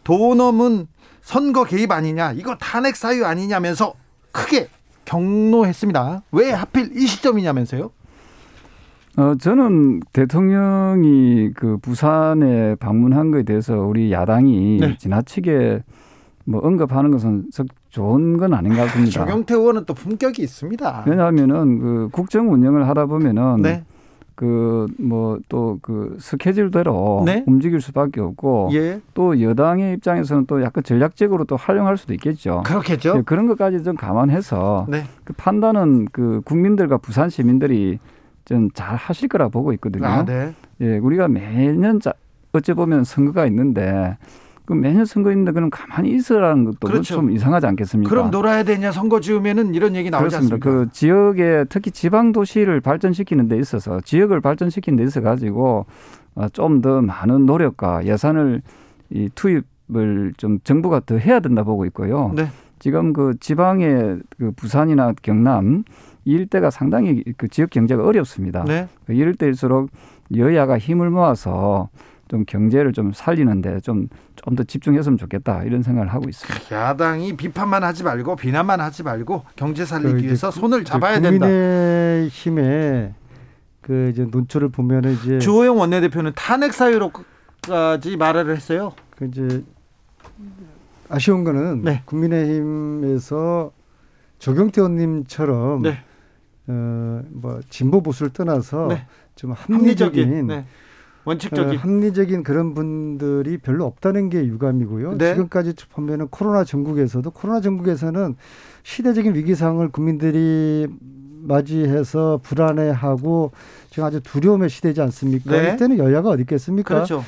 도넘은 0.03 0.87
선거 1.21 1.63
개입 1.63 1.91
아니냐, 1.91 2.31
이거 2.31 2.55
탄핵 2.55 2.95
사유 2.95 3.23
아니냐면서 3.23 3.93
크게 4.31 4.69
경로했습니다. 5.07 6.23
왜 6.33 6.51
하필 6.51 6.91
이 6.95 7.07
시점이냐면서요? 7.07 7.91
어 9.17 9.35
저는 9.39 10.01
대통령이 10.13 11.51
그 11.55 11.77
부산에 11.77 12.75
방문한 12.75 13.31
거에 13.31 13.43
대해서 13.43 13.79
우리 13.79 14.11
야당이 14.11 14.77
네. 14.79 14.97
지나치게 14.97 15.81
뭐 16.45 16.61
언급하는 16.63 17.09
것은 17.09 17.45
썩 17.51 17.67
좋은 17.89 18.37
건 18.37 18.53
아닌 18.53 18.75
것 18.75 18.83
같습니다. 18.83 19.11
조경태 19.11 19.55
의원은 19.55 19.85
또 19.85 19.93
품격이 19.93 20.43
있습니다. 20.43 21.05
왜냐하면은 21.07 21.79
그 21.79 22.09
국정 22.11 22.51
운영을 22.51 22.87
하다 22.87 23.07
보면은 23.07 23.61
네, 23.63 23.83
그 24.37 24.85
뭐또그 24.99 26.17
스케줄대로 26.19 27.23
네. 27.25 27.43
움직일 27.47 27.81
수밖에 27.81 28.21
없고 28.21 28.69
예, 28.73 29.01
또 29.15 29.41
여당의 29.41 29.95
입장에서는 29.95 30.45
또 30.45 30.61
약간 30.61 30.83
전략적으로 30.83 31.43
또 31.45 31.55
활용할 31.55 31.97
수도 31.97 32.13
있겠죠. 32.13 32.61
그렇겠죠. 32.63 33.15
예, 33.17 33.21
그런 33.23 33.47
것까지 33.47 33.83
좀 33.83 33.95
감안해서 33.95 34.85
네, 34.89 35.05
그 35.23 35.33
판단은 35.33 36.09
그 36.11 36.41
국민들과 36.45 36.97
부산 36.97 37.29
시민들이 37.29 37.97
좀 38.45 38.69
잘 38.75 38.95
하실 38.95 39.27
거라 39.27 39.49
보고 39.49 39.73
있거든요. 39.73 40.05
아, 40.05 40.23
네. 40.23 40.53
예, 40.81 40.99
우리가 40.99 41.27
매년 41.27 41.99
자, 41.99 42.13
어찌 42.53 42.73
보면 42.73 43.03
선거가 43.05 43.47
있는데 43.47 44.17
그 44.67 44.73
매년 44.73 45.05
선거 45.05 45.31
있는데 45.31 45.53
그럼 45.53 45.69
가만히 45.69 46.09
있으라는 46.09 46.65
것도 46.65 46.79
그렇죠. 46.81 47.15
좀 47.15 47.31
이상하지 47.31 47.67
않겠습니까? 47.67 48.09
그럼 48.09 48.31
놀아야 48.31 48.63
되냐 48.63 48.91
선거 48.91 49.21
지으면은 49.21 49.73
이런 49.73 49.95
얘기 49.95 50.09
나오지 50.09 50.27
그렇습니다. 50.35 50.55
않습니까? 50.55 50.69
그 50.69 50.91
지역에 50.91 51.63
특히 51.69 51.89
지방 51.89 52.33
도시를 52.33 52.81
발전시키는 52.81 53.47
데 53.47 53.57
있어서 53.57 54.01
지역을 54.01 54.41
발전시키는 54.41 54.97
데 54.97 55.05
있어 55.05 55.21
가지고 55.21 55.85
어, 56.35 56.49
좀더 56.49 57.01
많은 57.01 57.45
노력과 57.45 58.05
예산을 58.05 58.61
이 59.09 59.29
투입을 59.33 60.33
좀 60.35 60.59
정부가 60.65 60.99
더 61.05 61.17
해야 61.17 61.39
된다 61.39 61.63
보고 61.63 61.85
있고요. 61.85 62.33
네. 62.35 62.47
지금 62.79 63.13
그 63.13 63.35
지방의 63.39 64.19
그 64.37 64.51
부산이나 64.51 65.13
경남 65.21 65.85
이 66.25 66.33
일대가 66.33 66.71
상당히 66.71 67.23
그 67.37 67.47
지역 67.47 67.69
경제가 67.69 68.03
어렵습니다. 68.03 68.65
네. 68.65 68.89
이럴 69.07 69.33
때일수록 69.35 69.91
여야가 70.35 70.77
힘을 70.77 71.09
모아서 71.09 71.87
좀 72.27 72.43
경제를 72.45 72.91
좀 72.91 73.13
살리는데 73.13 73.79
좀 73.79 74.09
좀 74.47 74.55
더 74.55 74.63
집중했으면 74.63 75.17
좋겠다 75.17 75.63
이런 75.63 75.83
생각을 75.83 76.07
하고 76.13 76.29
있습니다. 76.29 76.73
야당이 76.75 77.35
비판만 77.35 77.83
하지 77.83 78.03
말고 78.03 78.37
비난만 78.37 78.79
하지 78.79 79.03
말고 79.03 79.43
경제 79.57 79.83
그 79.83 79.89
살리기 79.89 80.17
이제 80.19 80.27
위해서 80.27 80.49
그- 80.49 80.59
손을 80.59 80.79
그 80.79 80.85
잡아야 80.85 81.19
된다. 81.19 81.45
국민의힘의 81.45 83.13
그 83.81 84.09
이제 84.13 84.25
논조를 84.29 84.69
보면은 84.69 85.13
이제 85.13 85.39
주호영 85.39 85.77
원내대표는 85.77 86.31
탄핵 86.35 86.73
사유로까지 86.73 88.15
말을 88.17 88.55
했어요. 88.55 88.93
그 89.17 89.25
이제 89.25 89.63
아쉬운 91.09 91.43
거는 91.43 91.81
네. 91.83 92.01
국민의힘에서 92.05 93.71
조경태 94.39 94.81
의원님처럼 94.81 95.81
네. 95.81 96.03
어뭐 96.69 97.61
진보 97.69 98.01
보수를 98.01 98.31
떠나서 98.31 98.87
네. 98.87 99.05
좀 99.35 99.51
합리적인, 99.51 100.23
합리적인 100.23 100.47
네. 100.47 100.55
어, 100.55 100.65
원칙적인. 101.27 101.77
합리적인 101.77 102.43
그런 102.43 102.73
분들이 102.73 103.57
별로 103.57 103.85
없다는 103.85 104.29
게 104.29 104.45
유감이고요. 104.45 105.17
네. 105.17 105.33
지금까지 105.33 105.73
보면은 105.91 106.29
코로나 106.29 106.63
전국에서도 106.63 107.29
코로나 107.31 107.59
전국에서는 107.59 108.35
시대적인 108.83 109.35
위기 109.35 109.53
상황을 109.53 109.89
국민들이 109.89 110.87
맞이해서 111.43 112.39
불안해하고 112.43 113.51
지금 113.89 114.05
아주 114.05 114.21
두려움의 114.21 114.69
시대지 114.69 115.01
않습니까? 115.01 115.51
네. 115.51 115.73
이때는 115.73 115.97
여야가 115.97 116.29
어디 116.29 116.43
있겠습니까? 116.43 116.95
그렇죠. 116.95 117.23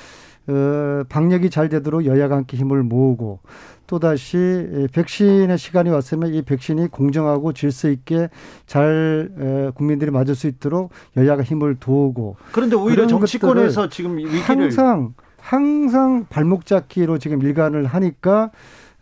어, 0.49 1.03
방역이 1.09 1.49
잘 1.51 1.69
되도록 1.69 2.05
여야가 2.05 2.35
함께 2.35 2.57
힘을 2.57 2.81
모으고 2.81 3.39
또다시 3.85 4.37
이 4.37 4.87
백신의 4.91 5.57
시간이 5.57 5.89
왔으면 5.89 6.33
이 6.33 6.41
백신이 6.41 6.87
공정하고 6.87 7.53
질서 7.53 7.89
있게 7.89 8.29
잘 8.65 9.31
에, 9.39 9.71
국민들이 9.75 10.11
맞을 10.11 10.35
수 10.35 10.47
있도록 10.47 10.91
여야가 11.17 11.43
힘을 11.43 11.75
도우고 11.79 12.37
그런데 12.51 12.75
오히려 12.75 13.07
정치권에서 13.07 13.89
지금 13.89 14.17
위기를 14.17 14.43
항상 14.43 15.13
항상 15.37 16.25
발목 16.29 16.65
잡기로 16.65 17.17
지금 17.17 17.41
일관을 17.41 17.85
하니까 17.85 18.51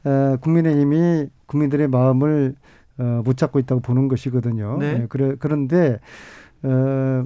에, 0.05 0.37
국민의힘이 0.41 1.27
국민들의 1.47 1.87
마음을 1.87 2.55
어, 2.97 3.21
못 3.23 3.37
잡고 3.37 3.59
있다고 3.59 3.81
보는 3.81 4.07
것이거든요. 4.07 4.77
네. 4.79 5.01
예, 5.01 5.05
그래 5.07 5.35
그런데 5.39 5.99
어, 6.63 7.25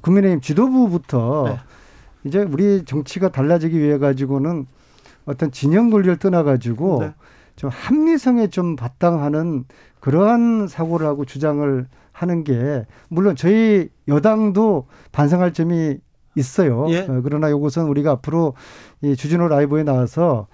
국민의힘 0.00 0.40
지도부부터 0.40 1.44
네. 1.48 1.58
이제 2.24 2.40
우리 2.40 2.84
정치가 2.84 3.28
달라지기 3.30 3.78
위해 3.78 3.98
가지고는 3.98 4.66
어떤 5.26 5.50
진영 5.50 5.90
논리를 5.90 6.16
떠나 6.16 6.42
가지고 6.42 7.00
네. 7.00 7.14
좀 7.56 7.70
합리성에 7.70 8.48
좀 8.48 8.76
바탕하는 8.76 9.64
그러한 10.00 10.66
사고를 10.66 11.06
하고 11.06 11.24
주장을 11.24 11.86
하는 12.12 12.44
게 12.44 12.86
물론 13.08 13.36
저희 13.36 13.88
여당도 14.08 14.86
반성할 15.12 15.52
점이 15.52 15.98
있어요. 16.36 16.86
예. 16.90 17.00
어, 17.00 17.20
그러나 17.22 17.48
이것은 17.48 17.84
우리가 17.84 18.12
앞으로 18.12 18.54
이 19.02 19.16
주진호 19.16 19.48
라이브에 19.48 19.82
나와서 19.82 20.46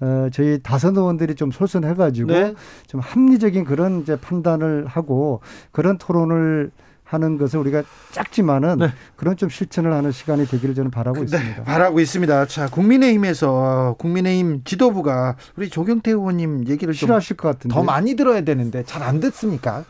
어, 0.00 0.28
저희 0.32 0.60
다선 0.62 0.96
의원들이 0.96 1.36
좀 1.36 1.50
솔선해가지고 1.50 2.32
네. 2.32 2.54
좀 2.86 3.00
합리적인 3.00 3.64
그런 3.64 4.00
이제 4.00 4.16
판단을 4.16 4.86
하고 4.86 5.40
그런 5.70 5.96
토론을 5.96 6.70
하는 7.12 7.36
것을 7.38 7.58
우리가 7.60 7.82
작지만은 8.10 8.78
네. 8.78 8.88
그런 9.16 9.36
좀 9.36 9.48
실천을 9.48 9.92
하는 9.92 10.10
시간이 10.12 10.46
되기를 10.46 10.74
저는 10.74 10.90
바라고 10.90 11.18
네, 11.18 11.24
있습니다. 11.24 11.64
바라고 11.64 12.00
있습니다. 12.00 12.46
자, 12.46 12.68
국민의힘에서 12.68 13.96
국민의힘 13.98 14.62
지도부가 14.64 15.36
우리 15.56 15.68
조경태 15.68 16.10
의원님 16.10 16.66
얘기를 16.68 16.94
좀 16.94 16.98
싫어하실 16.98 17.36
것 17.36 17.48
같은데. 17.48 17.74
더 17.74 17.82
많이 17.82 18.14
들어야 18.14 18.40
되는데 18.42 18.82
잘 18.84 19.02
안 19.02 19.18
듣습니까? 19.20 19.84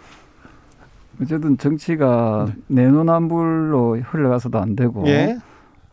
어쨌든 1.20 1.58
정치가 1.58 2.48
내노남불로 2.68 3.98
흘러가서도 4.00 4.58
안 4.58 4.74
되고 4.74 5.06
예. 5.06 5.38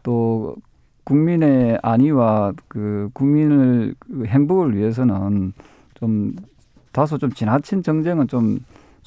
또 0.02 0.56
국민의 1.04 1.78
안위와 1.84 2.54
그 2.70 3.10
국민을 3.14 3.94
그 4.00 4.26
행복을 4.26 4.76
위해서는 4.78 5.54
좀 5.96 6.34
다소 6.94 7.18
좀 7.18 7.32
지나친 7.34 7.84
정쟁은 7.84 8.28
좀 8.30 8.60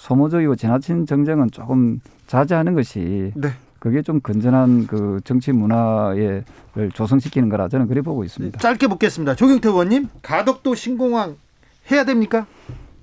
소모적이고 0.02 0.56
지나친 0.56 1.06
정쟁은 1.06 1.52
조금 1.52 2.00
자제하는 2.26 2.74
것이 2.74 3.30
네. 3.36 3.50
그게 3.78 4.02
좀 4.02 4.20
건전한 4.20 4.88
그 4.88 5.20
정치 5.22 5.52
문화를 5.52 6.44
조성시키는 6.92 7.48
거라 7.48 7.68
저는 7.68 7.86
그래 7.86 8.02
보고 8.02 8.24
있습니다. 8.24 8.58
짧게 8.58 8.88
묻겠습니다. 8.88 9.36
조경태 9.36 9.68
의원님, 9.68 10.08
가덕도 10.22 10.74
신공항 10.74 11.36
해야 11.92 12.04
됩니까? 12.04 12.46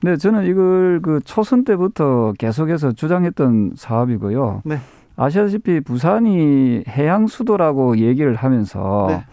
네, 0.02 0.18
저는 0.18 0.46
이걸 0.46 1.00
그 1.02 1.22
초선 1.24 1.64
때부터 1.64 2.34
계속해서 2.38 2.92
주장했던 2.92 3.74
사업이고요. 3.78 4.64
네. 4.66 4.80
아시다시피 5.16 5.80
부산이 5.80 6.84
해양 6.86 7.28
수도라고 7.28 7.98
얘기를 7.98 8.36
하면서 8.36 9.06
네. 9.10 9.24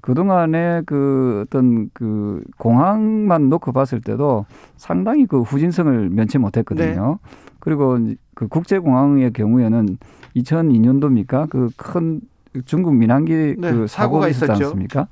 그동안에 0.00 0.82
그 0.86 1.44
어떤 1.46 1.90
그 1.92 2.42
공항만 2.58 3.48
놓고 3.48 3.72
봤을 3.72 4.00
때도 4.00 4.46
상당히 4.76 5.26
그 5.26 5.42
후진성을 5.42 6.10
면치 6.10 6.38
못했거든요. 6.38 7.18
네. 7.22 7.30
그리고 7.60 7.98
그 8.34 8.48
국제공항의 8.48 9.32
경우에는 9.32 9.98
2002년도입니까? 10.36 11.48
그 11.50 11.68
큰 11.76 12.20
중국 12.64 12.94
민항기 12.94 13.56
네, 13.58 13.72
그 13.72 13.86
사고가 13.86 14.28
있었지 14.28 14.44
있었죠. 14.52 14.64
않습니까? 14.66 15.06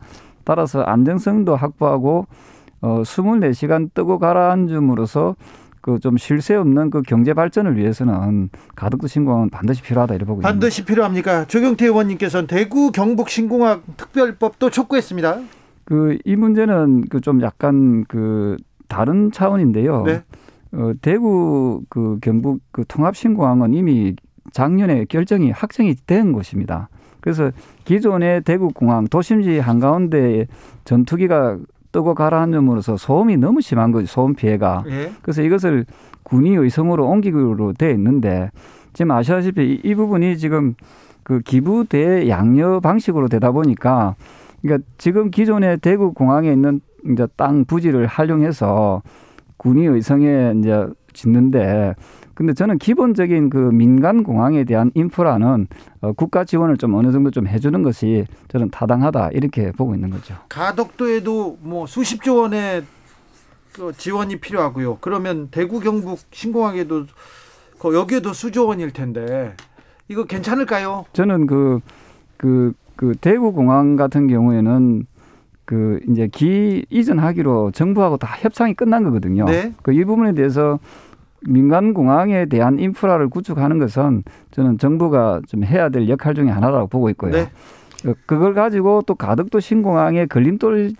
따라서 0.44 0.82
안정성도 0.82 1.54
확보하고 1.56 2.26
어 2.80 3.02
24시간 3.02 3.90
뜨고 3.94 4.18
가라앉음으로써 4.18 5.36
그 5.88 5.98
좀 5.98 6.16
쉴 6.18 6.42
새 6.42 6.54
없는 6.54 6.90
그 6.90 7.00
경제 7.02 7.32
발전을 7.32 7.76
위해서는 7.78 8.50
가덕도 8.76 9.06
신공항은 9.06 9.48
반드시 9.48 9.80
필요하다 9.82 10.14
이렇게 10.16 10.26
보고 10.26 10.40
있습니다. 10.42 10.50
반드시 10.52 10.84
필요합니까? 10.84 11.46
조경태 11.46 11.86
의원님께서는 11.86 12.46
대구 12.46 12.92
경북 12.92 13.30
신공항 13.30 13.82
특별법도 13.96 14.68
촉구했습니다. 14.70 15.40
그 15.86 16.18
이 16.26 16.36
문제는 16.36 17.06
그 17.08 17.20
좀 17.22 17.40
약간 17.40 18.04
그 18.06 18.56
다른 18.86 19.32
차원인데요. 19.32 20.02
네. 20.04 20.22
어, 20.72 20.92
대구 21.00 21.82
그 21.88 22.18
경북 22.20 22.60
그 22.70 22.84
통합 22.86 23.16
신공항은 23.16 23.72
이미 23.72 24.14
작년에 24.52 25.06
결정이 25.06 25.50
확정이 25.52 25.94
된 26.06 26.32
곳입니다. 26.32 26.90
그래서 27.20 27.50
기존의 27.86 28.42
대구 28.42 28.68
공항 28.74 29.06
도심지 29.06 29.58
한가운데 29.58 30.46
전투기가 30.84 31.58
뜨고 31.92 32.14
가라앉음으로써 32.14 32.96
소음이 32.96 33.36
너무 33.36 33.60
심한 33.60 33.92
거죠. 33.92 34.06
소음 34.06 34.34
피해가. 34.34 34.84
예. 34.88 35.12
그래서 35.22 35.42
이것을 35.42 35.86
군이 36.22 36.54
의성으로 36.54 37.06
옮기기로 37.08 37.72
돼 37.74 37.90
있는데 37.92 38.50
지금 38.92 39.10
아시다시피 39.12 39.62
이, 39.62 39.80
이 39.82 39.94
부분이 39.94 40.38
지금 40.38 40.74
그 41.22 41.40
기부 41.40 41.84
대 41.88 42.28
양여 42.28 42.80
방식으로 42.80 43.28
되다 43.28 43.52
보니까 43.52 44.16
그러니까 44.62 44.86
지금 44.98 45.30
기존의 45.30 45.78
대구 45.78 46.12
공항에 46.12 46.52
있는 46.52 46.80
이제 47.10 47.26
땅 47.36 47.64
부지를 47.64 48.06
활용해서 48.06 49.02
군이 49.56 49.86
의성에 49.86 50.54
이제 50.58 50.86
짓는데 51.12 51.94
근데 52.38 52.52
저는 52.54 52.78
기본적인 52.78 53.50
그 53.50 53.58
민간 53.58 54.22
공항에 54.22 54.62
대한 54.62 54.92
인프라는 54.94 55.66
어, 56.02 56.12
국가 56.12 56.44
지원을 56.44 56.76
좀 56.76 56.94
어느 56.94 57.10
정도 57.10 57.32
좀 57.32 57.48
해주는 57.48 57.82
것이 57.82 58.26
저는 58.46 58.70
타당하다 58.70 59.30
이렇게 59.32 59.72
보고 59.72 59.92
있는 59.96 60.08
거죠. 60.10 60.36
가덕도에도 60.48 61.58
뭐 61.60 61.88
수십조 61.88 62.36
원의 62.36 62.84
그 63.72 63.92
지원이 63.96 64.36
필요하고요. 64.38 64.98
그러면 65.00 65.48
대구 65.50 65.80
경북 65.80 66.20
신공항에도 66.30 67.06
그 67.80 67.92
여기에도 67.96 68.32
수조 68.32 68.68
원일 68.68 68.92
텐데 68.92 69.54
이거 70.06 70.22
괜찮을까요? 70.22 71.06
저는 71.14 71.48
그, 71.48 71.80
그, 72.36 72.72
그 72.94 73.16
대구 73.20 73.52
공항 73.52 73.96
같은 73.96 74.28
경우에는 74.28 75.06
그 75.64 75.98
이제 76.08 76.28
기 76.28 76.86
이전하기로 76.88 77.72
정부하고 77.72 78.16
다 78.16 78.28
협상이 78.38 78.74
끝난 78.74 79.02
거거든요. 79.02 79.44
네. 79.44 79.72
그 79.82 79.92
이 79.92 80.04
부분에 80.04 80.34
대해서 80.34 80.78
민간 81.46 81.94
공항에 81.94 82.46
대한 82.46 82.78
인프라를 82.78 83.28
구축하는 83.28 83.78
것은 83.78 84.24
저는 84.50 84.78
정부가 84.78 85.40
좀 85.46 85.64
해야 85.64 85.88
될 85.88 86.08
역할 86.08 86.34
중에 86.34 86.48
하나라고 86.48 86.88
보고 86.88 87.10
있고요. 87.10 87.32
네. 87.32 87.50
어, 88.06 88.14
그걸 88.26 88.54
가지고 88.54 89.02
또 89.06 89.14
가덕도 89.14 89.60
신공항에 89.60 90.26
걸림돌을 90.26 90.94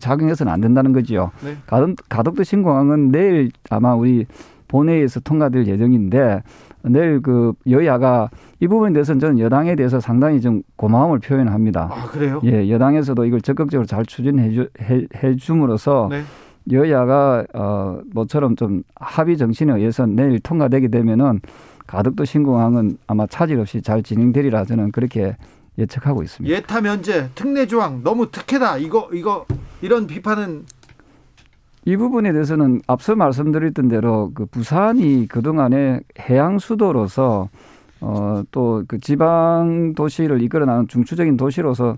작용해서는 0.00 0.52
안 0.52 0.60
된다는 0.60 0.92
거지요. 0.92 1.30
네. 1.44 1.56
가덕, 1.66 1.96
가덕도 2.08 2.42
신공항은 2.42 3.10
내일 3.10 3.50
아마 3.70 3.94
우리 3.94 4.26
본회의에서 4.68 5.20
통과될 5.20 5.66
예정인데 5.66 6.42
내일 6.82 7.20
그 7.20 7.52
여야가 7.68 8.30
이 8.60 8.68
부분에 8.68 8.92
대해서는 8.92 9.18
저는 9.18 9.38
여당에 9.38 9.74
대해서 9.76 10.00
상당히 10.00 10.40
좀 10.40 10.62
고마움을 10.76 11.18
표현합니다. 11.18 11.88
아 11.90 12.06
그래요? 12.06 12.40
예, 12.44 12.70
여당에서도 12.70 13.24
이걸 13.24 13.40
적극적으로 13.40 13.86
잘 13.86 14.04
추진해 14.06 14.50
주, 14.50 14.68
해, 14.80 15.06
해 15.22 15.36
줌으로써 15.36 16.08
네. 16.10 16.22
여야가 16.70 17.44
어 17.54 18.00
뭐처럼 18.12 18.56
좀 18.56 18.82
합의 18.96 19.36
정신에 19.36 19.74
의해서 19.74 20.06
내일 20.06 20.38
통과되게 20.40 20.88
되면은 20.88 21.40
가덕도 21.86 22.24
신공항은 22.24 22.98
아마 23.06 23.26
차질 23.26 23.58
없이 23.60 23.80
잘 23.80 24.02
진행되리라 24.02 24.64
저는 24.64 24.92
그렇게 24.92 25.36
예측하고 25.78 26.22
있습니다. 26.22 26.54
예타 26.54 26.80
면제 26.80 27.30
특례 27.34 27.66
조항 27.66 28.02
너무 28.02 28.30
특혜다. 28.30 28.78
이거 28.78 29.08
이거 29.12 29.46
이런 29.80 30.06
비판은 30.06 30.64
이 31.84 31.96
부분에 31.96 32.32
대해서는 32.32 32.82
앞서 32.86 33.14
말씀드렸던 33.14 33.88
대로 33.88 34.30
그 34.34 34.44
부산이 34.46 35.26
그동안에 35.28 36.00
해양 36.28 36.58
수도로서 36.58 37.48
어 38.00 38.42
또 38.50 38.84
그 38.86 39.00
지방 39.00 39.94
도시를 39.94 40.42
이끌어나가는 40.42 40.86
중추적인 40.88 41.36
도시로서 41.36 41.96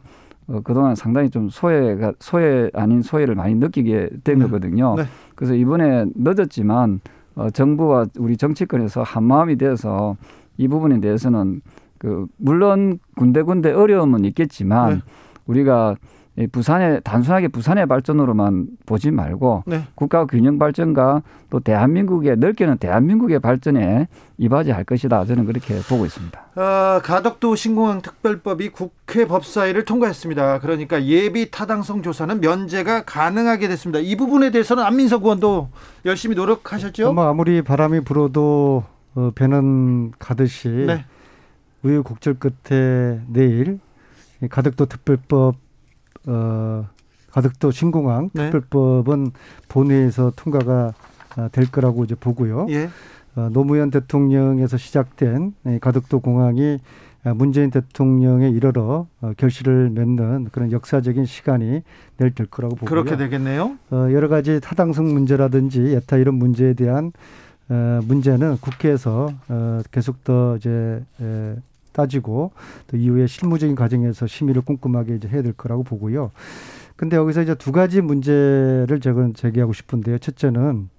어 0.51 0.61
그동안 0.63 0.97
상당히 0.97 1.31
좀 1.31 1.49
소외가 1.49 2.13
소외 2.19 2.71
아닌 2.75 3.03
소외를 3.03 3.37
많이 3.37 3.55
느끼게 3.55 4.11
된 4.25 4.39
네. 4.39 4.45
거거든요. 4.45 4.97
네. 4.97 5.05
그래서 5.37 5.55
이번에 5.55 6.07
늦었지만 6.15 7.01
어 7.37 7.51
정부와 7.51 8.07
우리 8.19 8.37
정치권에서 8.37 9.03
한 9.03 9.25
마음이 9.25 9.57
되어서 9.57 10.17
이 10.59 10.67
부분에 10.67 11.01
대해서는 11.01 11.63
그 11.99 12.27
물론 12.37 12.99
군데군데 13.17 13.73
어려움은 13.73 14.25
있겠지만 14.25 14.95
네. 14.95 15.01
우리가 15.47 15.97
이 16.39 16.47
부산의 16.47 17.01
단순하게 17.03 17.49
부산의 17.49 17.87
발전으로만 17.87 18.69
보지 18.87 19.11
말고 19.11 19.65
네. 19.67 19.85
국가 19.95 20.27
균형 20.27 20.59
발전과 20.59 21.23
또 21.51 21.61
대한민국의 21.61 22.37
넓게는 22.37 22.79
대한민국의 22.79 23.41
발전에 23.41 24.07
이바지할 24.39 24.85
것이다 24.85 25.25
저는 25.25 25.45
그렇게 25.45 25.81
보고 25.89 26.07
있습니다. 26.07 26.41
어, 26.55 27.01
가덕도 27.03 27.57
신공항 27.57 28.01
특별법이 28.01 28.71
국회 28.71 29.27
법사위를 29.27 29.85
통과했습니다. 29.85 30.61
그러니까 30.61 31.05
예비 31.05 31.51
타당성 31.51 32.03
조사는 32.03 32.41
면제가 32.41 33.03
가능하게 33.03 33.67
됐습니다. 33.69 33.99
이 33.99 34.17
부분에 34.17 34.51
대해서는 34.51 34.85
안민석 34.85 35.25
의원도 35.25 35.69
열심히 36.07 36.37
노력하셨죠? 36.37 37.13
뭐 37.13 37.29
아무리 37.29 37.61
바람이 37.63 38.01
불어도 38.01 38.85
어, 39.17 39.33
배는 39.35 40.13
가듯이 40.19 40.69
네. 40.69 41.05
우유곡절 41.83 42.37
끝에 42.39 43.21
내일 43.27 43.81
이 44.43 44.49
가덕도 44.49 44.87
특별법 44.87 45.57
어, 46.27 46.87
가덕도 47.31 47.71
신공항 47.71 48.31
네. 48.33 48.51
특별법은 48.51 49.33
본회의에서 49.69 50.33
통과가 50.37 50.95
아, 51.37 51.49
될 51.53 51.71
거라고 51.71 52.05
이제 52.05 52.15
보고요. 52.15 52.67
예. 52.71 52.89
어, 53.37 53.49
노무현 53.53 53.91
대통령에서 53.91 54.77
시작된 54.77 55.55
이 55.67 55.79
가덕도 55.81 56.21
공항이 56.21 56.79
아, 57.23 57.35
문재인 57.35 57.71
대통령에 57.71 58.49
이르러 58.49 59.07
어, 59.21 59.33
결실을 59.37 59.91
맺는 59.91 60.49
그런 60.53 60.73
역사적인 60.73 61.27
시간이 61.27 61.83
내일 62.17 62.35
될 62.35 62.47
거라고 62.47 62.77
보고요. 62.77 62.89
그렇게 62.89 63.17
되겠네요. 63.17 63.77
어, 63.91 64.09
여러 64.13 64.29
가지 64.29 64.61
타당성 64.61 65.13
문제라든지 65.13 65.83
예타 65.95 66.17
이런 66.17 66.35
문제에 66.37 66.73
대한 66.75 67.13
어, 67.69 68.01
문제는 68.05 68.57
국회에서 68.61 69.31
어, 69.49 69.81
계속 69.91 70.25
더 70.25 70.57
이제 70.57 71.03
에, 71.21 71.57
따지고 71.93 72.53
또 72.87 72.97
이후에 72.97 73.27
실무적인 73.27 73.75
과정에서 73.75 74.27
심의를 74.27 74.63
꼼꼼하게 74.63 75.17
이제 75.17 75.29
해야 75.29 75.43
될 75.43 75.53
거라고 75.53 75.83
보고요. 75.83 76.31
근데 76.97 77.17
여기서 77.17 77.43
이제 77.43 77.55
두 77.55 77.73
가지 77.73 78.01
문제를 78.01 79.01
제가 79.01 79.31
제기하고 79.35 79.73
싶은데요. 79.73 80.19
첫째는 80.19 80.91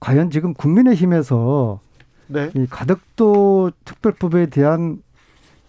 과연 0.00 0.30
지금 0.30 0.54
국민의힘에서 0.54 1.80
네. 2.26 2.50
이 2.54 2.66
가덕도 2.66 3.72
특별법에 3.84 4.46
대한 4.46 5.02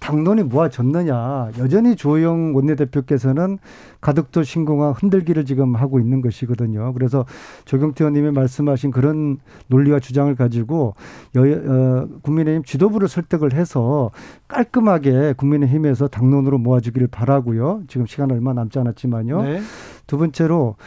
당론이 0.01 0.43
모아졌느냐. 0.43 1.51
여전히 1.59 1.95
조영 1.95 2.55
원내대표께서는 2.55 3.59
가덕도 4.01 4.41
신공항 4.41 4.93
흔들기를 4.97 5.45
지금 5.45 5.75
하고 5.75 5.99
있는 5.99 6.21
것이거든요. 6.21 6.91
그래서 6.93 7.23
조경태 7.65 8.03
의원님이 8.03 8.31
말씀하신 8.31 8.89
그런 8.89 9.37
논리와 9.67 9.99
주장을 9.99 10.33
가지고 10.35 10.95
여, 11.35 11.41
어, 11.41 12.07
국민의힘 12.23 12.63
지도부를 12.63 13.07
설득을 13.07 13.53
해서 13.53 14.09
깔끔하게 14.47 15.35
국민의힘에서 15.37 16.07
당론으로 16.07 16.57
모아주기를 16.57 17.07
바라고요. 17.07 17.83
지금 17.87 18.07
시간 18.07 18.31
얼마 18.31 18.53
남지 18.53 18.79
않았지만요. 18.79 19.43
네. 19.43 19.61
두 20.07 20.17
번째로 20.17 20.77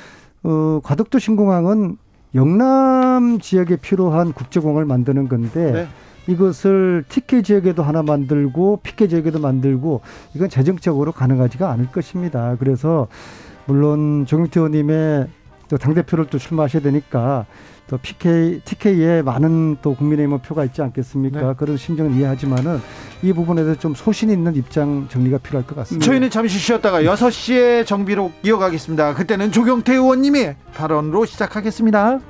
어, 0.43 0.81
가덕도 0.83 1.21
신공항은 1.21 1.99
영남 2.35 3.39
지역에 3.39 3.77
필요한 3.77 4.33
국제공항을 4.33 4.87
만드는 4.87 5.29
건데 5.29 5.73
네. 5.73 5.89
이것을 6.27 7.05
TK 7.09 7.43
지역에도 7.43 7.83
하나 7.83 8.03
만들고 8.03 8.81
PK 8.83 9.09
지역에도 9.09 9.39
만들고 9.39 10.01
이건 10.35 10.49
재정적으로 10.49 11.13
가능하지가 11.13 11.71
않을 11.71 11.91
것입니다. 11.93 12.57
그래서 12.59 13.09
물론 13.67 14.27
조경태 14.27 14.61
의원님의 14.61 15.27
또 15.69 15.79
당대표를 15.79 16.27
또 16.27 16.39
출마하셔야 16.39 16.83
되니까 16.83 17.47
또 17.87 17.99
PK, 17.99 18.61
TK에 18.65 19.23
많은 19.23 19.77
또 19.83 19.95
국민의힘 19.95 20.39
표가 20.39 20.65
있지 20.65 20.81
않겠습니까? 20.81 21.41
네. 21.41 21.55
그런 21.57 21.77
심정을 21.77 22.13
이해하지만은 22.13 22.81
이 23.23 23.33
부분에 23.33 23.63
대해서 23.63 23.79
좀 23.79 23.95
소신 23.95 24.31
있는 24.31 24.55
입장 24.57 25.07
정리가 25.11 25.39
필요할 25.39 25.67
것 25.67 25.77
같습니다. 25.77 26.05
저희는 26.07 26.31
잠시 26.31 26.59
쉬었다가 26.59 27.03
6시에 27.03 27.87
정비로 27.87 28.33
이어가겠습니다. 28.43 29.15
그때는 29.15 29.53
조경태 29.53 29.93
의원님이 29.93 30.55
발언으로 30.75 31.27
시작하겠습니다. 31.27 32.21